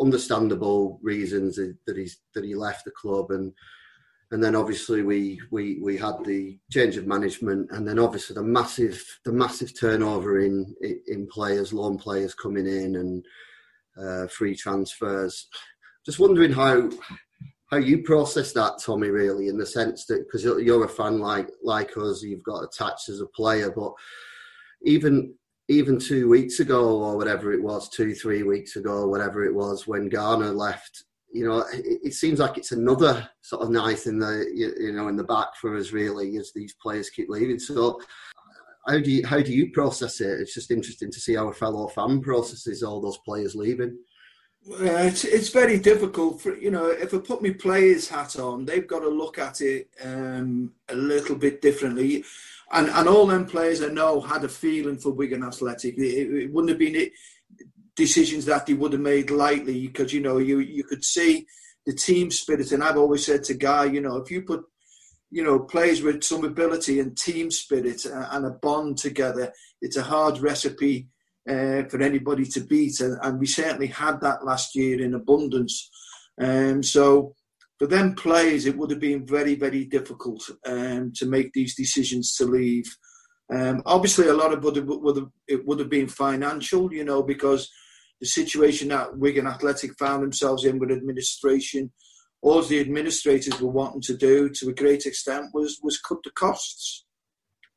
understandable 0.00 0.98
reasons 1.02 1.56
that 1.56 1.96
he's 1.96 2.18
that 2.34 2.44
he 2.44 2.54
left 2.54 2.84
the 2.84 2.90
club 2.90 3.30
and 3.30 3.52
and 4.30 4.42
then 4.42 4.54
obviously 4.54 5.02
we 5.02 5.40
we 5.50 5.78
we 5.82 5.96
had 5.96 6.22
the 6.24 6.58
change 6.70 6.96
of 6.96 7.06
management, 7.06 7.70
and 7.70 7.88
then 7.88 7.98
obviously 7.98 8.34
the 8.34 8.42
massive 8.42 9.02
the 9.24 9.32
massive 9.32 9.78
turnover 9.78 10.40
in 10.40 10.74
in 11.06 11.26
players, 11.28 11.72
loan 11.72 11.96
players 11.96 12.34
coming 12.34 12.66
in, 12.66 12.96
and 12.96 13.24
uh, 13.98 14.26
free 14.28 14.54
transfers. 14.54 15.48
Just 16.04 16.18
wondering 16.18 16.52
how 16.52 16.90
how 17.70 17.78
you 17.78 18.02
process 18.02 18.52
that, 18.52 18.80
Tommy. 18.84 19.08
Really, 19.08 19.48
in 19.48 19.56
the 19.56 19.66
sense 19.66 20.04
that 20.06 20.26
because 20.26 20.44
you're 20.44 20.84
a 20.84 20.88
fan 20.88 21.20
like 21.20 21.48
like 21.62 21.96
us, 21.96 22.22
you've 22.22 22.44
got 22.44 22.64
attached 22.64 23.08
as 23.08 23.20
a 23.20 23.26
player, 23.28 23.70
but 23.70 23.92
even 24.82 25.34
even 25.68 25.98
two 25.98 26.28
weeks 26.28 26.60
ago 26.60 26.98
or 26.98 27.16
whatever 27.16 27.52
it 27.52 27.62
was, 27.62 27.88
two 27.88 28.14
three 28.14 28.42
weeks 28.42 28.76
ago, 28.76 29.06
whatever 29.06 29.44
it 29.44 29.54
was, 29.54 29.86
when 29.86 30.08
Garner 30.08 30.52
left 30.52 31.04
you 31.30 31.46
know, 31.46 31.58
it, 31.72 32.00
it, 32.04 32.14
seems 32.14 32.38
like 32.38 32.56
it's 32.56 32.72
another 32.72 33.28
sort 33.42 33.62
of 33.62 33.70
knife 33.70 34.06
in 34.06 34.18
the 34.18 34.50
you, 34.54 34.72
you, 34.78 34.92
know 34.92 35.08
in 35.08 35.16
the 35.16 35.24
back 35.24 35.54
for 35.60 35.76
us 35.76 35.92
really 35.92 36.36
as 36.36 36.52
these 36.54 36.74
players 36.80 37.10
keep 37.10 37.28
leaving. 37.28 37.58
So 37.58 38.00
how 38.86 38.98
do 38.98 39.10
you 39.10 39.26
how 39.26 39.40
do 39.40 39.52
you 39.52 39.70
process 39.70 40.20
it? 40.20 40.40
It's 40.40 40.54
just 40.54 40.70
interesting 40.70 41.10
to 41.10 41.20
see 41.20 41.34
how 41.34 41.48
a 41.48 41.52
fellow 41.52 41.88
fan 41.88 42.20
processes 42.20 42.82
all 42.82 43.00
those 43.00 43.18
players 43.18 43.54
leaving. 43.54 43.98
It's 44.66 45.24
it's 45.24 45.50
very 45.50 45.78
difficult 45.78 46.40
for 46.40 46.56
you 46.56 46.70
know 46.70 46.86
if 46.86 47.12
I 47.12 47.18
put 47.18 47.42
my 47.42 47.50
players 47.50 48.08
hat 48.08 48.38
on, 48.38 48.64
they've 48.64 48.86
got 48.86 49.00
to 49.00 49.08
look 49.08 49.38
at 49.38 49.60
it 49.60 49.90
um, 50.02 50.72
a 50.88 50.94
little 50.94 51.36
bit 51.36 51.60
differently. 51.60 52.24
And, 52.70 52.88
and 52.90 53.08
all 53.08 53.26
them 53.26 53.46
players 53.46 53.82
I 53.82 53.88
know 53.88 54.20
had 54.20 54.44
a 54.44 54.48
feeling 54.48 54.98
for 54.98 55.10
Wigan 55.10 55.42
Athletic. 55.42 55.96
It, 55.96 56.42
it 56.44 56.52
wouldn't 56.52 56.70
have 56.70 56.78
been 56.78 57.10
decisions 57.96 58.44
that 58.44 58.68
he 58.68 58.74
would 58.74 58.92
have 58.92 59.00
made 59.00 59.30
lightly 59.30 59.86
because 59.86 60.12
you 60.12 60.20
know 60.20 60.38
you 60.38 60.60
you 60.60 60.84
could 60.84 61.04
see 61.04 61.46
the 61.86 61.94
team 61.94 62.30
spirit. 62.30 62.72
And 62.72 62.84
I've 62.84 62.98
always 62.98 63.24
said 63.24 63.42
to 63.44 63.54
Guy 63.54 63.86
you 63.86 64.00
know 64.00 64.16
if 64.16 64.30
you 64.30 64.42
put 64.42 64.64
you 65.30 65.42
know 65.42 65.58
players 65.58 66.02
with 66.02 66.22
some 66.22 66.44
ability 66.44 67.00
and 67.00 67.16
team 67.16 67.50
spirit 67.50 68.04
and 68.04 68.46
a 68.46 68.50
bond 68.50 68.98
together 68.98 69.52
it's 69.80 69.96
a 69.96 70.02
hard 70.02 70.38
recipe 70.38 71.08
uh, 71.48 71.84
for 71.84 72.02
anybody 72.02 72.44
to 72.44 72.60
beat. 72.60 73.00
And, 73.00 73.18
and, 73.22 73.38
we 73.38 73.46
certainly 73.46 73.86
had 73.86 74.20
that 74.20 74.44
last 74.44 74.74
year 74.74 75.00
in 75.00 75.14
abundance. 75.14 75.90
Um, 76.40 76.82
so 76.82 77.34
for 77.78 77.86
them 77.86 78.14
players 78.14 78.66
it 78.66 78.76
would 78.76 78.90
have 78.90 79.00
been 79.00 79.26
very 79.26 79.54
very 79.54 79.84
difficult 79.84 80.42
um, 80.66 81.12
to 81.14 81.26
make 81.26 81.52
these 81.52 81.74
decisions 81.74 82.34
to 82.34 82.44
leave 82.44 82.96
um, 83.52 83.82
obviously 83.86 84.28
a 84.28 84.34
lot 84.34 84.52
of 84.52 84.64
it 84.76 84.84
would 84.86 85.16
have, 85.16 85.28
it 85.46 85.66
would 85.66 85.78
have 85.78 85.90
been 85.90 86.08
financial 86.08 86.92
you 86.92 87.04
know 87.04 87.22
because 87.22 87.70
the 88.20 88.26
situation 88.26 88.88
that 88.88 89.16
Wigan 89.16 89.46
Athletic 89.46 89.96
found 89.98 90.22
themselves 90.22 90.64
in 90.64 90.78
with 90.78 90.90
administration, 90.90 91.92
all 92.42 92.62
the 92.62 92.80
administrators 92.80 93.60
were 93.60 93.70
wanting 93.70 94.00
to 94.02 94.16
do 94.16 94.48
to 94.50 94.68
a 94.68 94.74
great 94.74 95.06
extent 95.06 95.46
was 95.54 95.78
was 95.82 96.00
cut 96.00 96.18
the 96.24 96.30
costs. 96.30 97.04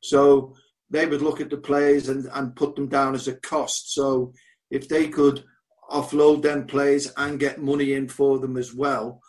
So 0.02 0.54
they 0.90 1.06
would 1.06 1.22
look 1.22 1.40
at 1.40 1.50
the 1.50 1.56
players 1.56 2.08
and, 2.08 2.28
and 2.32 2.56
put 2.56 2.74
them 2.74 2.88
down 2.88 3.14
as 3.14 3.28
a 3.28 3.36
cost. 3.36 3.94
So 3.94 4.32
if 4.70 4.88
they 4.88 5.08
could 5.08 5.44
offload 5.90 6.42
them 6.42 6.66
players 6.66 7.12
and 7.16 7.40
get 7.40 7.62
money 7.62 7.92
in 7.92 8.08
for 8.08 8.38
them 8.38 8.56
as 8.56 8.74
well, 8.74 9.20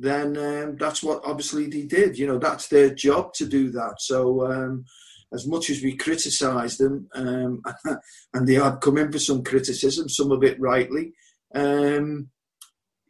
then 0.00 0.36
um, 0.38 0.76
that's 0.78 1.02
what 1.02 1.20
obviously 1.24 1.66
they 1.66 1.82
did. 1.82 2.18
You 2.18 2.26
know, 2.26 2.38
that's 2.38 2.68
their 2.68 2.88
job 2.88 3.34
to 3.34 3.46
do 3.46 3.70
that. 3.72 3.96
So 3.98 4.50
um, 4.50 4.86
as 5.32 5.46
much 5.46 5.68
as 5.68 5.82
we 5.82 5.96
criticise 5.96 6.78
them, 6.78 7.08
um, 7.14 7.62
and 8.34 8.48
they 8.48 8.54
have 8.54 8.80
come 8.80 8.96
in 8.96 9.12
for 9.12 9.18
some 9.18 9.44
criticism, 9.44 10.08
some 10.08 10.32
of 10.32 10.42
it 10.42 10.58
rightly, 10.58 11.12
um, 11.54 12.28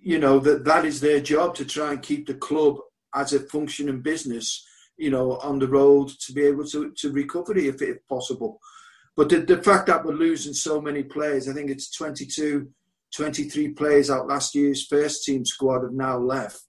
you 0.00 0.18
know, 0.18 0.40
that 0.40 0.64
that 0.64 0.85
is 0.85 1.00
their 1.00 1.20
job 1.20 1.55
to 1.55 1.64
try 1.64 1.92
and 1.92 2.03
keep 2.03 2.26
the 2.26 2.35
club 2.35 2.79
as 3.14 3.33
a 3.33 3.40
functioning 3.40 4.00
business, 4.00 4.66
you 4.96 5.11
know, 5.11 5.37
on 5.38 5.61
the 5.61 5.68
road 5.68 6.09
to 6.09 6.33
be 6.33 6.42
able 6.42 6.64
to, 6.64 6.92
to 6.96 7.12
recovery 7.12 7.68
if, 7.68 7.81
if 7.83 7.98
possible. 8.09 8.61
But 9.16 9.29
the, 9.29 9.40
the 9.40 9.62
fact 9.62 9.87
that 9.87 10.05
we're 10.05 10.14
losing 10.14 10.55
so 10.55 10.81
many 10.81 11.05
players, 11.05 11.48
I 11.48 11.53
think 11.53 11.70
it's 11.70 11.90
22, 11.90 12.68
23 13.14 13.68
players 13.74 14.11
out 14.11 14.26
last 14.26 14.55
year's 14.55 14.87
first 14.87 15.24
team 15.24 15.44
squad 15.44 15.83
have 15.83 15.92
now 15.92 16.18
left. 16.18 16.62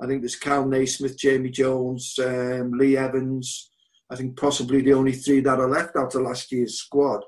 I 0.00 0.06
think 0.06 0.22
there's 0.22 0.36
Kal 0.36 0.66
Naismith, 0.66 1.18
Jamie 1.18 1.50
Jones, 1.50 2.18
um, 2.22 2.72
Lee 2.72 2.96
Evans, 2.96 3.70
I 4.10 4.16
think 4.16 4.38
possibly 4.38 4.80
the 4.80 4.94
only 4.94 5.12
three 5.12 5.40
that 5.40 5.58
are 5.58 5.68
left 5.68 5.96
out 5.96 6.14
of 6.14 6.22
last 6.22 6.50
year's 6.52 6.78
squad. 6.78 7.24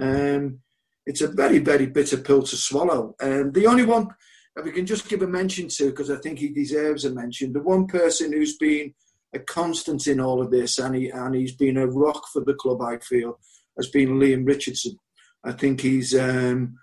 Um, 0.00 0.60
it's 1.06 1.20
a 1.20 1.28
very, 1.28 1.58
very 1.58 1.86
bitter 1.86 2.16
pill 2.16 2.42
to 2.42 2.56
swallow. 2.56 3.14
Um, 3.20 3.52
the 3.52 3.66
only 3.66 3.84
one, 3.84 4.08
that 4.56 4.64
we 4.64 4.70
can 4.70 4.86
just 4.86 5.08
give 5.08 5.22
a 5.22 5.26
mention 5.26 5.68
to, 5.68 5.90
because 5.90 6.10
I 6.10 6.16
think 6.16 6.38
he 6.38 6.48
deserves 6.48 7.04
a 7.04 7.12
mention, 7.12 7.52
the 7.52 7.60
one 7.60 7.86
person 7.86 8.32
who's 8.32 8.56
been 8.56 8.94
a 9.34 9.40
constant 9.40 10.06
in 10.06 10.20
all 10.20 10.40
of 10.40 10.50
this 10.50 10.78
and, 10.78 10.94
he, 10.94 11.10
and 11.10 11.34
he's 11.34 11.56
been 11.56 11.76
a 11.76 11.86
rock 11.86 12.22
for 12.32 12.42
the 12.44 12.54
club, 12.54 12.80
I 12.80 12.98
feel, 12.98 13.38
has 13.76 13.88
been 13.88 14.20
Liam 14.20 14.46
Richardson. 14.46 14.96
I 15.44 15.52
think 15.52 15.80
he's 15.80 16.14
um, 16.14 16.76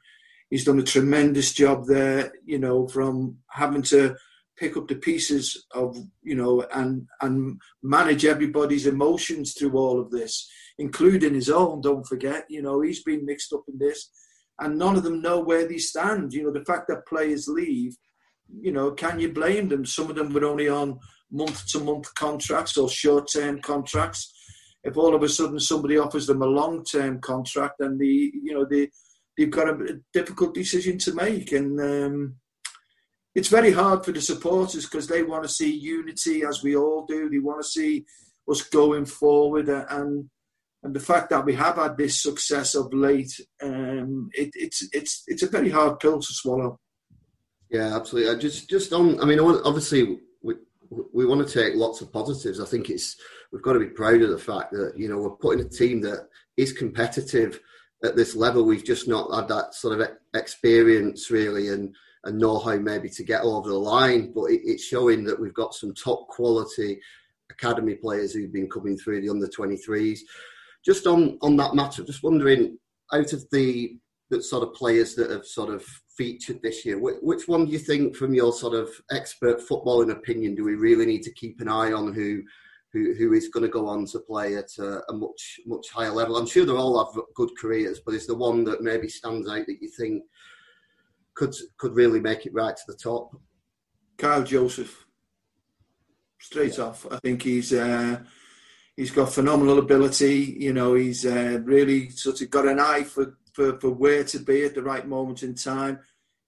he's 0.49 0.65
done 0.65 0.79
a 0.79 0.83
tremendous 0.83 1.53
job 1.53 1.85
there, 1.87 2.31
you 2.45 2.59
know, 2.59 2.87
from 2.87 3.37
having 3.49 3.81
to 3.83 4.15
pick 4.57 4.77
up 4.77 4.87
the 4.87 4.95
pieces 4.95 5.65
of 5.73 5.97
you 6.21 6.35
know 6.35 6.65
and 6.73 7.07
and 7.21 7.59
manage 7.83 8.25
everybody's 8.25 8.87
emotions 8.87 9.53
through 9.53 9.73
all 9.73 9.99
of 9.99 10.11
this 10.11 10.49
including 10.77 11.33
his 11.33 11.49
own 11.49 11.81
don't 11.81 12.07
forget 12.07 12.45
you 12.49 12.61
know 12.61 12.81
he's 12.81 13.03
been 13.03 13.25
mixed 13.25 13.53
up 13.53 13.63
in 13.67 13.77
this. 13.77 14.11
And 14.59 14.77
none 14.77 14.95
of 14.95 15.01
them 15.01 15.21
know 15.21 15.39
where 15.39 15.67
they 15.67 15.77
stand 15.77 16.33
you 16.33 16.43
know 16.43 16.51
the 16.51 16.65
fact 16.65 16.87
that 16.89 17.07
players 17.07 17.47
leave 17.47 17.95
you 18.61 18.71
know 18.71 18.91
can 18.91 19.19
you 19.19 19.31
blame 19.31 19.69
them? 19.69 19.85
Some 19.85 20.09
of 20.09 20.15
them 20.15 20.33
were 20.33 20.45
only 20.45 20.69
on 20.69 20.99
month 21.31 21.65
to 21.67 21.79
month 21.79 22.13
contracts 22.15 22.77
or 22.77 22.89
short 22.89 23.29
term 23.33 23.61
contracts. 23.61 24.33
If 24.83 24.97
all 24.97 25.15
of 25.15 25.23
a 25.23 25.29
sudden 25.29 25.59
somebody 25.59 25.97
offers 25.97 26.27
them 26.27 26.41
a 26.41 26.45
long 26.45 26.83
term 26.83 27.21
contract 27.21 27.75
then 27.79 27.97
the 27.97 28.31
you 28.43 28.53
know 28.53 28.65
they 28.69 28.89
they've 29.37 29.49
got 29.49 29.69
a 29.69 29.99
difficult 30.13 30.53
decision 30.53 30.97
to 30.99 31.13
make. 31.13 31.51
And 31.51 31.79
um, 31.79 32.35
it's 33.33 33.47
very 33.47 33.71
hard 33.71 34.03
for 34.03 34.11
the 34.11 34.21
supporters 34.21 34.85
because 34.85 35.07
they 35.07 35.23
want 35.23 35.43
to 35.43 35.49
see 35.49 35.73
unity, 35.73 36.43
as 36.43 36.63
we 36.63 36.75
all 36.75 37.05
do. 37.05 37.29
They 37.29 37.39
want 37.39 37.61
to 37.61 37.67
see 37.67 38.05
us 38.49 38.61
going 38.63 39.05
forward, 39.05 39.69
and 39.69 40.29
and 40.83 40.95
the 40.95 40.99
fact 40.99 41.29
that 41.29 41.45
we 41.45 41.53
have 41.55 41.75
had 41.75 41.95
this 41.95 42.21
success 42.21 42.75
of 42.75 42.93
late, 42.93 43.39
um, 43.61 44.29
it, 44.33 44.49
it's 44.55 44.87
it's 44.91 45.23
it's 45.27 45.43
a 45.43 45.49
very 45.49 45.69
hard 45.69 45.99
pill 45.99 46.19
to 46.19 46.27
swallow. 46.33 46.79
Yeah, 47.69 47.95
absolutely. 47.95 48.35
I 48.35 48.37
just 48.37 48.69
just 48.69 48.91
on. 48.91 49.21
I 49.21 49.25
mean, 49.25 49.39
obviously, 49.39 50.19
we 50.41 50.55
we 51.13 51.25
want 51.25 51.47
to 51.47 51.53
take 51.53 51.75
lots 51.75 52.01
of 52.01 52.11
positives. 52.11 52.59
I 52.59 52.65
think 52.65 52.89
it's 52.89 53.15
we've 53.51 53.61
got 53.61 53.73
to 53.73 53.79
be 53.79 53.87
proud 53.87 54.21
of 54.21 54.29
the 54.29 54.37
fact 54.37 54.71
that 54.73 54.93
you 54.97 55.07
know 55.07 55.17
we're 55.17 55.29
putting 55.31 55.65
a 55.65 55.69
team 55.69 56.01
that 56.01 56.27
is 56.57 56.73
competitive 56.73 57.61
at 58.03 58.17
this 58.17 58.35
level. 58.35 58.65
We've 58.65 58.83
just 58.83 59.07
not 59.07 59.33
had 59.33 59.47
that 59.47 59.73
sort 59.73 59.99
of 59.99 60.09
experience 60.33 61.31
really, 61.31 61.69
and 61.69 61.95
and 62.23 62.37
know 62.37 62.59
how 62.59 62.75
maybe 62.77 63.09
to 63.09 63.23
get 63.23 63.41
over 63.41 63.69
the 63.69 63.75
line. 63.75 64.31
But 64.33 64.45
it, 64.45 64.61
it's 64.63 64.83
showing 64.83 65.23
that 65.25 65.39
we've 65.39 65.53
got 65.53 65.73
some 65.73 65.93
top 65.93 66.27
quality 66.27 66.99
academy 67.49 67.95
players 67.95 68.33
who've 68.33 68.51
been 68.51 68.69
coming 68.69 68.97
through 68.97 69.21
the 69.21 69.29
under 69.29 69.47
23s. 69.47 70.19
Just 70.83 71.05
on, 71.05 71.37
on 71.41 71.55
that 71.57 71.75
matter, 71.75 72.03
just 72.03 72.23
wondering 72.23 72.77
out 73.13 73.33
of 73.33 73.43
the, 73.51 73.97
the 74.29 74.41
sort 74.41 74.63
of 74.63 74.73
players 74.73 75.15
that 75.15 75.29
have 75.29 75.45
sort 75.45 75.69
of 75.69 75.83
featured 76.17 76.61
this 76.61 76.85
year, 76.85 76.99
which, 76.99 77.17
which 77.21 77.47
one 77.47 77.65
do 77.65 77.71
you 77.71 77.79
think, 77.79 78.15
from 78.15 78.33
your 78.33 78.53
sort 78.53 78.73
of 78.73 78.89
expert 79.11 79.59
footballing 79.59 80.11
opinion, 80.11 80.55
do 80.55 80.63
we 80.63 80.75
really 80.75 81.05
need 81.05 81.23
to 81.23 81.33
keep 81.33 81.59
an 81.61 81.67
eye 81.67 81.91
on 81.91 82.13
who? 82.13 82.41
Who, 82.93 83.13
who 83.13 83.31
is 83.31 83.47
going 83.47 83.63
to 83.63 83.69
go 83.69 83.87
on 83.87 84.05
to 84.07 84.19
play 84.19 84.57
at 84.57 84.67
a, 84.77 85.01
a 85.09 85.13
much 85.13 85.61
much 85.65 85.89
higher 85.91 86.11
level? 86.11 86.35
I'm 86.35 86.45
sure 86.45 86.65
they 86.65 86.73
all 86.73 87.01
have 87.01 87.23
good 87.35 87.51
careers, 87.57 88.01
but 88.05 88.13
is 88.15 88.27
the 88.27 88.35
one 88.35 88.65
that 88.65 88.81
maybe 88.81 89.07
stands 89.07 89.47
out 89.47 89.65
that 89.67 89.77
you 89.79 89.87
think 89.97 90.23
could 91.35 91.53
could 91.77 91.95
really 91.95 92.19
make 92.19 92.45
it 92.45 92.53
right 92.53 92.75
to 92.75 92.83
the 92.87 92.97
top. 92.97 93.35
Kyle 94.17 94.43
Joseph, 94.43 95.05
straight 96.39 96.77
yeah. 96.77 96.85
off. 96.85 97.07
I 97.11 97.17
think 97.17 97.43
he's 97.43 97.73
uh, 97.73 98.19
he's 98.95 99.11
got 99.11 99.33
phenomenal 99.33 99.79
ability. 99.79 100.55
You 100.59 100.73
know, 100.73 100.93
he's 100.93 101.25
uh, 101.25 101.59
really 101.63 102.09
sort 102.09 102.41
of 102.41 102.49
got 102.49 102.67
an 102.67 102.79
eye 102.79 103.03
for, 103.03 103.37
for 103.53 103.79
for 103.79 103.89
where 103.89 104.23
to 104.25 104.39
be 104.39 104.63
at 104.63 104.75
the 104.75 104.83
right 104.83 105.07
moment 105.07 105.43
in 105.43 105.55
time. 105.55 105.99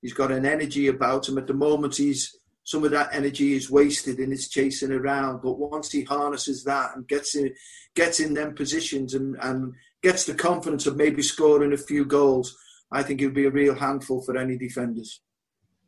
He's 0.01 0.13
got 0.13 0.31
an 0.31 0.45
energy 0.45 0.87
about 0.87 1.29
him. 1.29 1.37
At 1.37 1.47
the 1.47 1.53
moment, 1.53 1.95
he's 1.95 2.35
some 2.65 2.83
of 2.83 2.91
that 2.91 3.09
energy 3.13 3.53
is 3.53 3.69
wasted 3.69 4.19
in 4.19 4.31
his 4.31 4.47
chasing 4.47 4.91
around. 4.91 5.41
But 5.41 5.59
once 5.59 5.91
he 5.91 6.03
harnesses 6.03 6.63
that 6.63 6.95
and 6.95 7.07
gets 7.07 7.35
in, 7.35 7.53
gets 7.95 8.19
in 8.19 8.33
them 8.33 8.55
positions 8.55 9.13
and, 9.13 9.35
and 9.41 9.73
gets 10.01 10.25
the 10.25 10.33
confidence 10.33 10.85
of 10.85 10.95
maybe 10.95 11.21
scoring 11.21 11.73
a 11.73 11.77
few 11.77 12.05
goals, 12.05 12.57
I 12.93 13.03
think 13.03 13.21
it 13.21 13.25
would 13.25 13.35
be 13.35 13.45
a 13.45 13.51
real 13.51 13.75
handful 13.75 14.21
for 14.21 14.37
any 14.37 14.57
defenders. 14.57 15.21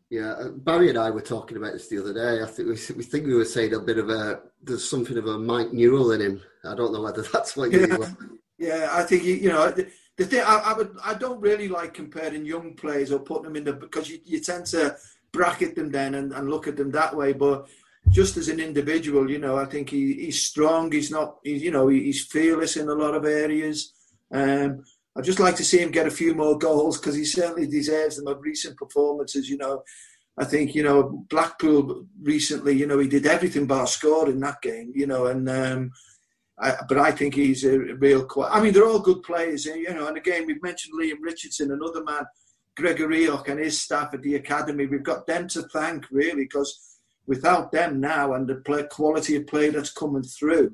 Yeah, 0.09 0.31
uh, 0.33 0.49
Barry 0.49 0.89
and 0.89 0.97
I 0.97 1.09
were 1.09 1.21
talking 1.21 1.57
about 1.57 1.73
this 1.73 1.87
the 1.87 1.99
other 1.99 2.13
day. 2.13 2.43
I 2.43 2.45
think 2.45 2.67
we, 2.67 2.95
we 2.95 3.03
think 3.03 3.25
we 3.25 3.33
were 3.33 3.45
saying 3.45 3.73
a 3.73 3.79
bit 3.79 3.97
of 3.97 4.09
a 4.09 4.41
there's 4.61 4.87
something 4.87 5.17
of 5.17 5.25
a 5.25 5.37
Mike 5.37 5.73
Newell 5.73 6.11
in 6.11 6.21
him. 6.21 6.41
I 6.63 6.75
don't 6.75 6.93
know 6.93 7.01
whether 7.01 7.21
that's 7.33 7.55
what 7.55 7.71
you. 7.71 7.87
Yeah, 7.87 8.07
yeah 8.57 8.89
I 8.91 9.03
think 9.03 9.23
you, 9.23 9.35
you 9.35 9.49
know 9.49 9.71
the, 9.71 9.89
the 10.17 10.25
thing. 10.25 10.43
I, 10.45 10.57
I, 10.57 10.73
would 10.73 10.95
I 11.03 11.13
don't 11.15 11.41
really 11.41 11.67
like 11.67 11.93
comparing 11.93 12.45
young 12.45 12.75
players 12.75 13.11
or 13.11 13.19
putting 13.19 13.45
them 13.45 13.55
in 13.55 13.63
the 13.63 13.73
because 13.73 14.09
you, 14.09 14.19
you 14.25 14.39
tend 14.39 14.67
to 14.67 14.95
bracket 15.31 15.75
them 15.75 15.91
then 15.91 16.15
and, 16.15 16.31
and 16.33 16.49
look 16.49 16.67
at 16.67 16.77
them 16.77 16.91
that 16.91 17.15
way. 17.15 17.33
But 17.33 17.67
just 18.09 18.37
as 18.37 18.47
an 18.47 18.59
individual, 18.59 19.29
you 19.29 19.39
know, 19.39 19.57
I 19.57 19.65
think 19.65 19.89
he, 19.89 20.13
he's 20.13 20.43
strong. 20.43 20.91
He's 20.91 21.11
not, 21.11 21.37
he's, 21.43 21.61
you 21.61 21.71
know, 21.71 21.87
he's 21.87 22.25
fearless 22.25 22.77
in 22.77 22.87
a 22.89 22.93
lot 22.93 23.15
of 23.15 23.25
areas. 23.25 23.93
Um, 24.31 24.83
I'd 25.17 25.23
just 25.23 25.39
like 25.39 25.55
to 25.55 25.63
see 25.63 25.79
him 25.79 25.91
get 25.91 26.07
a 26.07 26.11
few 26.11 26.33
more 26.33 26.57
goals 26.57 26.99
because 26.99 27.15
he 27.15 27.23
certainly 27.25 27.67
deserves 27.67 28.17
them 28.17 28.27
of 28.27 28.41
recent 28.41 28.77
performances. 28.77 29.49
You 29.49 29.57
know, 29.57 29.83
I 30.37 30.45
think 30.45 30.75
you 30.75 30.83
know 30.83 31.25
Blackpool 31.29 32.05
recently. 32.21 32.73
You 32.73 32.87
know, 32.87 32.99
he 32.99 33.07
did 33.07 33.25
everything 33.25 33.65
bar 33.65 33.87
score 33.87 34.29
in 34.29 34.39
that 34.41 34.61
game. 34.61 34.91
You 34.93 35.07
know, 35.07 35.27
and 35.27 35.49
um, 35.49 35.91
I, 36.59 36.75
but 36.87 36.97
I 36.97 37.11
think 37.11 37.35
he's 37.35 37.63
a 37.63 37.79
real. 37.79 38.27
I 38.49 38.61
mean, 38.61 38.73
they're 38.73 38.87
all 38.87 38.99
good 38.99 39.23
players. 39.23 39.65
You 39.65 39.93
know, 39.93 40.07
and 40.07 40.17
again, 40.17 40.45
we've 40.45 40.61
mentioned 40.61 40.99
Liam 40.99 41.21
Richardson, 41.21 41.71
another 41.71 42.03
man, 42.03 42.25
Gregory 42.75 43.27
and 43.27 43.59
his 43.59 43.81
staff 43.81 44.13
at 44.13 44.21
the 44.21 44.35
academy. 44.35 44.85
We've 44.85 45.03
got 45.03 45.25
them 45.27 45.47
to 45.49 45.63
thank 45.63 46.05
really 46.11 46.43
because 46.43 46.99
without 47.25 47.71
them 47.71 47.99
now 47.99 48.33
and 48.33 48.47
the 48.47 48.55
play, 48.55 48.83
quality 48.83 49.37
of 49.37 49.47
play 49.47 49.69
that's 49.69 49.91
coming 49.91 50.23
through, 50.23 50.73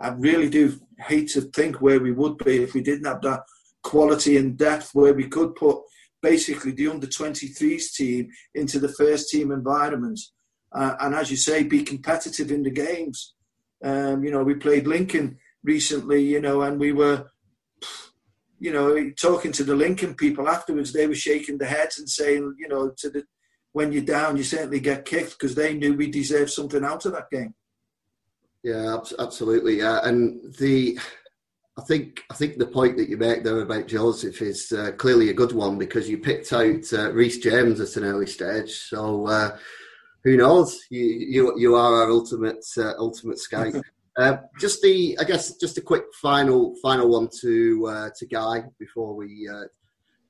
I 0.00 0.08
really 0.10 0.48
do 0.48 0.78
hate 0.98 1.28
to 1.30 1.42
think 1.42 1.80
where 1.80 2.00
we 2.00 2.12
would 2.12 2.38
be 2.38 2.62
if 2.62 2.74
we 2.74 2.82
didn't 2.82 3.06
have 3.06 3.22
that 3.22 3.42
quality 3.82 4.36
and 4.36 4.56
depth 4.56 4.90
where 4.92 5.14
we 5.14 5.28
could 5.28 5.54
put 5.54 5.78
basically 6.22 6.72
the 6.72 6.88
under 6.88 7.06
23s 7.06 7.94
team 7.94 8.28
into 8.54 8.78
the 8.78 8.88
first 8.88 9.30
team 9.30 9.52
environment. 9.52 10.20
Uh, 10.72 10.94
and 11.00 11.14
as 11.14 11.30
you 11.30 11.36
say, 11.36 11.62
be 11.62 11.82
competitive 11.82 12.50
in 12.50 12.62
the 12.62 12.70
games. 12.70 13.34
Um, 13.82 14.24
you 14.24 14.30
know, 14.30 14.42
we 14.42 14.54
played 14.54 14.86
Lincoln 14.86 15.38
recently, 15.62 16.22
you 16.22 16.40
know, 16.40 16.62
and 16.62 16.78
we 16.78 16.92
were, 16.92 17.30
you 18.58 18.72
know, 18.72 19.10
talking 19.12 19.52
to 19.52 19.64
the 19.64 19.76
Lincoln 19.76 20.14
people 20.14 20.48
afterwards, 20.48 20.92
they 20.92 21.06
were 21.06 21.14
shaking 21.14 21.58
their 21.58 21.68
heads 21.68 21.98
and 21.98 22.08
saying, 22.08 22.54
you 22.58 22.68
know, 22.68 22.92
to 22.98 23.10
the 23.10 23.24
when 23.72 23.92
you're 23.92 24.02
down, 24.02 24.36
you 24.36 24.42
certainly 24.42 24.80
get 24.80 25.04
kicked 25.04 25.38
because 25.38 25.54
they 25.54 25.74
knew 25.74 25.94
we 25.94 26.10
deserved 26.10 26.50
something 26.50 26.84
out 26.84 27.04
of 27.06 27.12
that 27.12 27.30
game. 27.30 27.54
Yeah, 28.64 28.98
absolutely. 29.18 29.78
Yeah, 29.78 30.00
and 30.02 30.52
the 30.58 30.98
I 31.78 31.82
think 31.82 32.24
I 32.30 32.34
think 32.34 32.58
the 32.58 32.66
point 32.66 32.96
that 32.96 33.08
you 33.08 33.16
make 33.16 33.44
there 33.44 33.60
about 33.60 33.86
Joseph 33.86 34.42
is 34.42 34.72
uh, 34.72 34.92
clearly 34.92 35.30
a 35.30 35.34
good 35.34 35.52
one 35.52 35.78
because 35.78 36.08
you 36.08 36.18
picked 36.18 36.52
out 36.52 36.92
uh, 36.92 37.12
Reece 37.12 37.38
James 37.38 37.80
at 37.80 37.96
an 37.96 38.04
early 38.04 38.26
stage. 38.26 38.74
So 38.74 39.26
uh, 39.28 39.56
who 40.24 40.36
knows? 40.36 40.80
You 40.90 41.04
you 41.04 41.58
you 41.58 41.74
are 41.76 42.02
our 42.02 42.10
ultimate 42.10 42.64
uh, 42.76 42.94
ultimate 42.98 43.38
scout. 43.38 43.74
Uh, 44.16 44.36
just 44.58 44.82
the 44.82 45.16
I 45.20 45.22
guess 45.22 45.54
just 45.58 45.78
a 45.78 45.80
quick 45.80 46.02
final 46.20 46.74
final 46.82 47.08
one 47.08 47.28
to 47.40 47.86
uh, 47.86 48.10
to 48.16 48.26
Guy 48.26 48.64
before 48.76 49.14
we 49.14 49.48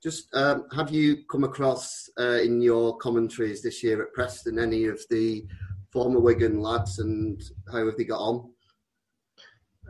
just 0.03 0.29
um, 0.35 0.67
have 0.75 0.91
you 0.91 1.25
come 1.31 1.45
across 1.45 2.09
uh, 2.21 2.39
in 2.43 2.61
your 2.61 2.97
commentaries 2.99 3.63
this 3.63 3.83
year 3.83 4.03
at 4.03 4.13
Preston 4.13 4.59
any 4.59 4.85
of 4.85 5.01
the 5.11 5.47
former 5.91 6.21
Wigan 6.21 6.61
lads, 6.61 6.99
and 6.99 7.43
how 7.73 7.85
have 7.87 7.97
they 7.97 8.05
got 8.05 8.21
on? 8.21 8.51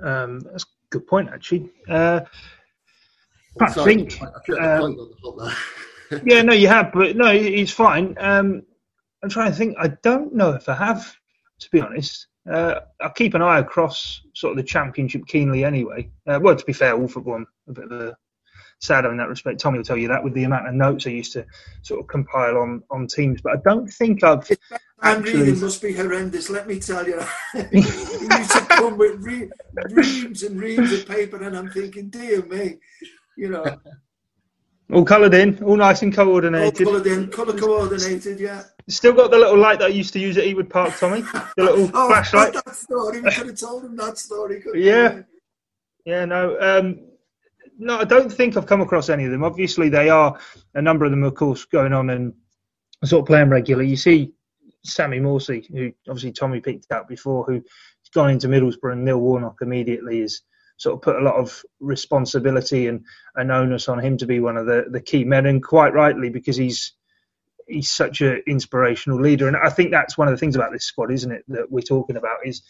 Um, 0.02 0.40
that's 0.40 0.62
a 0.62 0.77
good 0.90 1.06
point, 1.06 1.28
actually. 1.32 1.70
Uh, 1.88 2.20
I 3.60 3.72
think. 3.72 4.20
Um, 4.58 5.12
yeah, 6.24 6.42
no, 6.42 6.52
you 6.52 6.68
have, 6.68 6.92
but 6.92 7.16
no, 7.16 7.32
he's 7.32 7.72
fine. 7.72 8.14
Um, 8.18 8.62
I'm 9.22 9.28
trying 9.28 9.50
to 9.50 9.56
think. 9.56 9.76
I 9.78 9.88
don't 10.02 10.34
know 10.34 10.52
if 10.52 10.68
I 10.68 10.74
have, 10.74 11.14
to 11.60 11.70
be 11.70 11.80
honest. 11.80 12.26
Uh, 12.50 12.80
I 13.00 13.10
keep 13.10 13.34
an 13.34 13.42
eye 13.42 13.58
across 13.58 14.22
sort 14.34 14.52
of 14.52 14.56
the 14.56 14.62
championship 14.62 15.26
keenly 15.26 15.64
anyway. 15.64 16.10
Uh, 16.26 16.38
well, 16.40 16.56
to 16.56 16.64
be 16.64 16.72
fair, 16.72 16.94
all 16.94 17.08
football, 17.08 17.44
a 17.68 17.72
bit 17.72 17.84
of 17.84 17.92
a 17.92 18.16
sadder 18.80 19.10
in 19.10 19.16
that 19.18 19.28
respect. 19.28 19.60
Tommy 19.60 19.78
will 19.78 19.84
tell 19.84 19.96
you 19.96 20.08
that 20.08 20.22
with 20.22 20.34
the 20.34 20.44
amount 20.44 20.68
of 20.68 20.74
notes 20.74 21.06
I 21.06 21.10
used 21.10 21.32
to 21.32 21.44
sort 21.82 22.00
of 22.00 22.06
compile 22.06 22.58
on 22.58 22.82
on 22.90 23.06
teams. 23.06 23.40
But 23.40 23.54
I 23.54 23.60
don't 23.64 23.88
think 23.88 24.22
I've. 24.22 24.48
Actually... 25.00 25.34
reading 25.34 25.60
must 25.60 25.82
be 25.82 25.92
horrendous. 25.92 26.50
Let 26.50 26.66
me 26.66 26.80
tell 26.80 27.06
you, 27.06 27.20
you 27.54 27.80
used 27.80 28.50
to 28.50 28.66
come 28.68 28.98
with 28.98 29.20
re- 29.22 29.50
reams 29.90 30.42
and 30.42 30.60
reams 30.60 30.92
of 30.92 31.06
paper, 31.06 31.42
and 31.42 31.56
I'm 31.56 31.70
thinking, 31.70 32.08
dear 32.10 32.42
me, 32.42 32.78
you 33.36 33.50
know. 33.50 33.78
All 34.90 35.04
coloured 35.04 35.34
in, 35.34 35.62
all 35.62 35.76
nice 35.76 36.00
and 36.00 36.14
coordinated. 36.14 36.86
All 36.86 36.94
coloured 36.94 37.06
in, 37.06 37.28
colour 37.28 37.52
coordinated, 37.52 38.40
yeah. 38.40 38.62
Still 38.88 39.12
got 39.12 39.30
the 39.30 39.36
little 39.36 39.58
light 39.58 39.80
that 39.80 39.86
I 39.86 39.88
used 39.88 40.14
to 40.14 40.18
use 40.18 40.38
at 40.38 40.44
Ewood 40.44 40.70
Park, 40.70 40.96
Tommy. 40.96 41.20
The 41.56 41.64
little 41.64 41.90
oh, 41.94 42.08
flashlight. 42.08 42.54
That 42.54 42.74
story. 42.74 43.20
We 43.20 43.30
could 43.30 43.48
have 43.48 43.58
told 43.58 43.84
him 43.84 43.96
that 43.96 44.16
story. 44.16 44.62
Yeah. 44.74 45.22
Yeah, 46.06 46.24
no. 46.24 46.58
Um, 46.58 47.00
no, 47.78 47.98
I 47.98 48.04
don't 48.04 48.30
think 48.30 48.56
I've 48.56 48.66
come 48.66 48.80
across 48.80 49.08
any 49.08 49.24
of 49.24 49.30
them. 49.30 49.44
Obviously, 49.44 49.88
they 49.88 50.10
are 50.10 50.38
a 50.74 50.82
number 50.82 51.04
of 51.04 51.12
them, 51.12 51.22
of 51.22 51.34
course, 51.34 51.64
going 51.64 51.92
on 51.92 52.10
and 52.10 52.34
sort 53.04 53.22
of 53.22 53.26
playing 53.26 53.50
regularly. 53.50 53.88
You 53.88 53.96
see 53.96 54.32
Sammy 54.84 55.20
Morsy, 55.20 55.66
who 55.70 55.92
obviously 56.08 56.32
Tommy 56.32 56.60
picked 56.60 56.90
out 56.90 57.08
before, 57.08 57.44
who's 57.44 57.62
gone 58.12 58.30
into 58.30 58.48
Middlesbrough, 58.48 58.92
and 58.92 59.04
Neil 59.04 59.18
Warnock 59.18 59.58
immediately 59.62 60.20
is 60.20 60.42
sort 60.76 60.94
of 60.94 61.02
put 61.02 61.16
a 61.16 61.24
lot 61.24 61.36
of 61.36 61.62
responsibility 61.80 62.86
and, 62.86 63.04
and 63.34 63.50
onus 63.50 63.88
on 63.88 63.98
him 63.98 64.16
to 64.18 64.26
be 64.26 64.40
one 64.40 64.56
of 64.56 64.66
the, 64.66 64.86
the 64.90 65.00
key 65.00 65.24
men, 65.24 65.46
and 65.46 65.62
quite 65.62 65.94
rightly 65.94 66.30
because 66.30 66.56
he's 66.56 66.94
he's 67.68 67.90
such 67.90 68.22
an 68.22 68.42
inspirational 68.46 69.20
leader. 69.20 69.46
And 69.46 69.56
I 69.56 69.68
think 69.68 69.90
that's 69.90 70.16
one 70.16 70.26
of 70.26 70.32
the 70.32 70.38
things 70.38 70.56
about 70.56 70.72
this 70.72 70.86
squad, 70.86 71.12
isn't 71.12 71.30
it, 71.30 71.44
that 71.48 71.70
we're 71.70 71.80
talking 71.80 72.16
about 72.16 72.38
is 72.44 72.62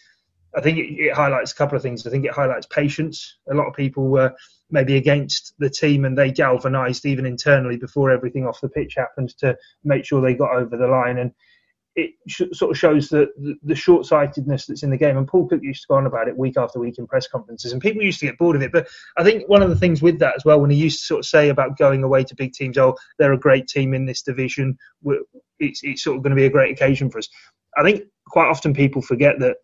I 0.55 0.61
think 0.61 0.77
it, 0.77 0.93
it 0.99 1.13
highlights 1.13 1.51
a 1.51 1.55
couple 1.55 1.75
of 1.75 1.81
things. 1.81 2.05
I 2.05 2.09
think 2.09 2.25
it 2.25 2.31
highlights 2.31 2.67
patience. 2.67 3.37
A 3.49 3.53
lot 3.53 3.67
of 3.67 3.75
people 3.75 4.07
were 4.07 4.33
maybe 4.71 4.97
against 4.97 5.53
the 5.59 5.69
team 5.69 6.05
and 6.05 6.17
they 6.17 6.31
galvanised 6.31 7.05
even 7.05 7.25
internally 7.25 7.77
before 7.77 8.11
everything 8.11 8.45
off 8.45 8.61
the 8.61 8.69
pitch 8.69 8.95
happened 8.95 9.35
to 9.39 9.57
make 9.83 10.05
sure 10.05 10.21
they 10.21 10.35
got 10.35 10.55
over 10.55 10.77
the 10.77 10.87
line. 10.87 11.17
And 11.17 11.31
it 11.95 12.11
sh- 12.27 12.43
sort 12.53 12.71
of 12.71 12.77
shows 12.77 13.09
the, 13.09 13.27
the, 13.37 13.55
the 13.63 13.75
short 13.75 14.05
sightedness 14.05 14.65
that's 14.65 14.83
in 14.83 14.89
the 14.89 14.97
game. 14.97 15.17
And 15.17 15.27
Paul 15.27 15.47
Cook 15.47 15.61
used 15.63 15.81
to 15.81 15.87
go 15.89 15.95
on 15.95 16.05
about 16.05 16.27
it 16.27 16.37
week 16.37 16.55
after 16.55 16.79
week 16.79 16.97
in 16.97 17.07
press 17.07 17.27
conferences, 17.27 17.73
and 17.73 17.81
people 17.81 18.01
used 18.01 18.19
to 18.19 18.27
get 18.27 18.37
bored 18.37 18.55
of 18.55 18.61
it. 18.61 18.71
But 18.71 18.87
I 19.17 19.23
think 19.23 19.49
one 19.49 19.61
of 19.61 19.69
the 19.69 19.75
things 19.75 20.01
with 20.01 20.19
that 20.19 20.35
as 20.35 20.45
well, 20.45 20.61
when 20.61 20.69
he 20.69 20.77
used 20.77 20.99
to 20.99 21.05
sort 21.05 21.19
of 21.19 21.25
say 21.25 21.49
about 21.49 21.77
going 21.77 22.03
away 22.03 22.23
to 22.23 22.35
big 22.35 22.53
teams, 22.53 22.77
oh, 22.77 22.95
they're 23.17 23.33
a 23.33 23.39
great 23.39 23.67
team 23.67 23.93
in 23.93 24.05
this 24.05 24.21
division, 24.21 24.77
it's, 25.59 25.81
it's 25.83 26.03
sort 26.03 26.17
of 26.17 26.23
going 26.23 26.31
to 26.31 26.39
be 26.39 26.45
a 26.45 26.49
great 26.49 26.71
occasion 26.71 27.09
for 27.09 27.17
us. 27.17 27.27
I 27.75 27.83
think 27.83 28.03
quite 28.27 28.47
often 28.47 28.73
people 28.73 29.01
forget 29.01 29.39
that 29.39 29.57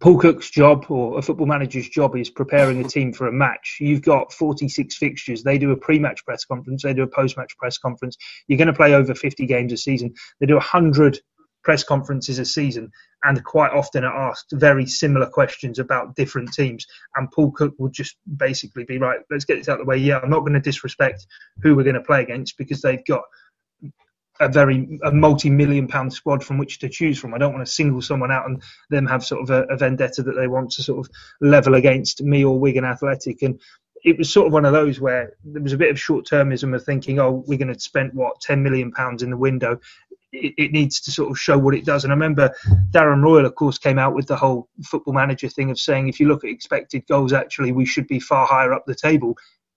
Paul 0.00 0.18
Cook's 0.18 0.50
job 0.50 0.86
or 0.88 1.18
a 1.18 1.22
football 1.22 1.46
manager's 1.46 1.88
job 1.88 2.16
is 2.16 2.28
preparing 2.30 2.84
a 2.84 2.88
team 2.88 3.12
for 3.12 3.28
a 3.28 3.32
match. 3.32 3.78
You've 3.80 4.02
got 4.02 4.32
46 4.32 4.96
fixtures. 4.96 5.42
They 5.42 5.58
do 5.58 5.70
a 5.70 5.76
pre-match 5.76 6.24
press 6.24 6.44
conference. 6.44 6.82
They 6.82 6.94
do 6.94 7.02
a 7.02 7.08
post-match 7.08 7.56
press 7.56 7.78
conference. 7.78 8.16
You're 8.48 8.58
going 8.58 8.66
to 8.66 8.74
play 8.74 8.94
over 8.94 9.14
50 9.14 9.46
games 9.46 9.72
a 9.72 9.76
season. 9.76 10.12
They 10.40 10.46
do 10.46 10.54
100 10.54 11.20
press 11.62 11.82
conferences 11.82 12.38
a 12.38 12.44
season 12.44 12.88
and 13.24 13.42
quite 13.44 13.72
often 13.72 14.04
are 14.04 14.30
asked 14.30 14.52
very 14.52 14.86
similar 14.86 15.26
questions 15.26 15.80
about 15.80 16.14
different 16.14 16.52
teams. 16.52 16.86
And 17.16 17.30
Paul 17.32 17.50
Cook 17.50 17.74
would 17.78 17.92
just 17.92 18.16
basically 18.36 18.84
be 18.84 18.98
right, 18.98 19.18
let's 19.30 19.44
get 19.44 19.56
this 19.58 19.68
out 19.68 19.80
of 19.80 19.86
the 19.86 19.88
way. 19.88 19.96
Yeah, 19.96 20.18
I'm 20.18 20.30
not 20.30 20.40
going 20.40 20.52
to 20.52 20.60
disrespect 20.60 21.26
who 21.62 21.74
we're 21.74 21.82
going 21.82 21.94
to 21.94 22.02
play 22.02 22.22
against 22.22 22.56
because 22.56 22.82
they've 22.82 23.04
got 23.06 23.22
a 24.40 24.48
very 24.48 24.98
a 25.02 25.10
multi-million 25.10 25.88
pound 25.88 26.12
squad 26.12 26.44
from 26.44 26.58
which 26.58 26.78
to 26.80 26.88
choose 26.88 27.18
from. 27.18 27.34
I 27.34 27.38
don't 27.38 27.52
want 27.52 27.66
to 27.66 27.72
single 27.72 28.02
someone 28.02 28.30
out 28.30 28.46
and 28.46 28.62
them 28.90 29.06
have 29.06 29.24
sort 29.24 29.42
of 29.42 29.50
a, 29.50 29.62
a, 29.72 29.76
vendetta 29.76 30.22
that 30.22 30.36
they 30.36 30.46
want 30.46 30.70
to 30.72 30.82
sort 30.82 31.06
of 31.06 31.12
level 31.40 31.74
against 31.74 32.22
me 32.22 32.44
or 32.44 32.58
Wigan 32.58 32.84
Athletic. 32.84 33.42
And 33.42 33.60
it 34.04 34.18
was 34.18 34.32
sort 34.32 34.46
of 34.46 34.52
one 34.52 34.64
of 34.64 34.72
those 34.72 35.00
where 35.00 35.32
there 35.44 35.62
was 35.62 35.72
a 35.72 35.78
bit 35.78 35.90
of 35.90 35.98
short-termism 35.98 36.74
of 36.74 36.84
thinking, 36.84 37.18
oh, 37.18 37.44
we're 37.46 37.58
going 37.58 37.72
to 37.72 37.80
spend 37.80 38.12
what 38.14 38.40
10 38.40 38.62
million 38.62 38.92
pounds 38.92 39.22
in 39.22 39.30
the 39.30 39.36
window. 39.36 39.80
It, 40.32 40.54
it, 40.58 40.72
needs 40.72 41.00
to 41.02 41.10
sort 41.10 41.30
of 41.30 41.38
show 41.38 41.56
what 41.56 41.74
it 41.74 41.86
does. 41.86 42.04
And 42.04 42.12
I 42.12 42.14
remember 42.14 42.52
Darren 42.90 43.22
Royle, 43.22 43.46
of 43.46 43.54
course, 43.54 43.78
came 43.78 43.98
out 43.98 44.14
with 44.14 44.26
the 44.26 44.36
whole 44.36 44.68
football 44.84 45.14
manager 45.14 45.48
thing 45.48 45.70
of 45.70 45.78
saying 45.78 46.08
if 46.08 46.20
you 46.20 46.28
look 46.28 46.44
at 46.44 46.50
expected 46.50 47.06
goals, 47.06 47.32
actually 47.32 47.72
we 47.72 47.86
should 47.86 48.06
be 48.06 48.20
far 48.20 48.46
higher 48.46 48.72
up 48.72 48.84
the 48.86 48.94
table 48.94 49.36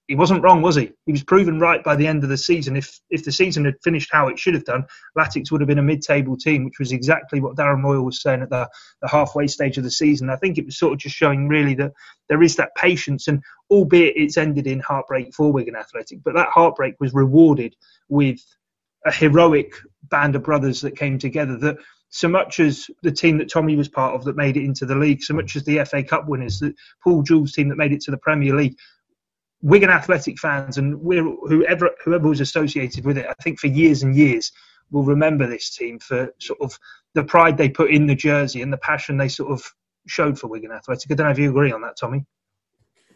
he 0.09 0.15
wasn't 0.15 0.41
wrong, 0.41 0.63
was 0.63 0.75
he? 0.75 0.91
He 1.05 1.11
was 1.11 1.23
proven 1.23 1.59
right 1.59 1.83
by 1.83 1.95
the 1.95 2.07
end 2.07 2.23
of 2.23 2.29
the 2.29 2.37
season. 2.37 2.75
If 2.75 2.99
if 3.11 3.23
the 3.23 3.31
season 3.31 3.63
had 3.63 3.75
finished 3.83 4.09
how 4.11 4.27
it 4.27 4.39
should 4.39 4.55
have 4.55 4.65
done, 4.65 4.85
Latics 5.15 5.51
would 5.51 5.61
have 5.61 5.67
been 5.67 5.77
a 5.77 5.83
mid-table 5.83 6.35
team, 6.35 6.65
which 6.65 6.79
was 6.79 6.91
exactly 6.91 7.39
what 7.39 7.55
Darren 7.55 7.83
Royle 7.83 8.01
was 8.01 8.19
saying 8.19 8.41
at 8.41 8.49
the, 8.49 8.67
the 9.03 9.07
halfway 9.07 9.45
stage 9.45 9.77
of 9.77 9.83
the 9.83 9.91
season. 9.91 10.31
I 10.31 10.35
think 10.35 10.57
it 10.57 10.65
was 10.65 10.79
sort 10.79 10.93
of 10.93 10.99
just 10.99 11.15
showing 11.15 11.47
really 11.47 11.75
that 11.75 11.91
there 12.27 12.41
is 12.41 12.55
that 12.55 12.73
patience, 12.75 13.27
and 13.27 13.43
albeit 13.69 14.15
it's 14.17 14.35
ended 14.35 14.65
in 14.65 14.79
heartbreak 14.79 15.31
for 15.35 15.51
Wigan 15.53 15.75
Athletic, 15.75 16.23
but 16.23 16.33
that 16.33 16.49
heartbreak 16.49 16.95
was 16.99 17.13
rewarded 17.13 17.75
with 18.09 18.39
a 19.05 19.11
heroic 19.11 19.73
band 20.09 20.35
of 20.35 20.41
brothers 20.41 20.81
that 20.81 20.97
came 20.97 21.19
together. 21.19 21.55
That 21.55 21.77
so 22.09 22.27
much 22.27 22.59
as 22.59 22.89
the 23.03 23.11
team 23.11 23.37
that 23.37 23.51
Tommy 23.51 23.75
was 23.75 23.87
part 23.87 24.15
of 24.15 24.23
that 24.23 24.35
made 24.35 24.57
it 24.57 24.63
into 24.63 24.87
the 24.87 24.95
league, 24.95 25.21
so 25.21 25.35
much 25.35 25.55
as 25.55 25.65
the 25.65 25.85
FA 25.85 26.01
Cup 26.01 26.27
winners, 26.27 26.59
that 26.61 26.73
Paul 27.03 27.21
Jewell's 27.21 27.51
team 27.51 27.69
that 27.69 27.77
made 27.77 27.93
it 27.93 28.01
to 28.01 28.11
the 28.11 28.17
Premier 28.17 28.55
League, 28.55 28.75
Wigan 29.61 29.89
Athletic 29.89 30.39
fans 30.39 30.77
and 30.77 31.01
whoever 31.01 31.89
whoever 32.03 32.27
was 32.27 32.39
associated 32.39 33.05
with 33.05 33.17
it, 33.17 33.27
I 33.27 33.33
think 33.43 33.59
for 33.59 33.67
years 33.67 34.03
and 34.03 34.15
years 34.15 34.51
will 34.91 35.03
remember 35.03 35.47
this 35.47 35.75
team 35.75 35.99
for 35.99 36.33
sort 36.39 36.59
of 36.61 36.77
the 37.13 37.23
pride 37.23 37.57
they 37.57 37.69
put 37.69 37.91
in 37.91 38.07
the 38.07 38.15
jersey 38.15 38.61
and 38.61 38.71
the 38.71 38.77
passion 38.77 39.17
they 39.17 39.27
sort 39.27 39.51
of 39.51 39.63
showed 40.07 40.39
for 40.39 40.47
Wigan 40.47 40.71
Athletic. 40.71 41.11
I 41.11 41.15
don't 41.15 41.27
know 41.27 41.31
if 41.31 41.39
you 41.39 41.49
agree 41.49 41.71
on 41.71 41.81
that, 41.81 41.97
Tommy. 41.97 42.25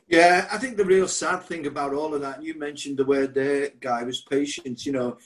Yeah, 0.07 0.47
I 0.51 0.57
think 0.57 0.77
the 0.77 0.85
real 0.85 1.07
sad 1.07 1.43
thing 1.43 1.65
about 1.65 1.93
all 1.93 2.13
of 2.13 2.21
that, 2.21 2.43
you 2.43 2.55
mentioned 2.55 2.97
the 2.97 3.05
word 3.05 3.33
there, 3.33 3.69
guy, 3.79 4.03
was 4.03 4.21
patience. 4.21 4.85
You 4.85 4.91
know, 4.91 5.17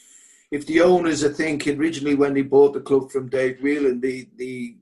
if 0.51 0.65
the 0.65 0.82
owners, 0.82 1.26
I 1.26 1.30
think, 1.30 1.68
originally 1.68 2.15
when 2.15 2.34
they 2.34 2.43
bought 2.43 2.74
the 2.74 2.82
club 2.82 3.11
from 3.11 3.30
Dave 3.30 3.59
Whelan, 3.61 4.01
the 4.01 4.30
the 4.36 4.78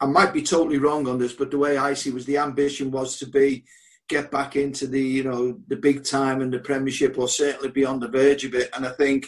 I 0.00 0.06
might 0.06 0.32
be 0.32 0.42
totally 0.42 0.78
wrong 0.78 1.08
on 1.08 1.18
this, 1.18 1.32
but 1.32 1.50
the 1.50 1.58
way 1.58 1.76
I 1.76 1.94
see 1.94 2.10
was 2.10 2.26
the 2.26 2.38
ambition 2.38 2.90
was 2.90 3.18
to 3.18 3.26
be 3.26 3.64
get 4.08 4.30
back 4.30 4.56
into 4.56 4.86
the 4.86 5.00
you 5.00 5.24
know 5.24 5.58
the 5.68 5.76
big 5.76 6.04
time 6.04 6.40
and 6.40 6.52
the 6.52 6.58
Premiership, 6.58 7.18
or 7.18 7.28
certainly 7.28 7.70
be 7.70 7.84
on 7.84 8.00
the 8.00 8.08
verge 8.08 8.44
of 8.44 8.54
it. 8.54 8.70
And 8.74 8.86
I 8.86 8.90
think 8.90 9.26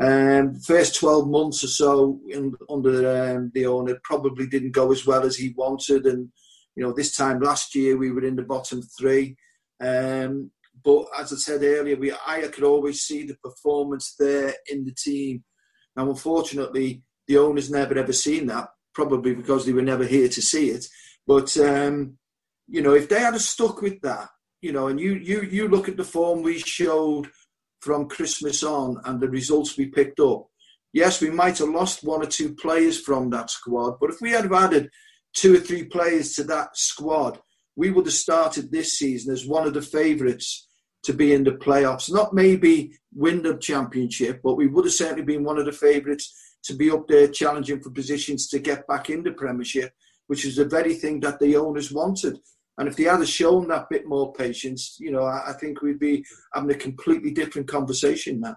um, 0.00 0.56
first 0.56 0.96
twelve 0.96 1.28
months 1.28 1.64
or 1.64 1.68
so 1.68 2.20
in, 2.28 2.54
under 2.70 3.34
um, 3.36 3.50
the 3.54 3.66
owner 3.66 3.98
probably 4.04 4.46
didn't 4.46 4.72
go 4.72 4.92
as 4.92 5.06
well 5.06 5.24
as 5.24 5.36
he 5.36 5.54
wanted, 5.56 6.06
and 6.06 6.28
you 6.76 6.82
know 6.82 6.92
this 6.92 7.16
time 7.16 7.40
last 7.40 7.74
year 7.74 7.96
we 7.96 8.10
were 8.12 8.24
in 8.24 8.36
the 8.36 8.42
bottom 8.42 8.82
three. 8.98 9.36
Um, 9.80 10.50
but 10.84 11.06
as 11.18 11.32
I 11.32 11.36
said 11.36 11.62
earlier, 11.62 11.96
we 11.96 12.12
I 12.12 12.42
could 12.42 12.64
always 12.64 13.02
see 13.02 13.24
the 13.24 13.36
performance 13.42 14.14
there 14.18 14.54
in 14.70 14.84
the 14.84 14.92
team. 14.92 15.44
Now, 15.96 16.08
unfortunately, 16.08 17.02
the 17.26 17.38
owners 17.38 17.70
never 17.70 17.98
ever 17.98 18.12
seen 18.12 18.46
that, 18.46 18.68
probably 18.94 19.34
because 19.34 19.66
they 19.66 19.72
were 19.72 19.82
never 19.82 20.04
here 20.04 20.28
to 20.28 20.42
see 20.42 20.70
it. 20.70 20.86
But 21.26 21.56
um, 21.58 22.18
you 22.68 22.82
know, 22.82 22.94
if 22.94 23.08
they 23.08 23.20
had 23.20 23.38
stuck 23.40 23.80
with 23.82 24.00
that, 24.02 24.28
you 24.60 24.72
know, 24.72 24.88
and 24.88 25.00
you 25.00 25.14
you 25.14 25.42
you 25.42 25.68
look 25.68 25.88
at 25.88 25.96
the 25.96 26.04
form 26.04 26.42
we 26.42 26.58
showed 26.58 27.30
from 27.80 28.08
Christmas 28.08 28.62
on 28.62 29.00
and 29.04 29.20
the 29.20 29.28
results 29.28 29.76
we 29.76 29.86
picked 29.86 30.20
up. 30.20 30.46
Yes, 30.92 31.20
we 31.20 31.30
might 31.30 31.58
have 31.58 31.68
lost 31.68 32.04
one 32.04 32.22
or 32.22 32.26
two 32.26 32.54
players 32.54 33.00
from 33.00 33.30
that 33.30 33.50
squad, 33.50 33.98
but 34.00 34.10
if 34.10 34.20
we 34.20 34.30
had 34.30 34.52
added 34.52 34.90
two 35.34 35.56
or 35.56 35.60
three 35.60 35.84
players 35.84 36.34
to 36.34 36.44
that 36.44 36.76
squad, 36.76 37.38
we 37.76 37.90
would 37.90 38.06
have 38.06 38.14
started 38.14 38.70
this 38.70 38.98
season 38.98 39.32
as 39.32 39.46
one 39.46 39.66
of 39.66 39.74
the 39.74 39.82
favourites 39.82 40.66
to 41.04 41.12
be 41.12 41.32
in 41.32 41.44
the 41.44 41.52
playoffs. 41.52 42.12
Not 42.12 42.34
maybe 42.34 42.92
win 43.14 43.42
the 43.42 43.56
championship, 43.56 44.40
but 44.42 44.56
we 44.56 44.66
would 44.66 44.84
have 44.84 44.94
certainly 44.94 45.22
been 45.22 45.44
one 45.44 45.58
of 45.58 45.66
the 45.66 45.72
favourites 45.72 46.34
to 46.64 46.74
be 46.74 46.90
up 46.90 47.06
there 47.06 47.28
challenging 47.28 47.80
for 47.80 47.90
positions 47.90 48.48
to 48.48 48.58
get 48.58 48.86
back 48.88 49.10
in 49.10 49.22
the 49.22 49.30
Premiership, 49.30 49.92
which 50.26 50.44
is 50.44 50.56
the 50.56 50.64
very 50.64 50.94
thing 50.94 51.20
that 51.20 51.38
the 51.38 51.56
owners 51.56 51.92
wanted. 51.92 52.38
And 52.78 52.88
if 52.88 52.96
they 52.96 53.04
had 53.04 53.26
shown 53.28 53.68
that 53.68 53.90
bit 53.90 54.06
more 54.06 54.32
patience, 54.32 54.96
you 55.00 55.10
know, 55.10 55.24
I, 55.24 55.50
I 55.50 55.52
think 55.52 55.82
we'd 55.82 55.98
be 55.98 56.24
having 56.54 56.70
a 56.70 56.74
completely 56.74 57.32
different 57.32 57.68
conversation 57.68 58.40
now. 58.40 58.56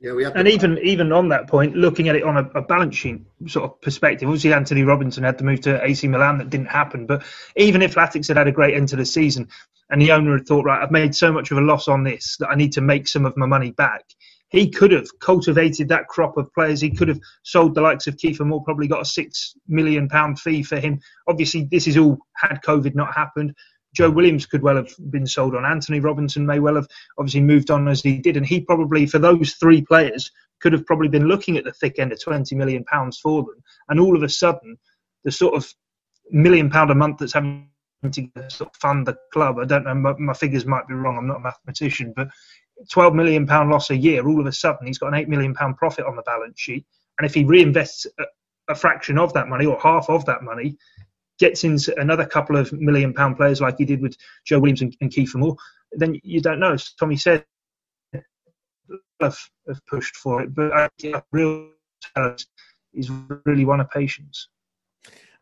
Yeah, 0.00 0.12
we 0.12 0.22
have 0.22 0.36
and 0.36 0.46
even 0.46 0.78
even 0.78 1.10
on 1.10 1.28
that 1.30 1.48
point, 1.48 1.74
looking 1.74 2.08
at 2.08 2.14
it 2.14 2.22
on 2.22 2.36
a, 2.36 2.48
a, 2.50 2.62
balance 2.62 2.96
sheet 2.96 3.20
sort 3.48 3.64
of 3.64 3.80
perspective, 3.80 4.28
obviously 4.28 4.52
Antonee 4.52 4.84
Robinson 4.84 5.24
had 5.24 5.38
to 5.38 5.44
move 5.44 5.60
to 5.62 5.84
AC 5.84 6.06
Milan, 6.06 6.38
that 6.38 6.50
didn't 6.50 6.68
happen. 6.68 7.04
But 7.04 7.24
even 7.56 7.82
if 7.82 7.96
Latics 7.96 8.28
had 8.28 8.36
had 8.36 8.46
a 8.46 8.52
great 8.52 8.76
end 8.76 8.88
to 8.90 8.96
the 8.96 9.04
season, 9.04 9.48
and 9.90 10.00
the 10.00 10.12
owner 10.12 10.36
had 10.36 10.46
thought, 10.46 10.64
right, 10.64 10.80
I've 10.80 10.92
made 10.92 11.16
so 11.16 11.32
much 11.32 11.50
of 11.50 11.58
a 11.58 11.62
loss 11.62 11.88
on 11.88 12.04
this 12.04 12.36
that 12.38 12.48
I 12.48 12.54
need 12.54 12.74
to 12.74 12.80
make 12.80 13.08
some 13.08 13.26
of 13.26 13.36
my 13.36 13.46
money 13.46 13.72
back, 13.72 14.04
he 14.50 14.70
could 14.70 14.92
have 14.92 15.06
cultivated 15.20 15.88
that 15.88 16.08
crop 16.08 16.36
of 16.36 16.52
players. 16.54 16.80
He 16.80 16.90
could 16.90 17.08
have 17.08 17.20
sold 17.42 17.74
the 17.74 17.82
likes 17.82 18.06
of 18.06 18.16
Kiefer 18.16 18.46
Moore, 18.46 18.64
probably 18.64 18.88
got 18.88 19.02
a 19.02 19.06
six 19.06 19.54
million 19.68 20.08
pound 20.08 20.40
fee 20.40 20.62
for 20.62 20.78
him. 20.78 21.00
Obviously, 21.28 21.68
this 21.70 21.86
is 21.86 21.96
all 21.96 22.18
had 22.36 22.60
COVID 22.62 22.94
not 22.94 23.14
happened. 23.14 23.54
Joe 23.94 24.10
Williams 24.10 24.46
could 24.46 24.62
well 24.62 24.76
have 24.76 24.94
been 25.10 25.26
sold 25.26 25.54
on. 25.54 25.64
Antonee 25.64 26.00
Robinson 26.00 26.46
may 26.46 26.60
well 26.60 26.76
have 26.76 26.86
obviously 27.18 27.40
moved 27.40 27.70
on 27.70 27.88
as 27.88 28.02
he 28.02 28.18
did, 28.18 28.36
and 28.36 28.46
he 28.46 28.60
probably 28.60 29.06
for 29.06 29.18
those 29.18 29.54
three 29.54 29.82
players 29.82 30.30
could 30.60 30.72
have 30.72 30.86
probably 30.86 31.08
been 31.08 31.28
looking 31.28 31.56
at 31.56 31.64
the 31.64 31.72
thick 31.72 31.98
end 31.98 32.12
of 32.12 32.22
20 32.22 32.54
million 32.54 32.84
pounds 32.84 33.18
for 33.18 33.42
them. 33.42 33.62
And 33.88 34.00
all 34.00 34.16
of 34.16 34.22
a 34.22 34.28
sudden, 34.28 34.76
the 35.24 35.30
sort 35.30 35.54
of 35.54 35.72
million 36.30 36.70
pound 36.70 36.90
a 36.90 36.94
month 36.94 37.18
that's 37.18 37.32
having 37.32 37.68
to 38.02 38.28
sort 38.48 38.70
of 38.70 38.76
fund 38.76 39.06
the 39.06 39.16
club. 39.32 39.58
I 39.58 39.64
don't 39.64 39.84
know, 39.84 39.94
my, 39.94 40.14
my, 40.18 40.32
figures 40.32 40.66
might 40.66 40.86
be 40.86 40.94
wrong. 40.94 41.16
I'm 41.16 41.26
not 41.26 41.38
a 41.38 41.40
mathematician, 41.40 42.12
but 42.14 42.28
12 42.90 43.14
million 43.14 43.46
pound 43.46 43.70
loss 43.70 43.90
a 43.90 43.96
year. 43.96 44.26
All 44.26 44.40
of 44.40 44.46
a 44.46 44.52
sudden, 44.52 44.86
he's 44.86 44.98
got 44.98 45.08
an 45.08 45.14
eight 45.14 45.28
million 45.28 45.54
pound 45.54 45.76
profit 45.76 46.06
on 46.06 46.16
the 46.16 46.22
balance 46.22 46.60
sheet, 46.60 46.86
and 47.18 47.26
if 47.26 47.34
he 47.34 47.44
reinvests 47.44 48.06
a, 48.18 48.24
a 48.68 48.74
fraction 48.74 49.18
of 49.18 49.32
that 49.34 49.48
money 49.48 49.66
or 49.66 49.78
half 49.80 50.08
of 50.08 50.24
that 50.26 50.42
money, 50.42 50.76
gets 51.38 51.64
into 51.64 51.98
another 51.98 52.26
couple 52.26 52.56
of 52.56 52.72
million 52.72 53.12
pound 53.12 53.36
players 53.36 53.60
like 53.60 53.78
he 53.78 53.84
did 53.84 54.00
with 54.00 54.16
Joe 54.44 54.58
Williams 54.58 54.82
and, 54.82 54.96
and 55.00 55.10
Kiefer 55.10 55.36
Moore, 55.36 55.56
then 55.92 56.18
you 56.22 56.40
don't 56.40 56.60
know. 56.60 56.72
As 56.72 56.92
Tommy 56.92 57.16
said, 57.16 57.44
have, 59.20 59.38
have 59.66 59.86
pushed 59.86 60.16
for 60.16 60.42
it, 60.42 60.54
but 60.54 60.72
I 60.72 60.88
think 60.98 61.16
real 61.32 61.70
talent 62.14 62.44
is 62.94 63.10
really 63.44 63.64
one 63.64 63.80
of 63.80 63.90
patience. 63.90 64.48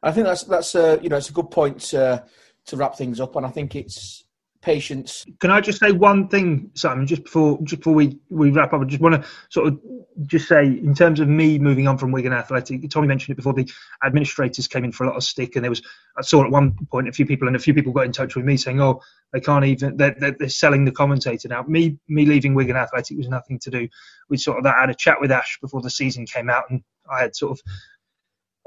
I 0.03 0.13
think 0.13 0.27
that's 0.27 0.45
that's 0.45 0.75
a 0.75 0.99
you 1.03 1.09
know 1.09 1.17
it's 1.17 1.31
a 1.31 1.35
good 1.35 1.51
point 1.51 1.81
to, 1.81 2.25
to 2.67 2.77
wrap 2.77 2.97
things 2.97 3.21
up, 3.21 3.37
and 3.37 3.47
I 3.47 3.51
think 3.51 3.75
it's 3.75 4.25
patience. 4.67 5.25
Can 5.39 5.53
I 5.53 5.61
just 5.61 5.79
say 5.79 5.93
one 5.93 6.27
thing, 6.27 6.73
Simon, 6.75 7.07
just 7.07 7.23
before 7.23 7.57
just 7.63 7.81
before 7.81 7.95
we, 7.95 8.19
we 8.31 8.51
wrap 8.51 8.73
up? 8.73 8.81
I 8.81 8.85
just 8.85 9.01
want 9.01 9.15
to 9.15 9.29
sort 9.49 9.69
of 9.69 9.81
just 10.27 10.49
say, 10.49 10.65
in 10.67 10.93
terms 10.93 11.21
of 11.21 11.29
me 11.29 11.57
moving 11.57 11.87
on 11.87 11.97
from 11.97 12.11
Wigan 12.11 12.33
Athletic, 12.33 12.91
Tommy 12.91 13.07
mentioned 13.07 13.35
it 13.35 13.37
before. 13.37 13.55
The 13.55 13.71
administrators 14.05 14.67
came 14.67 14.85
in 14.85 14.91
for 14.91 15.05
a 15.05 15.07
lot 15.07 15.17
of 15.17 15.23
stick, 15.23 15.55
and 15.55 15.65
there 15.65 15.71
was 15.71 15.83
I 16.19 16.23
saw 16.23 16.45
at 16.45 16.51
one 16.51 16.77
point 16.91 17.09
a 17.09 17.13
few 17.13 17.25
people, 17.25 17.47
and 17.47 17.57
a 17.57 17.61
few 17.61 17.75
people 17.75 17.93
got 17.93 18.07
in 18.07 18.13
touch 18.13 18.35
with 18.35 18.45
me 18.45 18.57
saying, 18.57 18.81
"Oh, 18.81 19.01
they 19.33 19.41
can't 19.41 19.65
even 19.65 19.97
they're, 19.97 20.17
they're, 20.19 20.49
selling 20.49 20.85
the 20.85 20.91
commentator 20.91 21.47
now." 21.47 21.63
Me 21.69 21.97
me 22.09 22.27
leaving 22.27 22.55
Wigan 22.55 22.77
Athletic 22.77 23.17
was 23.17 23.29
nothing 23.29 23.61
to 23.61 23.71
do 23.71 23.89
with 24.29 24.41
sort 24.41 24.59
of 24.59 24.65
that. 24.65 24.75
I 24.77 24.81
had 24.81 24.91
a 24.91 24.95
chat 24.95 25.21
with 25.21 25.31
Ash 25.31 25.59
before 25.61 25.81
the 25.81 25.91
season 25.91 26.27
came 26.27 26.51
out, 26.51 26.65
and 26.71 26.83
I 27.09 27.21
had 27.21 27.37
sort 27.37 27.53
of 27.53 27.61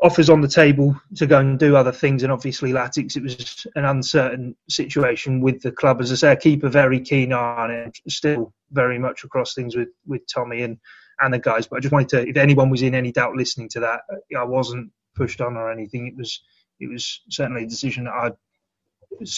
offers 0.01 0.29
on 0.29 0.41
the 0.41 0.47
table 0.47 0.99
to 1.15 1.27
go 1.27 1.39
and 1.39 1.59
do 1.59 1.75
other 1.75 1.91
things. 1.91 2.23
And 2.23 2.31
obviously, 2.31 2.71
Latics, 2.71 3.17
it 3.17 3.23
was 3.23 3.67
an 3.75 3.85
uncertain 3.85 4.55
situation 4.69 5.41
with 5.41 5.61
the 5.61 5.71
club. 5.71 6.01
As 6.01 6.11
I 6.11 6.15
say, 6.15 6.31
I 6.31 6.35
keep 6.35 6.63
a 6.63 6.69
very 6.69 6.99
keen 7.01 7.33
eye 7.33 7.63
on 7.63 7.71
it, 7.71 7.99
still 8.07 8.53
very 8.71 8.97
much 8.97 9.23
across 9.23 9.53
things 9.53 9.75
with, 9.75 9.89
with 10.07 10.21
Tommy 10.27 10.61
and, 10.61 10.77
and 11.19 11.33
the 11.33 11.39
guys. 11.39 11.67
But 11.67 11.77
I 11.77 11.79
just 11.81 11.91
wanted 11.91 12.09
to, 12.09 12.27
if 12.27 12.37
anyone 12.37 12.69
was 12.69 12.81
in 12.81 12.95
any 12.95 13.11
doubt 13.11 13.35
listening 13.35 13.69
to 13.69 13.81
that, 13.81 14.01
I 14.37 14.43
wasn't 14.43 14.91
pushed 15.15 15.41
on 15.41 15.57
or 15.57 15.71
anything. 15.71 16.07
It 16.07 16.15
was 16.15 16.41
it 16.79 16.89
was 16.89 17.21
certainly 17.29 17.63
a 17.63 17.67
decision 17.67 18.05
that 18.05 18.13
I, 18.13 18.31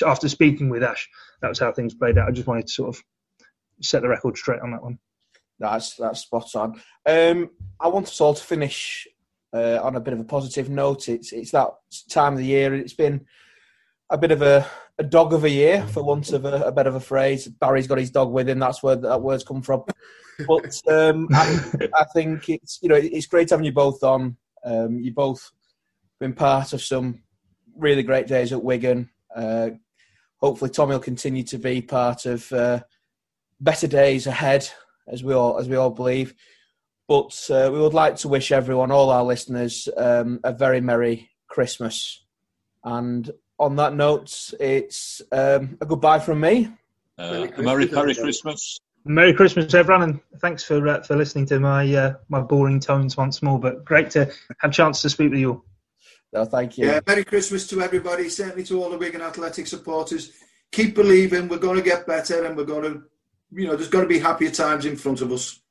after 0.05 0.29
speaking 0.29 0.69
with 0.69 0.83
Ash, 0.83 1.09
that 1.41 1.49
was 1.49 1.59
how 1.59 1.71
things 1.71 1.95
played 1.95 2.17
out. 2.17 2.27
I 2.27 2.31
just 2.31 2.47
wanted 2.47 2.67
to 2.67 2.73
sort 2.73 2.95
of 2.95 3.03
set 3.81 4.03
the 4.03 4.09
record 4.09 4.37
straight 4.37 4.61
on 4.61 4.71
that 4.71 4.83
one. 4.83 4.99
That's 5.59 5.95
that's 5.95 6.21
spot 6.21 6.55
on. 6.55 6.81
Um, 7.05 7.49
I 7.79 7.87
want 7.87 8.07
us 8.07 8.21
all 8.21 8.33
to 8.33 8.43
finish 8.43 9.07
uh, 9.53 9.79
on 9.81 9.95
a 9.95 9.99
bit 9.99 10.13
of 10.13 10.19
a 10.19 10.25
positive 10.25 10.69
note. 10.69 11.09
It's 11.09 11.31
it's 11.31 11.51
that 11.51 11.69
time 12.09 12.33
of 12.33 12.39
the 12.39 12.45
year. 12.45 12.73
And 12.73 12.81
it's 12.81 12.93
been 12.93 13.25
a 14.09 14.17
bit 14.17 14.31
of 14.31 14.41
a, 14.41 14.65
a 14.97 15.03
dog 15.03 15.33
of 15.33 15.43
a 15.43 15.49
year, 15.49 15.85
for 15.87 16.03
want 16.03 16.31
of 16.33 16.45
a, 16.45 16.63
a 16.63 16.71
bit 16.71 16.87
of 16.87 16.95
a 16.95 16.99
phrase. 16.99 17.47
Barry's 17.47 17.87
got 17.87 17.97
his 17.97 18.11
dog 18.11 18.31
with 18.31 18.49
him. 18.49 18.59
That's 18.59 18.83
where 18.83 18.95
that 18.95 19.21
word's 19.21 19.43
come 19.43 19.61
from. 19.61 19.83
But 20.47 20.81
um, 20.87 21.27
I, 21.33 21.61
I, 21.95 22.03
think 22.13 22.49
it's 22.49 22.79
you 22.81 22.89
know 22.89 22.95
it's 22.95 23.27
great 23.27 23.49
having 23.49 23.65
you 23.65 23.71
both 23.71 24.03
on. 24.03 24.37
Um, 24.63 24.99
you 24.99 25.13
both 25.13 25.51
been 26.19 26.33
part 26.33 26.73
of 26.73 26.81
some 26.81 27.21
really 27.75 28.03
great 28.03 28.27
days 28.27 28.53
at 28.53 28.63
Wigan. 28.63 29.09
Uh, 29.35 29.71
hopefully, 30.37 30.71
Tommy 30.71 30.93
will 30.93 30.99
continue 30.99 31.43
to 31.43 31.57
be 31.57 31.81
part 31.81 32.25
of 32.25 32.51
uh, 32.51 32.79
better 33.59 33.87
days 33.87 34.27
ahead, 34.27 34.67
as 35.07 35.23
we 35.23 35.33
all 35.33 35.57
as 35.59 35.69
we 35.69 35.75
all 35.75 35.91
believe. 35.91 36.33
But 37.11 37.45
uh, 37.49 37.69
we 37.73 37.77
would 37.77 37.93
like 37.93 38.15
to 38.19 38.29
wish 38.29 38.53
everyone, 38.53 38.89
all 38.89 39.09
our 39.09 39.25
listeners, 39.25 39.89
um, 39.97 40.39
a 40.45 40.53
very 40.53 40.79
Merry 40.79 41.29
Christmas. 41.49 42.23
And 42.85 43.29
on 43.59 43.75
that 43.75 43.93
note, 43.93 44.53
it's 44.61 45.21
um, 45.29 45.77
a 45.81 45.85
goodbye 45.85 46.19
from 46.19 46.39
me. 46.39 46.71
Uh, 47.17 47.47
Merry, 47.57 47.89
Merry 47.89 48.15
Christmas. 48.15 48.79
Merry 49.03 49.33
Christmas, 49.33 49.73
everyone, 49.73 50.03
and 50.03 50.19
thanks 50.39 50.63
for 50.63 50.87
uh, 50.87 51.03
for 51.03 51.17
listening 51.17 51.47
to 51.47 51.59
my 51.59 51.93
uh, 51.93 52.13
my 52.29 52.39
boring 52.39 52.79
tones 52.79 53.17
once 53.17 53.41
more. 53.41 53.59
But 53.59 53.83
great 53.83 54.11
to 54.11 54.31
have 54.61 54.71
a 54.71 54.73
chance 54.73 55.01
to 55.01 55.09
speak 55.09 55.31
with 55.31 55.41
you. 55.41 55.65
No, 56.31 56.45
thank 56.45 56.77
you. 56.77 56.85
Yeah, 56.85 57.01
Merry 57.05 57.25
Christmas 57.25 57.67
to 57.67 57.81
everybody. 57.81 58.29
Certainly 58.29 58.63
to 58.67 58.81
all 58.81 58.89
the 58.89 58.97
Wigan 58.97 59.21
Athletic 59.21 59.67
supporters. 59.67 60.31
Keep 60.71 60.95
believing. 60.95 61.49
We're 61.49 61.57
going 61.57 61.75
to 61.75 61.83
get 61.83 62.07
better, 62.07 62.45
and 62.45 62.55
we're 62.55 62.63
going 62.63 62.83
to, 62.83 63.03
you 63.51 63.67
know, 63.67 63.75
there's 63.75 63.89
going 63.89 64.05
to 64.05 64.13
be 64.13 64.19
happier 64.19 64.49
times 64.49 64.85
in 64.85 64.95
front 64.95 65.19
of 65.19 65.29
us. 65.33 65.61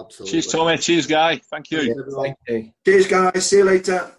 Absolutely. 0.00 0.32
Cheers, 0.32 0.46
Tommy. 0.52 0.78
Cheers, 0.78 1.06
Guy. 1.06 1.40
Thank 1.50 1.70
you. 1.70 2.04
Thank 2.22 2.36
you. 2.48 2.72
Cheers, 2.84 3.06
guys. 3.06 3.46
See 3.46 3.58
you 3.58 3.64
later. 3.64 4.10